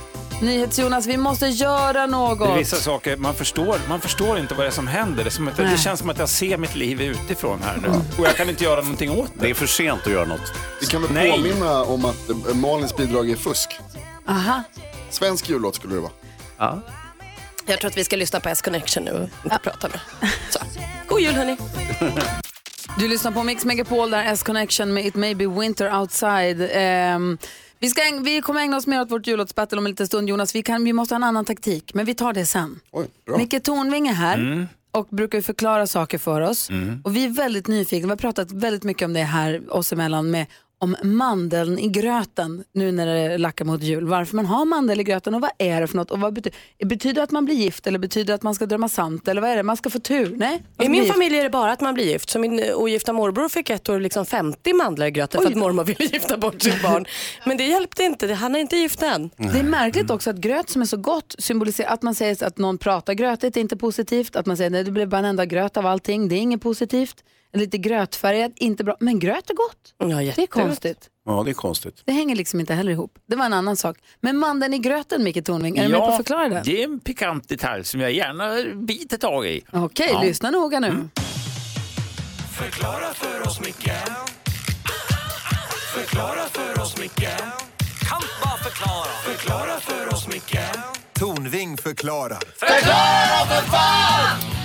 NyhetsJonas, 0.43 1.07
vi 1.07 1.16
måste 1.16 1.47
göra 1.47 2.07
något. 2.07 2.39
Det 2.39 2.55
är 2.55 2.59
vissa 2.59 2.76
saker, 2.76 3.16
man 3.16 3.35
förstår, 3.35 3.76
man 3.89 4.01
förstår 4.01 4.39
inte 4.39 4.55
vad 4.55 4.64
det 4.64 4.68
är 4.68 4.72
som 4.72 4.87
händer. 4.87 5.24
Det, 5.24 5.28
är 5.28 5.30
som 5.30 5.49
att, 5.49 5.57
det 5.57 5.78
känns 5.78 6.01
som 6.01 6.11
att 6.11 6.18
jag 6.18 6.28
ser 6.28 6.59
mitt 6.59 6.74
liv 6.74 7.03
utifrån 7.03 7.62
här 7.62 7.76
nu. 7.76 7.89
Och 7.89 8.26
jag 8.26 8.37
kan 8.37 8.49
inte 8.49 8.64
göra 8.64 8.80
någonting 8.80 9.11
åt 9.11 9.30
det. 9.35 9.41
Det 9.41 9.51
är 9.51 9.55
för 9.55 9.66
sent 9.66 10.01
att 10.07 10.12
göra 10.12 10.24
något. 10.24 10.53
Vi 10.80 10.87
kan 10.87 11.03
väl 11.03 11.12
Nej. 11.12 11.30
påminna 11.30 11.82
om 11.82 12.05
att 12.05 12.30
eh, 12.30 12.55
Malins 12.55 12.97
bidrag 12.97 13.30
är 13.30 13.37
fusk. 13.37 13.80
Aha. 14.28 14.62
Svensk 15.11 15.49
jullåt 15.49 15.74
skulle 15.74 15.95
det 15.95 16.01
vara. 16.01 16.12
Ja. 16.59 16.80
Jag 17.66 17.80
tror 17.80 17.90
att 17.90 17.96
vi 17.96 18.05
ska 18.05 18.16
lyssna 18.16 18.40
på 18.40 18.48
S-Connection 18.48 19.05
nu 19.05 19.11
och 19.12 19.44
inte 19.44 19.59
prata 19.59 19.88
med. 19.88 20.00
Så. 20.50 20.59
God 21.09 21.20
jul 21.20 21.34
hörni. 21.34 21.57
Du 22.98 23.09
lyssnar 23.09 23.30
på 23.32 23.42
Mix 23.42 23.64
Megapol 23.64 24.11
där 24.11 24.24
S-Connection 24.24 24.94
med 24.94 25.07
It 25.07 25.14
May 25.14 25.34
Be 25.34 25.46
Winter 25.46 25.98
Outside. 26.00 26.68
Ehm, 26.72 27.38
vi, 27.78 27.88
ska, 27.90 28.00
vi 28.22 28.40
kommer 28.42 28.61
ägna 28.61 28.76
oss 28.76 28.86
mer 28.86 29.00
åt 29.00 29.11
vårt 29.11 29.26
jullåtsbattle 29.26 29.78
om 29.78 29.86
en 29.86 29.90
liten 29.90 30.07
stund. 30.07 30.28
Jonas, 30.28 30.55
vi, 30.55 30.62
kan, 30.62 30.84
vi 30.84 30.92
måste 30.92 31.14
ha 31.14 31.16
en 31.16 31.24
annan 31.24 31.44
taktik, 31.44 31.94
men 31.94 32.07
vi 32.07 32.14
tar 32.14 32.32
det 32.32 32.46
sen. 32.46 32.80
Oj, 32.92 33.07
bra. 33.26 33.36
Micke 33.36 33.62
Tornving 33.62 34.09
är 34.09 34.12
här 34.12 34.34
Mm. 34.38 34.66
och 34.90 35.07
brukar 35.11 35.40
förklara 35.40 35.86
saker 35.86 36.18
för 36.18 36.40
oss. 36.40 36.70
Mm. 36.70 37.00
Och 37.05 37.16
vi 37.16 37.24
är 37.24 37.28
väldigt 37.28 37.66
nyfikna. 37.68 38.07
Vi 38.07 38.11
har 38.11 38.16
pratat 38.16 38.52
väldigt 38.52 38.82
mycket 38.84 39.07
om 39.07 39.12
det 39.12 39.22
här 39.22 39.62
oss 39.76 39.92
emellan 39.92 40.30
med 40.30 40.46
om 40.85 40.97
mandeln 41.03 41.78
i 41.78 41.89
gröten 41.89 42.64
nu 42.72 42.93
när 42.93 43.07
det 43.07 43.39
lackar 43.39 43.64
mot 43.64 43.82
jul. 43.82 44.07
Varför 44.07 44.37
man 44.37 44.47
har 44.47 44.64
mandel 44.64 45.01
i 45.01 45.05
gröten 45.05 45.35
och 45.35 45.41
vad 45.41 45.51
är 45.59 45.80
det 45.80 45.87
för 45.87 45.97
något? 45.97 46.11
Och 46.11 46.20
vad 46.20 46.35
betyder, 46.35 46.59
betyder 46.85 47.14
det 47.14 47.22
att 47.22 47.30
man 47.30 47.45
blir 47.45 47.55
gift 47.55 47.87
eller 47.87 47.99
betyder 47.99 48.26
det 48.26 48.35
att 48.35 48.43
man 48.43 48.55
ska 48.55 48.66
drömma 48.66 48.89
sant 48.89 49.28
eller 49.28 49.41
vad 49.41 49.51
är 49.51 49.57
det? 49.57 49.62
Man 49.62 49.76
ska 49.76 49.91
få 49.91 49.99
tur? 49.99 50.35
Nej? 50.37 50.62
I 50.82 50.89
min 50.89 51.07
familj 51.07 51.39
är 51.39 51.43
det 51.43 51.51
bara 51.51 51.72
att 51.72 51.80
man 51.80 51.95
blir 51.95 52.05
gift. 52.05 52.30
Så 52.30 52.39
min 52.39 52.61
ogifta 52.74 53.12
morbror 53.12 53.49
fick 53.49 53.70
ett 53.70 53.89
år 53.89 54.01
liksom 54.01 54.26
50 54.26 54.72
mandlar 54.72 55.07
i 55.07 55.11
gröten 55.11 55.43
för 55.43 55.49
att 55.49 55.57
mormor 55.57 55.85
ville 55.85 56.05
gifta 56.05 56.37
bort 56.37 56.62
sitt 56.62 56.82
barn. 56.82 57.05
Men 57.47 57.57
det 57.57 57.64
hjälpte 57.64 58.03
inte, 58.03 58.35
han 58.35 58.55
är 58.55 58.59
inte 58.59 58.76
gift 58.76 59.03
än. 59.03 59.30
Det 59.37 59.59
är 59.59 59.62
märkligt 59.62 60.11
också 60.11 60.30
att 60.30 60.37
gröt 60.37 60.70
som 60.70 60.82
är 60.82 60.87
så 60.87 60.97
gott 60.97 61.35
symboliserar 61.39 61.89
att 61.89 62.03
man 62.03 62.14
säger 62.14 62.45
att 62.45 62.59
någon 62.59 62.78
pratar 62.78 63.14
grötigt 63.14 63.57
är 63.57 63.61
inte 63.61 63.76
positivt. 63.76 64.37
Att 64.37 64.47
man 64.47 64.57
säger 64.57 64.80
att 64.80 64.87
det 64.87 64.93
blir 64.93 65.07
bara 65.07 65.18
en 65.18 65.24
enda 65.24 65.47
gröt 65.47 65.76
av 65.76 65.87
allting, 65.87 66.28
det 66.28 66.35
är 66.35 66.41
inget 66.41 66.62
positivt. 66.62 67.24
Lite 67.55 67.78
grötfärgad, 67.78 68.52
inte 68.57 68.84
bra. 68.84 68.96
Men 69.00 69.18
gröt 69.18 69.50
är 69.50 69.55
gott. 69.55 69.94
Ja, 69.98 70.07
det 70.07 70.42
är 70.42 70.46
konstigt. 70.46 71.09
Ja, 71.26 71.42
det 71.44 71.50
är 71.50 71.55
konstigt. 71.55 72.02
Det 72.05 72.12
hänger 72.12 72.36
liksom 72.36 72.61
inte 72.61 72.74
heller 72.74 72.92
ihop. 72.92 73.18
Det 73.28 73.36
var 73.36 73.44
en 73.46 73.52
annan 73.52 73.76
sak. 73.76 73.96
Men 74.20 74.36
mandeln 74.38 74.74
i 74.74 74.78
gröten, 74.78 75.24
Micke 75.24 75.44
Tornving, 75.44 75.76
är 75.78 75.82
du 75.82 75.88
med 75.88 76.00
på 76.00 76.07
att 76.07 76.16
förklara 76.16 76.48
det? 76.48 76.62
det 76.64 76.80
är 76.82 76.84
en 76.84 77.00
pikant 77.00 77.48
detalj 77.48 77.84
som 77.84 78.00
jag 78.00 78.12
gärna 78.12 78.74
biter 78.86 79.16
tag 79.18 79.46
i. 79.46 79.62
Okej, 79.72 80.11
Ja. 80.12 80.22
lyssna 80.22 80.50
noga 80.50 80.80
nu. 80.80 81.09
Förklara 82.52 83.14
för 83.14 83.46
oss, 83.46 83.61
Micke 83.61 83.90
Förklara 85.94 86.48
för 86.52 86.80
oss, 86.82 86.98
Micke 87.00 87.28
Kan 88.09 88.22
bara 88.42 88.57
förklara 88.57 89.07
Förklara 89.24 89.80
för 89.80 90.14
oss, 90.14 90.28
Micke 90.28 90.59
Tornving 91.12 91.76
förklarar. 91.76 92.38
Förklara 92.57 93.46
för 93.46 93.70
fan! 93.70 94.64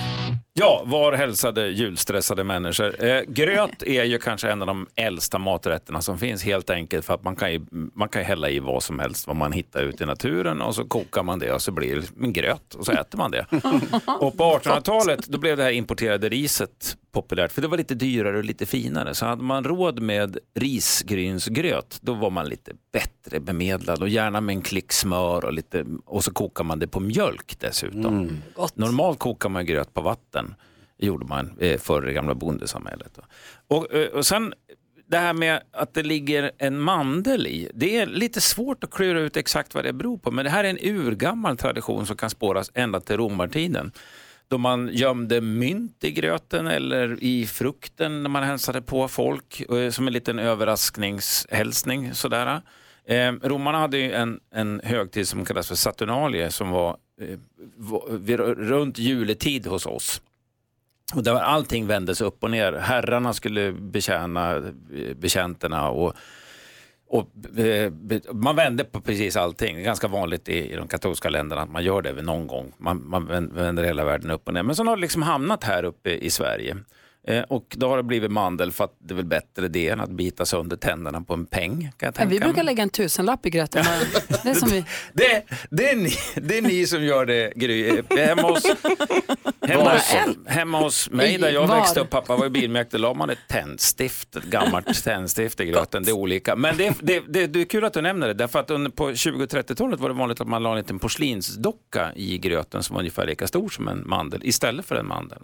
Ja, 0.60 0.82
var 0.84 1.12
hälsade 1.12 1.68
julstressade 1.68 2.44
människor. 2.44 3.04
Eh, 3.04 3.22
gröt 3.22 3.82
är 3.82 4.04
ju 4.04 4.18
kanske 4.18 4.50
en 4.50 4.60
av 4.60 4.66
de 4.66 4.86
äldsta 4.96 5.38
maträtterna 5.38 6.02
som 6.02 6.18
finns 6.18 6.44
helt 6.44 6.70
enkelt 6.70 7.04
för 7.04 7.14
att 7.14 7.22
man 7.22 7.36
kan, 7.36 7.52
ju, 7.52 7.60
man 7.94 8.08
kan 8.08 8.24
hälla 8.24 8.50
i 8.50 8.58
vad 8.58 8.82
som 8.82 8.98
helst 8.98 9.26
vad 9.26 9.36
man 9.36 9.52
hittar 9.52 9.82
ute 9.82 10.04
i 10.04 10.06
naturen 10.06 10.62
och 10.62 10.74
så 10.74 10.84
kokar 10.84 11.22
man 11.22 11.38
det 11.38 11.52
och 11.52 11.62
så 11.62 11.72
blir 11.72 11.96
det 11.96 12.24
en 12.24 12.32
gröt 12.32 12.74
och 12.74 12.86
så 12.86 12.92
äter 12.92 13.18
man 13.18 13.30
det. 13.30 13.46
Och 14.20 14.36
på 14.36 14.58
1800-talet 14.58 15.26
då 15.26 15.38
blev 15.38 15.56
det 15.56 15.62
här 15.62 15.70
importerade 15.70 16.28
riset 16.28 16.96
populärt 17.12 17.52
för 17.52 17.62
det 17.62 17.68
var 17.68 17.76
lite 17.76 17.94
dyrare 17.94 18.38
och 18.38 18.44
lite 18.44 18.66
finare. 18.66 19.14
Så 19.14 19.26
hade 19.26 19.42
man 19.42 19.64
råd 19.64 20.00
med 20.00 20.38
risgrynsgröt 20.54 21.98
då 22.02 22.14
var 22.14 22.30
man 22.30 22.48
lite 22.48 22.72
bättre 22.92 23.40
bemedlad 23.40 24.02
och 24.02 24.08
gärna 24.08 24.40
med 24.40 24.54
en 24.54 24.62
klick 24.62 24.92
smör 24.92 25.44
och, 25.44 25.52
lite, 25.52 25.84
och 26.04 26.24
så 26.24 26.32
kokar 26.32 26.64
man 26.64 26.78
det 26.78 26.88
på 26.88 27.00
mjölk 27.00 27.56
dessutom. 27.60 28.42
Normalt 28.74 29.18
kokar 29.18 29.48
man 29.48 29.66
gröt 29.66 29.94
på 29.94 30.00
vatten. 30.00 30.54
Gjorde 30.98 31.26
man 31.26 31.58
eh, 31.58 31.78
förr 31.78 32.08
i 32.08 32.12
gamla 32.12 32.34
bondesamhället. 32.34 33.18
Och, 33.68 33.94
eh, 33.94 34.08
och 34.08 34.26
sen 34.26 34.54
det 35.10 35.18
här 35.18 35.32
med 35.32 35.62
att 35.72 35.94
det 35.94 36.02
ligger 36.02 36.50
en 36.58 36.80
mandel 36.80 37.46
i. 37.46 37.70
Det 37.74 37.96
är 37.96 38.06
lite 38.06 38.40
svårt 38.40 38.84
att 38.84 38.90
klura 38.90 39.20
ut 39.20 39.36
exakt 39.36 39.74
vad 39.74 39.84
det 39.84 39.92
beror 39.92 40.18
på. 40.18 40.30
Men 40.30 40.44
det 40.44 40.50
här 40.50 40.64
är 40.64 40.68
en 40.68 40.78
urgammal 40.96 41.56
tradition 41.56 42.06
som 42.06 42.16
kan 42.16 42.30
spåras 42.30 42.70
ända 42.74 43.00
till 43.00 43.16
romartiden. 43.16 43.92
Då 44.50 44.58
man 44.58 44.88
gömde 44.92 45.40
mynt 45.40 46.04
i 46.04 46.10
gröten 46.10 46.66
eller 46.66 47.24
i 47.24 47.46
frukten 47.46 48.22
när 48.22 48.30
man 48.30 48.42
hälsade 48.42 48.82
på 48.82 49.08
folk 49.08 49.60
eh, 49.60 49.90
som 49.90 50.06
en 50.06 50.12
liten 50.12 50.38
överraskningshälsning. 50.38 52.14
Sådär. 52.14 52.60
Eh, 53.04 53.32
romarna 53.42 53.78
hade 53.78 53.98
ju 53.98 54.12
en, 54.12 54.40
en 54.54 54.80
högtid 54.84 55.28
som 55.28 55.44
kallas 55.44 55.68
för 55.68 55.74
Saturnalie 55.74 56.50
som 56.50 56.70
var 56.70 56.96
eh, 57.20 58.38
runt 58.38 58.98
juletid 58.98 59.66
hos 59.66 59.86
oss. 59.86 60.22
Och 61.14 61.22
där 61.22 61.34
allting 61.34 61.86
vändes 61.86 62.20
upp 62.20 62.42
och 62.44 62.50
ner. 62.50 62.72
Herrarna 62.72 63.32
skulle 63.32 63.72
betjäna 63.72 64.56
eh, 64.56 65.16
betjänterna 65.16 65.90
och, 65.90 66.14
och 67.10 67.58
eh, 67.58 67.92
man 68.32 68.56
vände 68.56 68.84
på 68.84 69.00
precis 69.00 69.36
allting. 69.36 69.74
Det 69.74 69.82
är 69.82 69.84
ganska 69.84 70.08
vanligt 70.08 70.48
i, 70.48 70.72
i 70.72 70.76
de 70.76 70.88
katolska 70.88 71.28
länderna 71.28 71.62
att 71.62 71.70
man 71.70 71.84
gör 71.84 72.02
det 72.02 72.22
någon 72.22 72.46
gång. 72.46 72.72
Man, 72.78 73.08
man 73.08 73.26
vänder 73.54 73.84
hela 73.84 74.04
världen 74.04 74.30
upp 74.30 74.48
och 74.48 74.54
ner. 74.54 74.62
Men 74.62 74.76
så 74.76 74.84
har 74.84 74.96
det 74.96 75.00
liksom 75.00 75.22
hamnat 75.22 75.64
här 75.64 75.84
uppe 75.84 76.10
i 76.10 76.30
Sverige. 76.30 76.76
Eh, 77.28 77.42
och 77.42 77.74
då 77.76 77.88
har 77.88 77.96
det 77.96 78.02
blivit 78.02 78.30
mandel 78.30 78.72
för 78.72 78.84
att 78.84 78.96
det 78.98 79.14
är 79.14 79.16
väl 79.16 79.24
bättre 79.24 79.68
det 79.68 79.88
än 79.88 80.00
att 80.00 80.10
bita 80.10 80.46
sönder 80.46 80.76
tänderna 80.76 81.20
på 81.20 81.34
en 81.34 81.46
peng. 81.46 81.70
Kan 81.80 81.90
jag 81.98 82.08
Ja, 82.08 82.12
tänka 82.12 82.30
vi 82.30 82.40
brukar 82.40 82.62
lägga 82.62 82.82
en 82.82 82.90
tusenlapp 82.90 83.46
i 83.46 83.50
gröten. 83.50 83.84
Det 84.42 84.48
är 84.50 84.54
som 84.54 84.68
vi... 84.68 84.84
Det, 85.12 85.42
det, 85.70 85.90
är 85.90 85.96
ni, 85.96 86.12
det 86.34 86.58
är 86.58 86.62
ni 86.62 86.86
som 86.86 87.04
gör 87.04 87.26
det, 87.26 87.52
Gry. 87.56 88.02
Hemma 88.16 88.42
hos, 88.42 88.62
hemma 89.66 89.92
hos, 89.92 90.14
hemma 90.46 90.80
hos 90.80 91.10
mig 91.10 91.38
där 91.38 91.50
jag 91.50 91.66
Var? 91.66 91.76
växte 91.76 92.00
upp, 92.00 92.10
pappa 92.10 92.36
var 92.36 92.44
ju 92.44 92.50
bilmärkt, 92.50 92.92
la 92.92 93.14
man 93.14 93.30
ett 93.30 93.38
tändstift, 93.48 94.36
ett 94.36 94.44
gammalt 94.44 95.04
tändstift 95.04 95.60
i 95.60 95.64
gröten. 95.64 96.02
Det 96.04 96.10
är 96.10 96.16
olika. 96.16 96.56
Men 96.56 96.76
det, 96.76 96.94
det, 97.00 97.22
det, 97.28 97.46
det 97.46 97.60
är 97.60 97.64
kul 97.64 97.84
att 97.84 97.92
du 97.92 98.00
nämner 98.00 98.28
det, 98.28 98.34
därför 98.34 98.58
att 98.58 98.70
under, 98.70 98.90
på 98.90 99.14
20 99.14 99.42
och 99.44 99.48
30-talet 99.50 100.00
var 100.00 100.08
det 100.08 100.14
vanligt 100.14 100.40
att 100.40 100.48
man 100.48 100.62
la 100.62 100.70
en 100.70 100.76
liten 100.76 100.98
porslinsdocka 100.98 102.12
i 102.16 102.38
gröten 102.38 102.82
som 102.82 102.94
var 102.94 103.00
ungefär 103.00 103.26
lika 103.26 103.46
stor 103.46 103.68
som 103.68 103.88
en 103.88 104.02
mandel, 104.06 104.40
istället 104.44 104.86
för 104.86 104.96
en 104.96 105.06
mandel. 105.06 105.38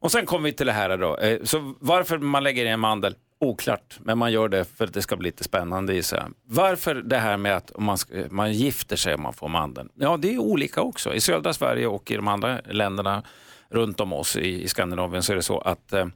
Och 0.00 0.12
sen 0.12 0.26
kommer 0.26 0.44
vi 0.44 0.52
till 0.52 0.66
det 0.66 0.72
här 0.72 0.96
då. 0.96 1.16
Eh, 1.16 1.38
så 1.42 1.74
varför 1.80 2.18
man 2.18 2.42
lägger 2.42 2.64
i 2.64 2.68
en 2.68 2.80
mandel? 2.80 3.14
Oklart, 3.38 3.98
men 4.00 4.18
man 4.18 4.32
gör 4.32 4.48
det 4.48 4.64
för 4.64 4.84
att 4.84 4.94
det 4.94 5.02
ska 5.02 5.16
bli 5.16 5.28
lite 5.28 5.44
spännande 5.44 5.94
i 5.94 6.02
sig. 6.02 6.22
Varför 6.44 6.94
det 6.94 7.18
här 7.18 7.36
med 7.36 7.56
att 7.56 7.70
om 7.70 7.84
man, 7.84 7.98
man 8.30 8.52
gifter 8.52 8.96
sig 8.96 9.14
om 9.14 9.22
man 9.22 9.32
får 9.32 9.48
mandeln? 9.48 9.88
Ja, 9.94 10.16
det 10.16 10.34
är 10.34 10.38
olika 10.38 10.80
också. 10.80 11.14
I 11.14 11.20
södra 11.20 11.52
Sverige 11.52 11.86
och 11.86 12.10
i 12.10 12.16
de 12.16 12.28
andra 12.28 12.60
länderna 12.60 13.22
runt 13.68 14.00
om 14.00 14.12
oss 14.12 14.36
i, 14.36 14.62
i 14.62 14.68
Skandinavien 14.68 15.22
så 15.22 15.32
är 15.32 15.36
det 15.36 15.42
så 15.42 15.58
att 15.58 15.92
eh, 15.92 16.06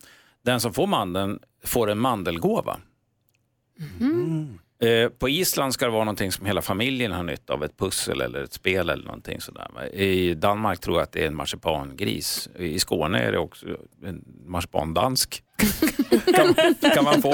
den 0.42 0.60
som 0.60 0.74
får 0.74 0.86
mandeln 0.86 1.38
får 1.64 1.90
en 1.90 1.98
mandelgåva. 1.98 2.76
Mm. 4.00 4.58
Eh, 4.82 5.08
På 5.08 5.28
Island 5.28 5.74
ska 5.74 5.84
det 5.84 5.90
vara 5.90 6.04
någonting 6.04 6.32
som 6.32 6.46
hela 6.46 6.62
familjen 6.62 7.12
har 7.12 7.22
nytta 7.22 7.52
av, 7.52 7.64
ett 7.64 7.78
pussel 7.78 8.20
eller 8.20 8.42
ett 8.42 8.52
spel 8.52 8.90
eller 8.90 9.04
någonting 9.04 9.40
sådär. 9.40 9.94
I 9.94 10.34
Danmark 10.34 10.80
tror 10.80 10.96
jag 10.96 11.02
att 11.02 11.12
det 11.12 11.22
är 11.22 11.26
en 11.26 11.36
marsipangris. 11.36 12.48
I 12.58 12.78
Skåne 12.78 13.18
är 13.18 13.32
det 13.32 13.38
också 13.38 13.66
en 14.04 14.24
marsipandansk. 14.46 15.42
kan, 16.34 16.54
kan 16.94 17.04
man 17.04 17.22
få. 17.22 17.32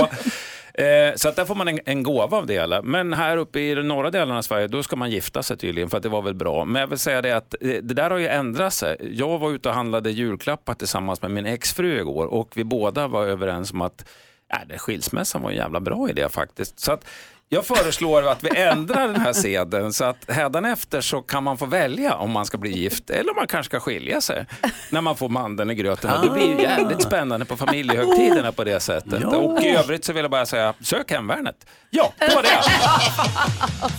Eh, 0.75 1.15
Så 1.17 1.29
att 1.29 1.37
där 1.37 1.45
får 1.45 1.55
man 1.55 1.69
en, 1.69 1.79
en 1.85 2.03
gåva 2.03 2.37
av 2.37 2.47
det 2.47 2.53
hela. 2.55 2.83
Men 2.83 3.13
här 3.13 3.37
uppe 3.37 3.61
i 3.61 3.75
de 3.75 3.83
norra 3.89 4.11
delarna 4.11 4.39
av 4.39 4.43
Sverige, 4.43 4.67
då 4.67 4.83
ska 4.83 4.97
man 4.97 5.11
gifta 5.11 5.43
sig 5.43 5.57
tydligen 5.57 5.91
för 5.91 5.97
att 5.97 6.03
det 6.03 6.09
var 6.09 6.23
väl 6.23 6.35
bra. 6.35 6.65
Men 6.65 6.81
jag 6.81 6.87
vill 6.87 6.99
säga 6.99 7.23
det 7.23 7.37
att 7.37 7.55
eh, 7.61 7.69
det 7.69 7.95
där 7.95 8.11
har 8.11 8.19
ju 8.19 8.27
ändrat 8.29 8.73
sig. 8.75 8.97
Jag 9.13 9.39
var 9.39 9.51
ute 9.53 9.69
och 9.69 9.75
handlade 9.75 10.11
julklappar 10.11 10.75
tillsammans 10.75 11.23
med 11.23 11.31
min 11.31 11.47
exfru 11.47 12.01
igår 12.01 12.27
och 12.27 12.53
vi 12.57 12.65
båda 12.65 13.09
var 13.09 13.27
överens 13.27 13.73
om 13.73 13.81
att 13.81 14.09
Ja, 14.51 14.59
det 14.69 14.79
skilsmässan 14.79 15.43
var 15.43 15.51
en 15.51 15.57
jävla 15.57 15.81
bra 15.81 16.11
idé 16.11 16.29
faktiskt. 16.29 16.81
Så 16.81 16.93
att 16.93 17.05
jag 17.53 17.67
föreslår 17.67 18.29
att 18.29 18.45
vi 18.45 18.57
ändrar 18.57 19.09
den 19.09 19.21
här 19.21 19.33
seden 19.33 19.93
så 19.93 20.05
att 20.05 20.31
hädanefter 20.31 21.01
så 21.01 21.23
kan 21.23 21.45
man 21.45 21.59
få 21.59 21.67
välja 21.67 22.15
om 22.15 22.31
man 22.31 22.47
ska 22.47 22.59
bli 22.59 22.79
gift 22.79 23.11
eller 23.11 23.31
om 23.31 23.37
man 23.37 23.47
kanske 23.47 23.71
ska 23.71 23.81
skilja 23.81 24.21
sig 24.21 24.47
när 24.91 25.01
man 25.01 25.17
får 25.17 25.29
mandeln 25.29 25.71
i 25.71 25.75
gröten. 25.75 26.11
Och 26.11 26.25
det 26.25 26.31
blir 26.31 26.47
ju 26.47 26.63
jävligt 26.63 27.03
spännande 27.03 27.47
på 27.47 27.57
familjehögtiderna 27.57 28.53
på 28.53 28.65
det 28.65 28.81
sättet. 28.81 29.21
Ja. 29.23 29.29
Och 29.29 29.63
i 29.63 29.69
övrigt 29.69 30.05
så 30.05 30.13
vill 30.13 30.23
jag 30.25 30.31
bara 30.31 30.47
säga, 30.47 30.75
sök 30.81 31.11
hemvärnet. 31.11 31.67
Ja, 31.91 32.13
det 32.19 32.35
var 32.35 32.43
det. 32.43 32.63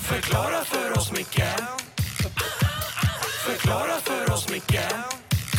Förklara 0.04 0.64
för 0.64 0.98
oss, 0.98 1.12
Micke 1.12 1.44
Förklara 3.46 3.98
för 4.04 4.34
oss, 4.34 4.50
Micke 4.50 4.80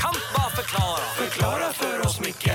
Kan 0.01 0.15
bara 0.35 0.51
förklara 0.51 1.01
Förklara 1.17 1.73
för 1.73 2.07
oss, 2.07 2.21
Micke 2.21 2.51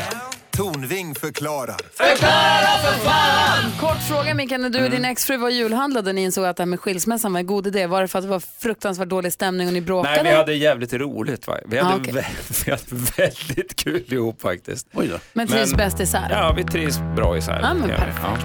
Tornving 0.58 1.16
förklarar. 1.16 1.78
Förklara 1.94 2.78
för 2.82 3.00
fan! 3.10 3.72
Kort 3.80 4.02
fråga 4.08 4.34
Mikael, 4.34 4.62
när 4.62 4.70
du 4.70 4.84
och 4.86 4.90
din 4.92 5.06
exfru 5.06 5.38
var 5.38 5.50
julhandlade 5.50 6.10
och 6.10 6.16
ni 6.16 6.24
insåg 6.24 6.46
att 6.46 6.58
det 6.58 6.64
här 6.64 6.68
med 6.68 6.80
skilsmässan 6.80 7.34
var 7.34 7.40
en 7.40 7.46
god 7.48 7.68
idé. 7.68 7.88
Var 7.88 8.02
det 8.02 8.08
för 8.08 8.20
att 8.20 8.26
det 8.26 8.30
var 8.30 8.42
fruktansvärt 8.60 9.08
dålig 9.10 9.34
stämning 9.34 9.68
och 9.68 9.74
ni 9.74 9.82
bråkade? 9.82 10.24
Nej, 10.24 10.32
vi 10.32 10.38
hade 10.38 10.54
jävligt 10.54 10.94
roligt. 10.94 11.48
Va? 11.48 11.54
Vi, 11.66 11.78
hade 11.78 11.94
Ah, 11.94 11.98
okej. 11.98 12.14
vä- 12.14 12.64
vi 12.66 12.72
hade 12.72 13.04
väldigt 13.18 13.76
kul 13.76 14.14
ihop 14.14 14.42
faktiskt. 14.42 14.88
Men 15.34 15.48
trivs 15.48 15.74
bäst 15.74 16.00
isär? 16.00 16.28
Ja, 16.32 16.54
vi 16.58 16.64
trivs 16.64 17.00
bra 17.16 17.38
isär. 17.38 17.60
Ja, 17.62 17.74
men 17.74 17.88
vi. 17.88 17.94
Ja. 18.24 18.38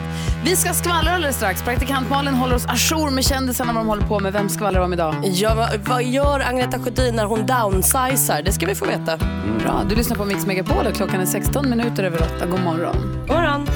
Vi 0.44 0.56
ska 0.56 0.72
skvallra 0.72 1.10
alldeles 1.10 1.36
strax. 1.36 1.62
Praktikant 1.62 2.10
Malin 2.10 2.34
håller 2.34 2.54
oss 2.56 2.66
ajour 2.66 3.10
med 3.10 3.24
kändisarna 3.24 3.72
vad 3.72 3.80
de 3.82 3.88
håller 3.88 4.06
på 4.06 4.20
med. 4.20 4.32
Vem 4.32 4.48
skvallrar 4.48 4.80
vi 4.80 4.84
om 4.86 4.92
idag? 4.92 5.14
Ja, 5.24 5.54
vad, 5.54 5.80
vad 5.88 6.04
gör 6.04 6.40
Agneta 6.40 6.78
Sjödin 6.78 7.16
när 7.16 7.24
hon 7.24 7.46
downsizar? 7.46 8.42
Det 8.42 8.52
ska 8.52 8.66
vi 8.66 8.74
få 8.74 8.84
veta. 8.84 9.16
Bra, 9.62 9.82
du 9.88 9.94
lyssnar 9.94 10.16
på 10.16 10.24
Mix 10.24 10.46
Megapol 10.46 10.86
och 10.86 10.94
klockan 10.94 11.20
är 11.20 11.26
16 11.26 11.70
minuter 11.70 12.01
över 12.04 12.22
8. 12.36 12.46
God 12.46 12.60
morgon. 12.60 12.96
God 13.26 13.36
morgon. 13.36 13.66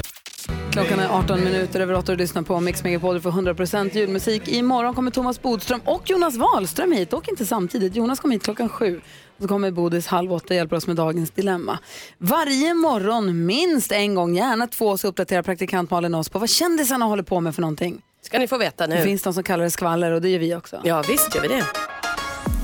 Klockan 0.71 0.99
är 0.99 1.09
18 1.09 1.43
minuter 1.43 1.79
över 1.79 1.93
8 1.93 2.11
och 2.11 2.17
du 2.17 2.23
lyssnar 2.23 2.41
på 2.41 2.59
Mix 2.59 2.83
Megapol 2.83 3.19
för 3.21 3.29
100% 3.29 3.97
julmusik. 3.97 4.47
Imorgon 4.47 4.95
kommer 4.95 5.11
Thomas 5.11 5.41
Bodström 5.41 5.81
och 5.85 6.09
Jonas 6.09 6.37
Wahlström 6.37 6.91
hit, 6.91 7.09
dock 7.09 7.27
inte 7.27 7.45
samtidigt. 7.45 7.95
Jonas 7.95 8.19
kommer 8.19 8.35
hit 8.35 8.43
klockan 8.43 8.69
sju. 8.69 9.01
Och 9.37 9.41
så 9.41 9.47
kommer 9.47 9.71
Bodis 9.71 10.07
halv 10.07 10.33
åtta 10.33 10.45
och 10.49 10.55
hjälper 10.55 10.75
oss 10.75 10.87
med 10.87 10.95
dagens 10.95 11.31
dilemma. 11.31 11.79
Varje 12.17 12.73
morgon, 12.73 13.45
minst 13.45 13.91
en 13.91 14.15
gång, 14.15 14.35
gärna 14.35 14.67
två, 14.67 14.97
så 14.97 15.07
uppdaterar 15.07 15.41
praktikant 15.41 15.91
Malin 15.91 16.15
oss 16.15 16.29
på 16.29 16.39
vad 16.39 16.49
kändisarna 16.49 17.05
håller 17.05 17.23
på 17.23 17.39
med 17.39 17.55
för 17.55 17.61
någonting. 17.61 18.01
Ska 18.21 18.39
ni 18.39 18.47
få 18.47 18.57
veta 18.57 18.87
nu. 18.87 18.95
Det 18.95 19.03
finns 19.03 19.23
de 19.23 19.33
som 19.33 19.43
kallar 19.43 19.63
det 19.63 19.71
skvaller 19.71 20.11
och 20.11 20.21
det 20.21 20.29
gör 20.29 20.39
vi 20.39 20.55
också. 20.55 20.81
Ja, 20.83 21.03
visst 21.07 21.35
gör 21.35 21.41
vi 21.41 21.47
det. 21.47 21.63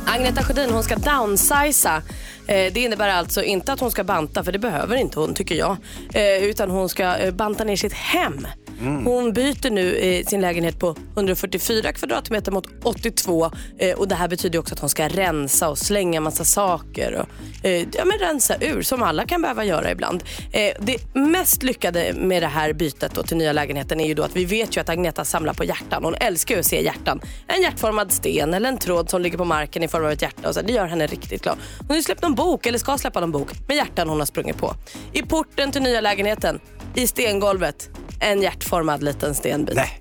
Agneta 0.07 0.43
Sjödin 0.43 0.69
hon 0.69 0.83
ska 0.83 0.95
downsiza. 0.95 2.01
Eh, 2.47 2.73
det 2.73 2.77
innebär 2.77 3.09
alltså 3.09 3.43
inte 3.43 3.73
att 3.73 3.79
hon 3.79 3.91
ska 3.91 4.03
banta, 4.03 4.43
för 4.43 4.51
det 4.51 4.59
behöver 4.59 4.95
inte 4.95 5.19
hon 5.19 5.33
tycker 5.33 5.55
jag. 5.55 5.77
Eh, 6.13 6.43
utan 6.43 6.71
hon 6.71 6.89
ska 6.89 7.15
eh, 7.15 7.33
banta 7.33 7.63
ner 7.63 7.75
sitt 7.75 7.93
hem. 7.93 8.47
Mm. 8.83 9.05
Hon 9.05 9.33
byter 9.33 9.69
nu 9.69 9.95
eh, 9.95 10.25
sin 10.25 10.41
lägenhet 10.41 10.79
på 10.79 10.95
144 11.15 11.93
kvadratmeter 11.93 12.51
mot 12.51 12.67
82 12.83 13.51
eh, 13.77 13.97
och 13.97 14.07
det 14.07 14.15
här 14.15 14.27
betyder 14.27 14.59
också 14.59 14.73
att 14.73 14.79
hon 14.79 14.89
ska 14.89 15.07
rensa 15.07 15.69
och 15.69 15.77
slänga 15.77 16.21
massa 16.21 16.45
saker 16.45 17.13
och 17.13 17.65
eh, 17.65 17.87
ja, 17.93 18.05
men 18.05 18.19
rensa 18.19 18.55
ur 18.61 18.81
som 18.81 19.03
alla 19.03 19.25
kan 19.25 19.41
behöva 19.41 19.65
göra 19.65 19.91
ibland. 19.91 20.23
Eh, 20.51 20.73
det 20.79 21.15
mest 21.15 21.63
lyckade 21.63 22.13
med 22.13 22.43
det 22.43 22.47
här 22.47 22.73
bytet 22.73 23.11
då 23.15 23.23
till 23.23 23.37
nya 23.37 23.53
lägenheten 23.53 23.99
är 23.99 24.07
ju 24.07 24.13
då 24.13 24.23
att 24.23 24.35
vi 24.35 24.45
vet 24.45 24.77
ju 24.77 24.81
att 24.81 24.89
Agneta 24.89 25.25
samlar 25.25 25.53
på 25.53 25.63
hjärtan. 25.63 26.03
Hon 26.03 26.15
älskar 26.15 26.55
ju 26.55 26.59
att 26.59 26.65
se 26.65 26.83
hjärtan. 26.83 27.21
En 27.47 27.61
hjärtformad 27.61 28.11
sten 28.11 28.53
eller 28.53 28.69
en 28.69 28.77
tråd 28.77 29.09
som 29.09 29.21
ligger 29.21 29.37
på 29.37 29.45
marken 29.45 29.83
i 29.83 29.87
form 29.87 30.05
av 30.05 30.11
ett 30.11 30.21
hjärta 30.21 30.47
och 30.49 30.55
så. 30.55 30.61
Det 30.61 30.73
gör 30.73 30.85
henne 30.85 31.07
riktigt 31.07 31.43
glad. 31.43 31.57
Hon 31.77 31.87
har 31.87 31.95
ju 31.95 32.03
släppt 32.03 32.21
någon 32.21 32.35
bok 32.35 32.65
eller 32.65 32.77
ska 32.77 32.97
släppa 32.97 33.19
någon 33.19 33.31
bok 33.31 33.49
med 33.67 33.77
hjärtan 33.77 34.09
hon 34.09 34.19
har 34.19 34.25
sprungit 34.25 34.57
på. 34.57 34.73
I 35.13 35.21
porten 35.21 35.71
till 35.71 35.81
nya 35.81 36.01
lägenheten, 36.01 36.59
i 36.95 37.07
stengolvet, 37.07 37.89
en 38.19 38.41
hjärtformad 38.41 38.72
liten 39.01 39.35
stenbit. 39.35 39.75
Nej. 39.75 39.99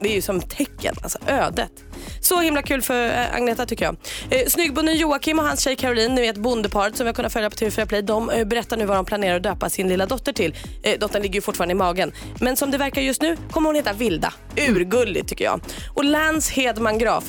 Det 0.00 0.08
är 0.10 0.14
ju 0.14 0.22
som 0.22 0.40
tecken, 0.40 0.94
alltså 1.02 1.18
ödet. 1.26 1.72
Så 2.24 2.40
himla 2.40 2.62
kul 2.62 2.82
för 2.82 3.06
eh, 3.06 3.34
Agneta 3.34 3.66
tycker 3.66 3.84
jag. 3.84 3.96
Eh, 4.30 4.46
Snyggbonden 4.46 4.96
Joakim 4.96 5.38
och 5.38 5.44
hans 5.44 5.60
tjej 5.60 5.76
Caroline, 5.76 6.14
ni 6.14 6.20
vet 6.20 6.36
bondeparet 6.36 6.96
som 6.96 7.04
vi 7.04 7.08
har 7.08 7.14
kunnat 7.14 7.32
följa 7.32 7.50
på 7.50 7.56
TV4 7.56 7.86
Play, 7.86 8.02
de 8.02 8.30
eh, 8.30 8.44
berättar 8.44 8.76
nu 8.76 8.84
vad 8.84 8.96
de 8.96 9.04
planerar 9.04 9.36
att 9.36 9.42
döpa 9.42 9.70
sin 9.70 9.88
lilla 9.88 10.06
dotter 10.06 10.32
till. 10.32 10.54
Dottern 11.00 11.22
ligger 11.22 11.34
ju 11.34 11.40
fortfarande 11.40 11.72
i 11.72 11.74
magen. 11.74 12.12
Men 12.40 12.56
som 12.56 12.70
det 12.70 12.78
verkar 12.78 13.02
just 13.02 13.22
nu 13.22 13.36
kommer 13.50 13.68
hon 13.68 13.76
heta 13.76 13.92
Vilda. 13.92 14.32
Urgulligt 14.68 15.28
tycker 15.28 15.44
jag. 15.44 15.60
Och 15.94 16.04
Lance 16.04 16.52
Hedman 16.54 16.98
Graf, 16.98 17.24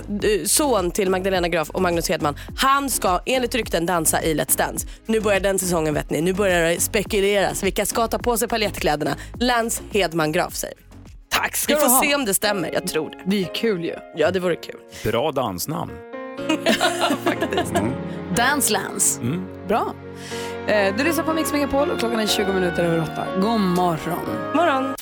son 0.45 0.91
till 0.91 1.09
Magdalena 1.09 1.47
Graf 1.47 1.69
och 1.69 1.81
Magnus 1.81 2.09
Hedman, 2.09 2.37
han 2.57 2.89
ska 2.89 3.19
enligt 3.25 3.55
rykten 3.55 3.85
dansa 3.85 4.23
i 4.23 4.33
Let's 4.33 4.57
Dance. 4.57 4.87
Nu 5.05 5.19
börjar 5.19 5.39
den 5.39 5.59
säsongen 5.59 5.93
vet 5.93 6.09
ni. 6.09 6.21
Nu 6.21 6.33
börjar 6.33 6.69
det 6.69 6.81
spekuleras. 6.81 7.63
Vilka 7.63 7.85
ska 7.85 8.07
ta 8.07 8.19
på 8.19 8.37
sig 8.37 8.47
paljettkläderna? 8.47 9.15
Lance 9.39 9.83
Hedman 9.91 10.31
Graf 10.31 10.55
säger 10.55 10.75
vi. 10.77 10.94
Tack 11.35 11.55
ska 11.55 11.73
Vi 11.73 11.79
du 11.79 11.85
får 11.85 11.89
ha. 11.95 12.01
se 12.01 12.15
om 12.15 12.25
det 12.25 12.33
stämmer. 12.33 12.69
Jag 12.73 12.87
tror 12.87 13.09
det. 13.09 13.17
Det 13.25 13.43
är 13.43 13.53
kul 13.55 13.83
ju. 13.85 13.95
Ja, 14.15 14.31
det 14.31 14.39
vore 14.39 14.55
kul. 14.55 14.79
Bra 15.03 15.31
dansnamn. 15.31 15.91
Dance 18.35 18.73
Lance. 18.73 19.21
Mm. 19.21 19.45
Bra. 19.67 19.93
Eh, 20.67 20.95
Du 20.97 21.03
lyssnar 21.03 21.23
på 21.23 21.33
Mix 21.33 21.53
Megapol 21.53 21.91
och 21.91 21.99
klockan 21.99 22.19
är 22.19 22.27
20 22.27 22.53
minuter 22.53 22.83
över 22.83 23.01
8. 23.01 23.27
God 23.41 23.59
morgon. 23.59 24.19
morgon. 24.55 24.95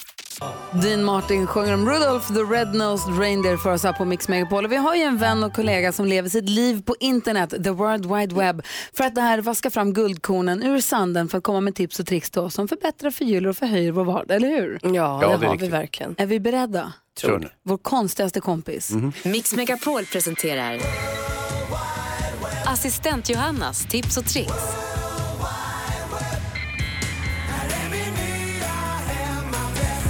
Dean 0.84 1.04
Martin 1.04 1.48
sjunger 1.48 1.74
om 1.74 1.90
Rudolph 1.90 2.28
the 2.28 2.40
Red-Nosed 2.40 3.20
Reindeer 3.20 3.58
för 3.58 3.74
oss 3.74 3.84
här 3.84 3.94
på 3.94 4.06
Mix 4.06 4.28
Megapol. 4.28 4.66
Och 4.66 4.72
vi 4.72 4.76
har 4.76 4.96
ju 4.96 5.02
en 5.02 5.18
vän 5.18 5.44
och 5.44 5.54
kollega 5.54 5.92
som 5.92 6.06
lever 6.06 6.30
sitt 6.30 6.50
liv 6.50 6.82
på 6.82 6.96
internet, 7.00 7.50
the 7.64 7.70
world 7.70 8.06
wide 8.16 8.36
web, 8.36 8.62
för 8.94 9.04
att 9.04 9.16
det 9.16 9.22
här 9.22 9.42
vaska 9.42 9.70
fram 9.70 9.94
guldkornen 9.94 10.64
ur 10.64 10.82
sanden 10.82 11.30
för 11.30 11.38
att 11.38 11.44
komma 11.44 11.62
med 11.62 11.76
tips 11.76 12.00
och 12.00 12.06
tricks 12.06 12.30
till 12.32 12.42
oss 12.42 12.54
som 12.54 12.68
förbättrar, 12.68 13.12
förgyller 13.12 13.50
och 13.50 13.58
förhöjer 13.58 13.92
vår 13.92 14.04
vardag, 14.06 14.36
eller 14.38 14.48
hur? 14.48 14.80
Ja, 14.84 14.90
Ja, 15.22 15.38
det, 15.38 15.48
har 15.48 15.58
vi 15.58 15.68
verkligen. 15.68 16.16
Är 16.18 16.26
vi 16.26 16.40
beredda? 16.40 16.94
Kör 17.22 17.40
nu. 17.40 17.50
Vår 17.64 17.78
konstigaste 17.78 18.40
kompis. 18.42 18.92
Mix 19.24 19.54
Megapol 19.56 20.06
presenterar 20.06 20.80
Assistent 22.66 23.30
Johannas 23.30 23.86
tips 23.86 24.18
och 24.18 24.26
tricks. 24.26 24.54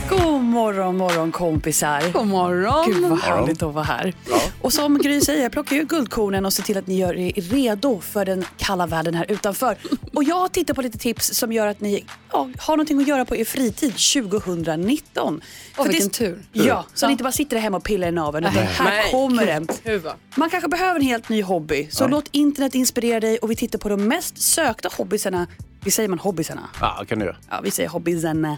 God 0.10 0.42
morgon, 0.44 0.98
morgon 0.98 1.32
kompisar. 1.32 2.12
God 2.14 2.28
morgon. 2.28 2.86
Gud 2.92 3.04
vad 3.04 3.20
härligt 3.20 3.64
att 3.64 3.74
vara 3.74 3.84
här. 3.84 4.14
Och 4.62 4.74
som 4.74 4.98
Gry 4.98 5.22
säger, 5.22 5.50
plocka 5.50 5.76
ut 5.76 5.88
guldkornen 5.88 6.46
och 6.46 6.54
se 6.54 6.64
till 6.64 6.78
att 6.78 6.88
ni 6.88 6.98
gör 6.98 7.18
er 7.18 7.32
redo 7.34 8.02
för 8.02 8.26
den 8.26 8.46
kalla 8.58 8.88
världen 8.88 9.14
här 9.16 9.32
utanför. 9.32 9.78
Och 10.14 10.24
jag 10.24 10.52
tittar 10.52 10.74
på 10.74 10.82
lite 10.82 10.98
tips 10.98 11.34
som 11.34 11.52
gör 11.52 11.68
att 11.68 11.82
ni 11.82 12.06
ja, 12.32 12.50
har 12.58 12.78
någonting 12.78 13.02
att 13.02 13.08
göra 13.08 13.26
på 13.26 13.36
er 13.36 13.46
fritid 13.46 13.94
2019. 13.98 15.42
Åh, 15.78 15.88
vilken 15.88 16.08
det- 16.08 16.14
tur. 16.14 16.44
Ja, 16.52 16.86
så 16.94 17.06
ni 17.06 17.12
inte 17.12 17.24
bara 17.24 17.32
sitter 17.32 17.58
hemma 17.58 17.78
och 17.78 17.84
pillar 17.84 18.08
i 18.08 18.12
naveln. 18.12 18.46
Utan 18.48 18.64
här 18.64 18.86
Nej, 18.86 19.12
kommer 19.12 19.46
den. 19.46 19.68
Man 20.36 20.50
kanske 20.50 20.70
behöver 20.70 21.00
en 21.00 21.06
helt 21.06 21.30
ny 21.30 21.42
hobby. 21.44 21.88
Så 21.92 22.08
låt 22.08 22.26
internet 22.32 22.76
inspirera 22.76 23.20
dig 23.20 23.38
och 23.38 23.52
vi 23.52 23.56
tittar 23.56 23.80
på 23.80 23.90
de 23.90 24.08
mest 24.08 24.42
sökta 24.42 24.90
hobbysarna. 24.98 25.48
Vi 25.86 25.92
säger 25.92 26.10
man 26.10 26.20
hobbysarna? 26.20 26.70
Ja, 26.82 27.06
kan 27.08 27.20
du 27.20 27.26
göra. 27.26 27.36
Ja, 27.50 27.60
vi 27.64 27.72
säger 27.72 27.90
hobbysarna. 27.90 28.58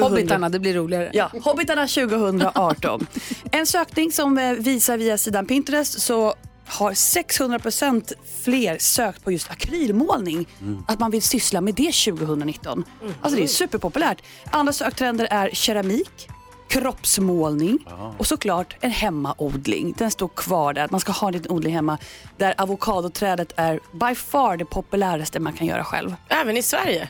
Hobbitarna, 0.00 0.48
det 0.48 0.58
blir 0.58 0.74
roligare. 0.74 1.10
Ja, 1.12 1.30
Hobbitarna 1.42 1.86
2018. 1.86 3.06
En 3.52 3.66
sökning 3.66 4.12
som 4.12 4.38
eh, 4.38 4.52
visar 4.52 4.96
via 4.96 5.18
sidan 5.18 5.46
Pinterest 5.46 6.00
så 6.00 6.34
har 6.66 6.92
600% 6.92 8.12
fler 8.42 8.78
sökt 8.78 9.24
på 9.24 9.32
just 9.32 9.50
akrylmålning. 9.50 10.48
Att 10.88 11.00
man 11.00 11.10
vill 11.10 11.22
syssla 11.22 11.60
med 11.60 11.74
det 11.74 11.92
2019. 11.92 12.84
Alltså 13.20 13.36
det 13.38 13.44
är 13.44 13.48
superpopulärt. 13.48 14.22
Andra 14.50 14.72
söktrender 14.72 15.28
är 15.30 15.50
keramik, 15.52 16.28
kroppsmålning 16.70 17.78
och 18.18 18.26
såklart 18.26 18.76
en 18.80 18.90
hemmaodling. 18.90 19.94
Den 19.98 20.10
står 20.10 20.28
kvar 20.28 20.72
där. 20.72 20.84
Att 20.84 20.90
man 20.90 21.00
ska 21.00 21.12
ha 21.12 21.26
en 21.28 21.32
liten 21.34 21.52
odling 21.52 21.74
hemma 21.74 21.98
där 22.36 22.54
avokadoträdet 22.58 23.52
är 23.56 23.80
by 23.92 24.14
far 24.14 24.56
det 24.56 24.64
populäraste 24.64 25.40
man 25.40 25.52
kan 25.52 25.66
göra 25.66 25.84
själv. 25.84 26.14
Även 26.28 26.56
i 26.56 26.62
Sverige? 26.62 27.08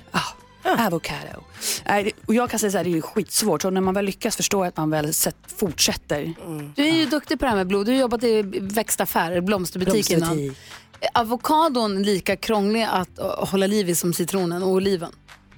Avocado. 0.78 1.40
Nej, 1.88 2.04
det- 2.04 2.12
Och 2.26 2.34
jag 2.34 2.50
kan 2.50 2.58
säga 2.58 2.70
så 2.70 2.76
här, 2.76 2.84
det 2.84 2.96
är 2.98 3.00
skitsvårt. 3.00 3.62
Så 3.62 3.70
när 3.70 3.80
man 3.80 3.94
väl 3.94 4.04
lyckas 4.04 4.36
förstår 4.36 4.64
jag 4.64 4.68
att 4.68 4.76
man 4.76 4.90
väl 4.90 5.12
fortsätter. 5.56 6.34
Du 6.76 6.86
är 6.88 6.92
ju 6.94 7.06
duktig 7.06 7.38
på 7.38 7.44
det 7.44 7.48
här 7.48 7.56
med 7.56 7.66
blod. 7.66 7.86
Du 7.86 7.92
har 7.92 7.98
jobbat 7.98 8.24
i 8.24 8.42
växtaffär, 8.60 9.40
blomsterbutik 9.40 10.10
innan. 10.10 10.54
Avokadon 11.14 12.02
lika 12.02 12.36
krånglig 12.36 12.86
att 12.90 13.18
uh, 13.18 13.44
hålla 13.50 13.66
liv 13.66 13.88
i 13.88 13.94
som 13.94 14.12
citronen 14.14 14.62
och 14.62 14.68
oliven? 14.68 15.10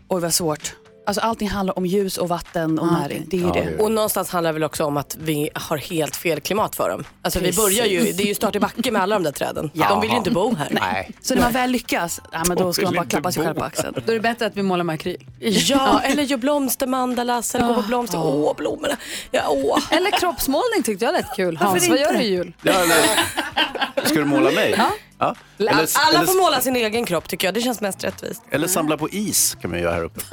Oj 0.09 0.21
vad 0.21 0.35
svårt. 0.35 0.75
Alltså 1.07 1.21
allting 1.21 1.49
handlar 1.49 1.79
om 1.79 1.87
ljus 1.87 2.19
och 2.19 2.29
vatten 2.29 2.79
och 2.79 2.87
Ah, 2.87 2.91
näring. 2.91 3.25
Det 3.27 3.37
är 3.37 3.41
ju 3.41 3.51
det. 3.51 3.79
Och 3.83 3.91
någonstans 3.93 4.31
handlar 4.31 4.51
det 4.51 4.53
väl 4.53 4.65
också 4.65 4.85
om 4.85 4.97
att 4.97 5.17
vi 5.21 5.51
har 5.55 5.77
helt 5.77 6.17
fel 6.17 6.41
klimat 6.41 6.77
för 6.77 6.89
dem. 6.91 7.05
Alltså 7.23 7.39
vi 7.39 7.45
Precis. 7.47 7.63
börjar 7.63 7.87
ju, 7.87 8.13
det 8.13 8.23
är 8.23 8.27
ju 8.27 8.35
start 8.35 8.57
i 8.57 8.61
backe 8.61 8.91
med 8.91 9.03
alla 9.03 9.15
de 9.17 9.23
där 9.23 9.33
träden. 9.33 9.71
De 9.75 10.01
vill 10.01 10.11
ju 10.11 10.17
inte 10.17 10.31
bo 10.31 10.55
här. 10.55 10.69
Nej. 10.71 11.11
Så 11.21 11.35
när 11.35 11.43
man 11.43 11.53
väl 11.53 11.71
lyckas, 11.71 12.21
ja, 12.33 12.43
men 12.49 12.57
då 12.57 12.73
ska 12.73 12.85
man 12.85 12.95
bara 12.95 13.07
klappa 13.07 13.33
sig 13.33 13.45
själv 13.45 13.55
på 13.55 13.65
axeln. 13.65 13.95
Då 14.07 14.13
är 14.13 14.17
det 14.17 14.21
bättre 14.21 14.47
att 14.47 14.57
vi 14.57 14.63
målar 14.63 14.85
med 14.85 14.95
akryl. 14.95 15.25
Ja, 15.41 16.01
eller 16.01 16.23
gör 16.23 16.37
blomstermandalas 16.37 17.55
eller 17.55 17.67
gå 17.67 17.75
på 17.75 17.83
blomster. 17.83 18.19
Åh, 18.19 18.57
blommorna. 18.57 18.97
Ja, 19.31 19.43
åh. 19.49 19.79
Eller 19.91 20.11
kroppsmålning 20.11 20.83
tyckte 20.85 21.05
jag 21.05 21.13
lät 21.13 21.37
kul. 21.37 21.57
Hans, 21.57 21.89
vad 21.89 21.99
gör 22.01 22.13
du 22.13 22.19
i 22.23 22.29
jul? 22.31 22.53
Ja, 22.63 22.73
eller, 22.73 24.07
ska 24.07 24.15
du 24.15 24.25
måla 24.25 24.51
mig? 24.51 24.75
Ja. 24.79 24.91
Alla 25.23 25.37
Eller, 25.59 25.87
får 25.87 26.19
eller, 26.19 26.43
måla 26.43 26.61
sin 26.61 26.77
egen 26.77 27.05
kropp 27.05 27.29
tycker 27.29 27.47
jag, 27.47 27.55
det 27.55 27.61
känns 27.61 27.81
mest 27.81 28.05
rättvist. 28.05 28.43
eller 28.51 28.69
samla 28.69 28.97
på 28.97 29.09
is 29.09 29.57
kan 29.61 29.71
man 29.71 29.81
göra 29.81 29.95
här 29.95 30.05
uppe. 30.05 30.21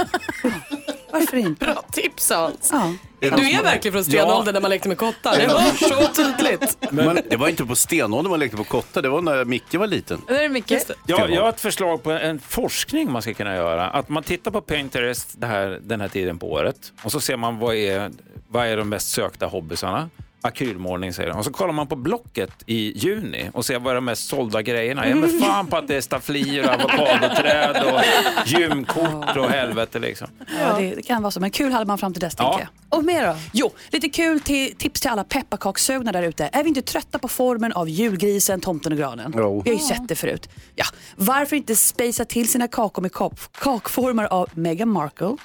Varför 1.11 1.37
inte? 1.37 1.65
Bra 1.65 1.83
tips 1.91 2.29
Hans. 2.29 2.69
Ja. 2.71 2.93
Är 3.21 3.31
Du 3.31 3.51
är 3.51 3.63
verkligen 3.63 3.93
från 3.93 4.03
stenåldern 4.05 4.53
när 4.53 4.61
man 4.61 4.69
lekte 4.69 4.87
med 4.87 4.97
kottar. 4.97 5.37
Det 5.37 5.47
var 5.47 5.61
så 5.61 6.13
tydligt. 6.13 6.77
Men 6.91 7.21
det 7.29 7.37
var 7.37 7.47
inte 7.47 7.65
på 7.65 7.75
stenåldern 7.75 8.29
man 8.29 8.39
lekte 8.39 8.57
på 8.57 8.63
kottar, 8.63 9.01
det 9.01 9.09
var 9.09 9.21
när 9.21 9.45
Micke 9.45 9.73
var 9.73 9.87
liten. 9.87 10.21
Det 10.27 10.43
är 10.43 10.49
Micke. 10.49 10.71
Ja, 11.05 11.27
jag 11.27 11.41
har 11.41 11.49
ett 11.49 11.61
förslag 11.61 12.03
på 12.03 12.11
en 12.11 12.39
forskning 12.39 13.11
man 13.11 13.21
ska 13.21 13.33
kunna 13.33 13.55
göra. 13.55 13.89
Att 13.89 14.09
man 14.09 14.23
tittar 14.23 14.51
på 14.51 14.61
Pinterest 14.61 15.29
det 15.37 15.47
här, 15.47 15.79
den 15.83 16.01
här 16.01 16.07
tiden 16.07 16.39
på 16.39 16.51
året 16.51 16.93
och 17.03 17.11
så 17.11 17.19
ser 17.19 17.37
man 17.37 17.59
vad 17.59 17.75
är, 17.75 18.11
vad 18.47 18.67
är 18.67 18.77
de 18.77 18.89
mest 18.89 19.11
sökta 19.11 19.45
hobbysarna. 19.45 20.09
Akrylmålning 20.41 21.13
säger 21.13 21.29
de. 21.29 21.37
Och 21.39 21.45
så 21.45 21.51
kollar 21.51 21.73
man 21.73 21.87
på 21.87 21.95
Blocket 21.95 22.51
i 22.65 22.97
juni 22.97 23.49
och 23.53 23.65
ser 23.65 23.79
vad 23.79 23.91
är 23.91 23.95
de 23.95 24.05
mest 24.05 24.27
sålda 24.27 24.61
grejerna. 24.61 25.09
Ja 25.09 25.15
men 25.15 25.29
fan 25.39 25.67
på 25.67 25.77
att 25.77 25.87
det 25.87 25.95
är 25.95 26.01
stafflier 26.01 26.63
och 26.63 26.73
avokadoträd 26.73 27.83
och 27.93 28.01
gymkort 28.45 29.37
och 29.37 29.49
helvete 29.49 29.99
liksom. 29.99 30.27
Ja, 30.59 30.77
det, 30.79 30.95
det 30.95 31.01
kan 31.01 31.21
vara 31.21 31.31
så. 31.31 31.39
Men 31.39 31.51
kul 31.51 31.71
hade 31.71 31.85
man 31.85 31.97
fram 31.97 32.13
till 32.13 32.21
dess, 32.21 32.33
Ja. 32.37 32.43
tänker 32.49 32.59
jag. 32.89 32.97
Och 32.99 33.05
mer 33.05 33.27
då? 33.27 33.35
Jo, 33.53 33.71
lite 33.89 34.09
kul 34.09 34.39
till, 34.39 34.75
tips 34.75 35.01
till 35.01 35.09
alla 35.09 35.23
pepparkakssugna 35.23 36.11
där 36.11 36.23
ute. 36.23 36.49
Är 36.53 36.63
vi 36.63 36.69
inte 36.69 36.81
trötta 36.81 37.19
på 37.19 37.27
formen 37.27 37.73
av 37.73 37.89
julgrisen, 37.89 38.61
tomten 38.61 38.91
och 38.91 38.97
granen? 38.97 39.33
Jo. 39.37 39.61
Vi 39.65 39.69
har 39.71 39.77
ju 39.77 39.83
sett 39.83 40.07
det 40.07 40.15
förut. 40.15 40.49
Ja, 40.75 40.85
varför 41.15 41.55
inte 41.55 41.75
spacea 41.75 42.25
till 42.25 42.51
sina 42.51 42.67
kakor 42.67 43.01
med 43.01 43.13
kak 43.13 43.33
kakformar 43.61 44.25
av 44.25 44.49
Meghan 44.53 44.89
Markle, 44.89 45.35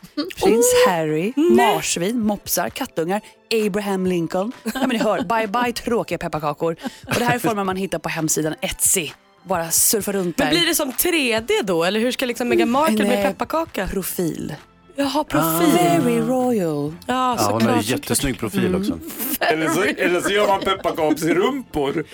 prins 0.43 0.67
Harry, 0.89 1.33
marsvin, 1.37 2.21
mopsar, 2.21 2.69
kattungar, 2.69 3.21
Abraham 3.67 4.07
Lincoln. 4.07 4.53
Ja, 4.65 4.81
men 4.81 4.89
ni 4.89 4.99
hör, 4.99 5.21
bye 5.23 5.47
bye 5.47 5.73
tråkiga 5.73 6.19
pepparkakor. 6.19 6.77
Och 7.07 7.15
det 7.19 7.25
här 7.25 7.35
är 7.35 7.39
former 7.39 7.65
man 7.65 7.77
hittar 7.77 7.99
på 7.99 8.09
hemsidan 8.09 8.55
Etsy. 8.61 9.11
Bara 9.43 9.71
surfa 9.71 10.13
runt 10.13 10.37
där. 10.37 10.45
Men 10.45 10.55
blir 10.55 10.67
det 10.67 10.75
som 10.75 10.93
3D 10.93 11.51
då? 11.65 11.85
Eller 11.85 12.01
hur 12.01 12.13
ska 12.13 12.27
liksom 12.27 12.49
Meghan 12.49 12.71
Markle 12.71 12.97
bli 13.05 13.17
pepparkaka? 13.17 13.87
Profil. 13.89 14.55
Jaha, 14.97 15.25
profil. 15.25 15.73
Very 15.73 16.21
royal. 16.21 16.95
Ja, 17.07 17.37
Ja, 17.39 17.49
hon 17.53 17.63
har 17.63 17.77
ju 17.77 17.83
såklart. 17.83 17.85
jättesnygg 17.85 18.39
profil 18.39 18.67
Mm. 18.67 18.81
också. 18.81 18.99
Eller 19.41 19.69
så, 19.69 19.83
eller 19.83 20.21
så 20.21 20.31
gör 20.31 20.47
man 20.47 20.61
pepparkaksrumpor. 20.61 22.05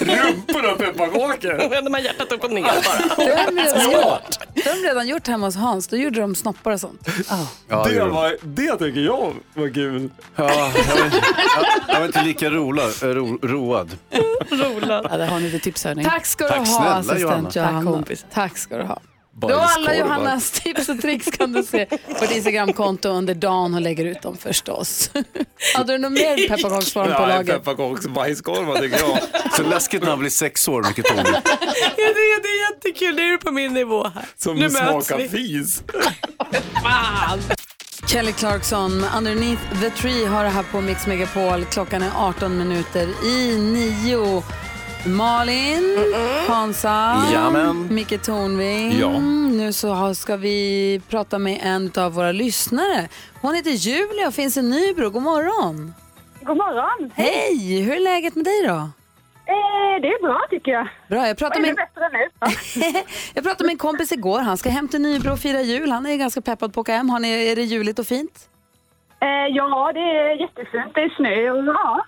Rumpor 0.00 0.66
av 0.70 0.76
pepparkakor. 0.76 1.68
Vänder 1.70 1.90
man 1.90 2.02
hjärtat 2.02 2.32
upp 2.32 2.44
och 2.44 2.50
ner 2.52 2.62
bara. 2.62 3.16
Det 3.26 3.36
har 3.36 3.46
de 3.46 3.60
redan 3.62 3.82
gjort. 3.92 4.38
Det 4.54 4.68
har 4.68 4.76
de 4.82 4.88
redan 4.88 5.08
gjort 5.08 5.26
hemma 5.28 5.46
hos 5.46 5.56
Hans. 5.56 5.88
Då 5.88 5.96
gjorde 5.96 6.20
de 6.20 6.34
snoppar 6.34 6.70
och 6.72 6.80
sånt. 6.80 7.08
Ja, 7.68 7.82
det 7.84 7.90
det, 7.90 7.96
gör 7.96 8.08
var, 8.08 8.36
det 8.42 8.76
tycker 8.76 9.00
jag 9.00 9.32
var 9.54 9.74
kul. 9.74 10.10
Ja, 10.36 10.44
jag, 10.50 10.56
var, 10.60 10.72
jag, 10.76 11.22
jag 11.88 11.98
var 12.00 12.06
inte 12.06 12.22
lika 12.24 12.50
rola, 12.50 12.82
ro, 13.02 13.38
road. 13.42 13.90
Ja, 14.10 15.16
där 15.16 15.26
har 15.26 15.40
ni 15.40 15.44
lite 15.50 15.64
tipshörning. 15.64 16.04
Tack 16.04 16.26
ska 16.26 16.44
du 16.44 16.50
Tack 16.50 16.58
ha 16.58 16.64
snälla, 16.66 16.94
assistent 16.94 17.20
Johanna. 17.22 17.50
Johanna. 17.54 17.80
Tack, 17.82 17.92
kompis. 17.94 18.26
Tack 18.32 18.58
ska 18.58 18.76
du 18.76 18.82
ha. 18.84 18.98
Då 19.40 19.54
alla 19.54 19.94
Johannas 19.96 20.50
tips 20.50 20.88
och 20.88 21.00
tricks 21.00 21.26
kan 21.26 21.52
du 21.52 21.62
se 21.62 21.86
på 22.18 22.24
ett 22.24 22.36
Instagramkonto 22.36 23.08
under 23.08 23.34
dagen 23.34 23.74
och 23.74 23.80
lägger 23.80 24.04
ut 24.04 24.22
dem 24.22 24.36
förstås. 24.36 25.10
Hade 25.74 25.92
du 25.92 25.98
något 25.98 26.12
mer 26.12 26.48
pepparkaksform 26.48 27.12
på 27.12 27.26
lager? 27.26 27.58
pepparkaksbajskorvar 27.58 28.78
tycker 28.78 28.98
jag. 28.98 29.18
Så 29.56 29.62
läskigt 29.62 30.02
när 30.02 30.10
han 30.10 30.18
blir 30.18 30.30
sex 30.30 30.68
år, 30.68 30.82
mycket 30.82 31.04
Tony. 31.04 31.22
Jag 31.22 32.14
tycker 32.14 32.42
det 32.42 32.48
är 32.48 32.70
jättekul. 32.74 33.14
Nu 33.14 33.22
är 33.22 33.30
du 33.32 33.38
på 33.38 33.50
min 33.50 33.74
nivå 33.74 34.04
här. 34.14 34.24
Som 34.36 34.56
nu 34.56 34.70
smakar 34.70 35.28
fis. 35.28 35.82
Kelly 38.06 38.32
Clarkson, 38.32 39.04
Underneath 39.16 39.80
the 39.80 39.90
Tree 39.90 40.26
har 40.26 40.44
det 40.44 40.50
här 40.50 40.62
på 40.62 40.80
Mix 40.80 41.06
Megapol. 41.06 41.64
Klockan 41.64 42.02
är 42.02 42.10
18 42.16 42.58
minuter 42.58 43.08
i 43.24 43.58
nio. 43.58 44.42
Malin, 45.06 45.98
Hansa, 46.48 47.22
Jamen. 47.32 47.94
Micke 47.94 48.18
Tornving. 48.22 48.98
Ja. 49.00 49.20
Nu 49.50 49.72
så 49.72 50.14
ska 50.14 50.36
vi 50.36 51.00
prata 51.10 51.38
med 51.38 51.60
en 51.62 51.90
av 51.96 52.12
våra 52.12 52.32
lyssnare. 52.32 53.08
Hon 53.42 53.54
heter 53.54 53.70
Julia 53.70 54.26
och 54.26 54.34
finns 54.34 54.56
i 54.56 54.62
Nybro. 54.62 55.10
God 55.10 55.22
morgon. 55.22 55.94
God 56.40 56.56
morgon. 56.56 57.10
Hej! 57.14 57.82
Hur 57.82 57.96
är 57.96 58.00
läget 58.00 58.34
med 58.34 58.44
dig 58.44 58.62
då? 58.66 58.74
Eh, 58.74 60.00
det 60.02 60.08
är 60.08 60.22
bra 60.22 60.40
tycker 60.50 60.72
jag. 60.72 60.88
Bra, 61.08 61.26
jag 61.26 61.38
pratade 61.38 61.60
med, 61.60 61.76
bättre 61.76 62.08
nu. 62.12 62.28
jag 63.34 63.44
pratade 63.44 63.64
med 63.64 63.72
en 63.72 63.78
kompis 63.78 64.12
igår. 64.12 64.40
Han 64.40 64.56
ska 64.56 64.70
hem 64.70 64.88
till 64.88 65.00
Nybro 65.00 65.32
och 65.32 65.38
fira 65.38 65.60
jul. 65.60 65.90
Han 65.90 66.06
är 66.06 66.16
ganska 66.16 66.40
peppad 66.40 66.74
på 66.74 66.80
att 66.80 66.84
åka 66.84 66.96
hem. 66.96 67.10
Har 67.10 67.18
ni, 67.18 67.48
är 67.48 67.56
det 67.56 67.62
juligt 67.62 67.98
och 67.98 68.06
fint? 68.06 68.48
Eh, 69.20 69.28
ja, 69.28 69.90
det 69.94 70.00
är 70.00 70.40
jättefint. 70.40 70.94
Det 70.94 71.00
är 71.00 71.14
snö 71.16 71.50
och 71.50 71.64
ja, 71.64 72.06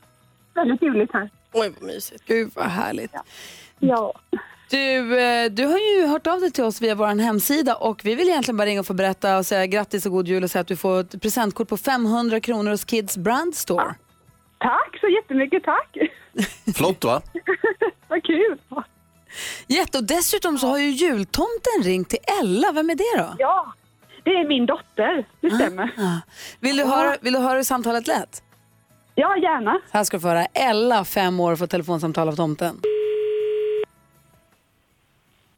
väldigt 0.54 0.82
ljuvligt 0.82 1.12
här. 1.12 1.30
Oj, 1.52 1.72
vad 1.80 1.82
mysigt. 1.82 2.24
Gud 2.26 2.50
vad 2.54 2.66
härligt. 2.66 3.12
Ja. 3.78 4.14
Du, 4.70 5.20
eh, 5.20 5.50
du 5.50 5.66
har 5.66 5.78
ju 5.78 6.06
hört 6.06 6.26
av 6.26 6.40
dig 6.40 6.50
till 6.50 6.64
oss 6.64 6.80
via 6.80 6.94
vår 6.94 7.06
hemsida 7.06 7.74
och 7.74 8.04
vi 8.04 8.14
vill 8.14 8.28
egentligen 8.28 8.56
bara 8.56 8.66
ringa 8.66 8.80
och 8.80 8.86
få 8.86 8.94
berätta 8.94 9.38
och 9.38 9.46
säga 9.46 9.66
grattis 9.66 10.06
och 10.06 10.12
god 10.12 10.28
jul 10.28 10.44
och 10.44 10.50
säga 10.50 10.60
att 10.60 10.66
du 10.68 10.76
får 10.76 11.00
ett 11.00 11.22
presentkort 11.22 11.68
på 11.68 11.76
500 11.76 12.40
kronor 12.40 12.70
hos 12.70 12.84
Kids 12.84 13.16
Brand 13.16 13.54
Store. 13.54 13.94
Tack 14.58 15.00
så 15.00 15.08
jättemycket, 15.08 15.64
tack. 15.64 15.96
Flott 16.76 17.04
va? 17.04 17.22
Vad 18.08 18.24
kul. 18.24 18.58
Jätte, 19.66 19.98
och 19.98 20.04
dessutom 20.04 20.58
så 20.58 20.66
har 20.66 20.78
ju 20.78 20.90
jultomten 20.90 21.82
ringt 21.82 22.08
till 22.08 22.18
Ella. 22.42 22.72
Vem 22.72 22.90
är 22.90 22.94
det 22.94 23.22
då? 23.22 23.34
Ja, 23.38 23.72
det 24.24 24.30
är 24.30 24.48
min 24.48 24.66
dotter. 24.66 25.28
Det 25.40 25.50
stämmer. 25.50 25.94
Ah. 25.98 26.16
Vill, 26.60 26.76
du 26.76 26.84
höra, 26.84 27.16
vill 27.20 27.32
du 27.32 27.38
höra 27.38 27.56
hur 27.56 27.62
samtalet 27.62 28.06
lät? 28.06 28.42
Ja, 29.20 29.36
gärna. 29.36 29.80
Här 29.90 30.04
ska 30.04 30.16
du 30.16 30.20
få 30.20 30.28
höra. 30.28 30.44
Ella, 30.44 31.04
fem 31.04 31.40
år, 31.40 31.56
får 31.56 31.66
telefonsamtal 31.66 32.28
av 32.28 32.36
tomten. 32.36 32.80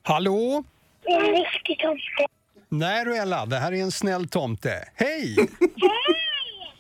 Hallå? 0.02 0.64
Det 1.02 1.10
är 1.12 1.20
en 1.20 1.34
riktig 1.44 1.78
tomte. 1.78 2.26
Nej 2.68 3.04
du 3.04 3.16
Ella, 3.16 3.46
det 3.46 3.56
här 3.56 3.72
är 3.72 3.82
en 3.82 3.90
snäll 3.92 4.28
tomte. 4.28 4.88
Hej! 4.94 5.36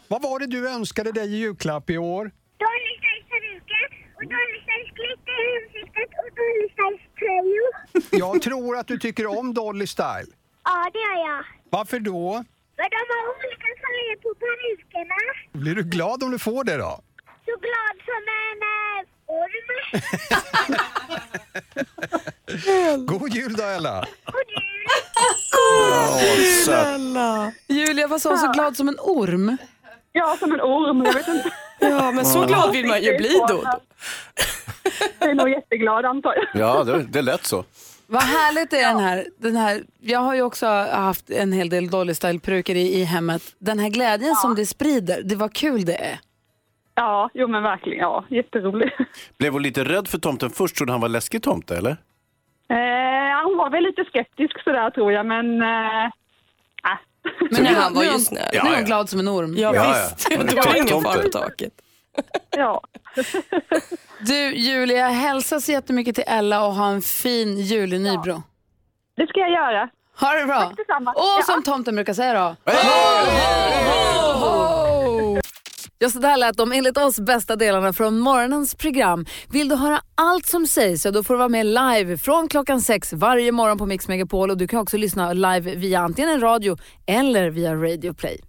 Vad 0.08 0.22
var 0.22 0.38
det 0.38 0.46
du 0.46 0.68
önskade 0.70 1.12
dig 1.12 1.28
i 1.34 1.36
julklapp 1.36 1.90
i 1.90 1.98
år? 1.98 2.24
Dolly 2.58 2.92
Styles 2.98 3.28
peruka 3.30 3.80
och 4.16 4.22
Dolly 4.22 4.58
Styles 4.64 4.90
glitter 4.98 5.36
i 5.46 5.56
ansiktet 5.62 6.10
och 6.22 6.30
Dolly 6.36 6.68
Styles 6.72 7.02
tröjor. 7.18 8.20
Jag 8.22 8.42
tror 8.42 8.76
att 8.78 8.86
du 8.86 8.98
tycker 8.98 9.26
om 9.38 9.54
Dolly 9.54 9.86
Style. 9.86 10.26
Ja, 10.64 10.90
det 10.92 10.98
gör 10.98 11.28
jag. 11.28 11.44
Varför 11.70 12.00
då? 12.00 12.44
För 12.76 12.88
de 12.90 13.02
har 13.12 13.22
olika 13.36 13.59
färger 14.10 14.16
på 14.16 14.34
perukerna. 14.34 15.14
Blir 15.52 15.74
du 15.74 15.82
glad 15.82 16.22
om 16.22 16.30
du 16.30 16.38
får 16.38 16.64
det 16.64 16.76
då? 16.76 17.00
Så 17.44 17.56
glad 17.60 17.96
som 18.04 18.22
en 18.40 18.62
eh, 18.62 19.04
orm. 19.26 19.68
God 23.20 23.34
jul 23.34 23.54
då 23.56 23.62
Ella! 23.62 24.04
Snälla. 26.64 27.52
Julia, 27.68 28.06
vad 28.08 28.20
sa 28.20 28.28
hon? 28.28 28.38
Så 28.38 28.52
glad 28.52 28.76
som 28.76 28.88
en 28.88 28.96
orm? 29.00 29.56
Ja, 30.12 30.36
som 30.38 30.52
en 30.52 30.60
orm. 30.60 31.04
Jag 31.04 31.14
vet 31.14 31.28
inte. 31.28 31.50
Ja, 31.80 32.10
men 32.10 32.26
så 32.26 32.46
glad 32.46 32.72
vill 32.72 32.86
man 32.86 33.02
ju 33.02 33.16
bli 33.16 33.40
då. 33.48 33.64
Jag 35.18 35.30
är 35.30 35.34
nog 35.34 35.50
jätteglad 35.50 36.04
antar 36.04 36.34
jag. 36.34 36.46
Ja, 36.62 36.84
det, 36.84 37.02
det 37.02 37.22
lät 37.22 37.46
så. 37.46 37.64
Vad 38.12 38.22
härligt 38.22 38.72
är 38.72 38.88
den 38.88 38.98
här, 38.98 39.26
den 39.38 39.56
här. 39.56 39.82
Jag 40.00 40.20
har 40.20 40.34
ju 40.34 40.42
också 40.42 40.66
haft 40.92 41.30
en 41.30 41.52
hel 41.52 41.68
del 41.68 41.90
Dolly 41.90 42.14
Style-peruker 42.14 42.74
i, 42.74 43.00
i 43.00 43.04
hemmet. 43.04 43.42
Den 43.58 43.78
här 43.78 43.88
glädjen 43.88 44.34
som 44.34 44.54
det 44.54 44.66
sprider, 44.66 45.22
det 45.22 45.34
var 45.36 45.48
kul 45.48 45.84
det 45.84 45.94
är. 46.04 46.18
Ja, 46.94 47.30
jo 47.34 47.48
men 47.48 47.62
verkligen. 47.62 47.98
Ja, 47.98 48.24
jätteroligt. 48.28 48.96
Blev 49.38 49.52
hon 49.52 49.62
lite 49.62 49.84
rädd 49.84 50.08
för 50.08 50.18
tomten 50.18 50.50
först? 50.50 50.76
Trodde 50.76 50.92
han 50.92 51.00
var 51.00 51.08
läskig 51.08 51.42
tomte 51.42 51.76
eller? 51.76 51.90
Eh, 51.90 53.44
hon 53.44 53.56
var 53.56 53.70
väl 53.70 53.82
lite 53.84 54.04
skeptisk 54.04 54.62
sådär 54.64 54.90
tror 54.90 55.12
jag, 55.12 55.26
men... 55.26 55.62
Eh, 55.62 56.04
äh. 56.04 56.10
Men 57.50 57.62
nu, 57.64 57.74
han 57.74 57.94
var 57.94 58.02
ju 58.02 58.08
är 58.08 58.18
snäll. 58.18 58.42
nu 58.52 58.58
är 58.58 58.62
Ja, 58.64 58.70
hon 58.70 58.78
ja. 58.80 58.86
glad 58.86 59.08
som 59.08 59.20
en 59.20 59.28
orm. 59.28 59.54
Ja, 59.56 59.74
Ja, 59.74 59.86
visst. 59.88 60.28
ja. 60.30 60.42
Det 60.42 60.66
var 60.66 60.74
ingen 60.74 60.86
Tomte. 60.88 61.10
fara 61.10 61.22
på 61.22 61.28
taket. 61.28 61.72
Ja. 62.50 62.80
Du 64.26 64.54
Julia, 64.54 65.08
hälsa 65.08 65.60
så 65.60 65.72
jättemycket 65.72 66.14
till 66.14 66.24
Ella 66.26 66.66
och 66.66 66.74
ha 66.74 66.88
en 66.90 67.02
fin 67.02 67.58
jul 67.60 67.92
i 67.92 67.98
Nybro. 67.98 68.42
Det 69.16 69.26
ska 69.26 69.40
jag 69.40 69.50
göra. 69.50 69.88
Ha 70.20 70.32
det 70.32 70.46
bra. 70.46 70.60
Tack 70.60 70.76
detsamma. 70.76 71.10
Och 71.12 71.22
Ja. 71.38 71.42
som 71.46 71.62
tomten 71.62 71.94
brukar 71.94 72.14
säga 72.14 72.34
då. 72.34 72.56
Ja, 75.98 76.10
så 76.10 76.18
där 76.18 76.36
lät 76.36 76.56
de 76.56 76.72
enligt 76.72 76.96
oss 76.96 77.20
bästa 77.20 77.56
delarna 77.56 77.92
från 77.92 78.18
morgonens 78.18 78.74
program. 78.74 79.26
Vill 79.52 79.68
du 79.68 79.74
höra 79.76 80.00
allt 80.14 80.46
som 80.46 80.66
sägs 80.66 81.02
så 81.02 81.10
då 81.10 81.22
får 81.24 81.34
du 81.34 81.38
vara 81.38 81.48
med 81.48 81.66
live 81.66 82.18
från 82.18 82.48
klockan 82.48 82.80
sex 82.80 83.12
varje 83.12 83.52
morgon 83.52 83.78
på 83.78 83.86
Mix 83.86 84.08
Megapol 84.08 84.50
och 84.50 84.56
du 84.56 84.68
kan 84.68 84.80
också 84.80 84.96
lyssna 84.96 85.32
live 85.32 85.74
via 85.74 86.00
antingen 86.00 86.30
en 86.30 86.40
radio 86.40 86.76
eller 87.06 87.50
via 87.50 87.74
Radio 87.74 88.14
Play. 88.14 88.40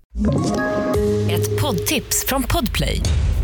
Ett 1.32 1.62
poddtips 1.62 2.26
från 2.28 2.44
Podplay. 2.44 3.02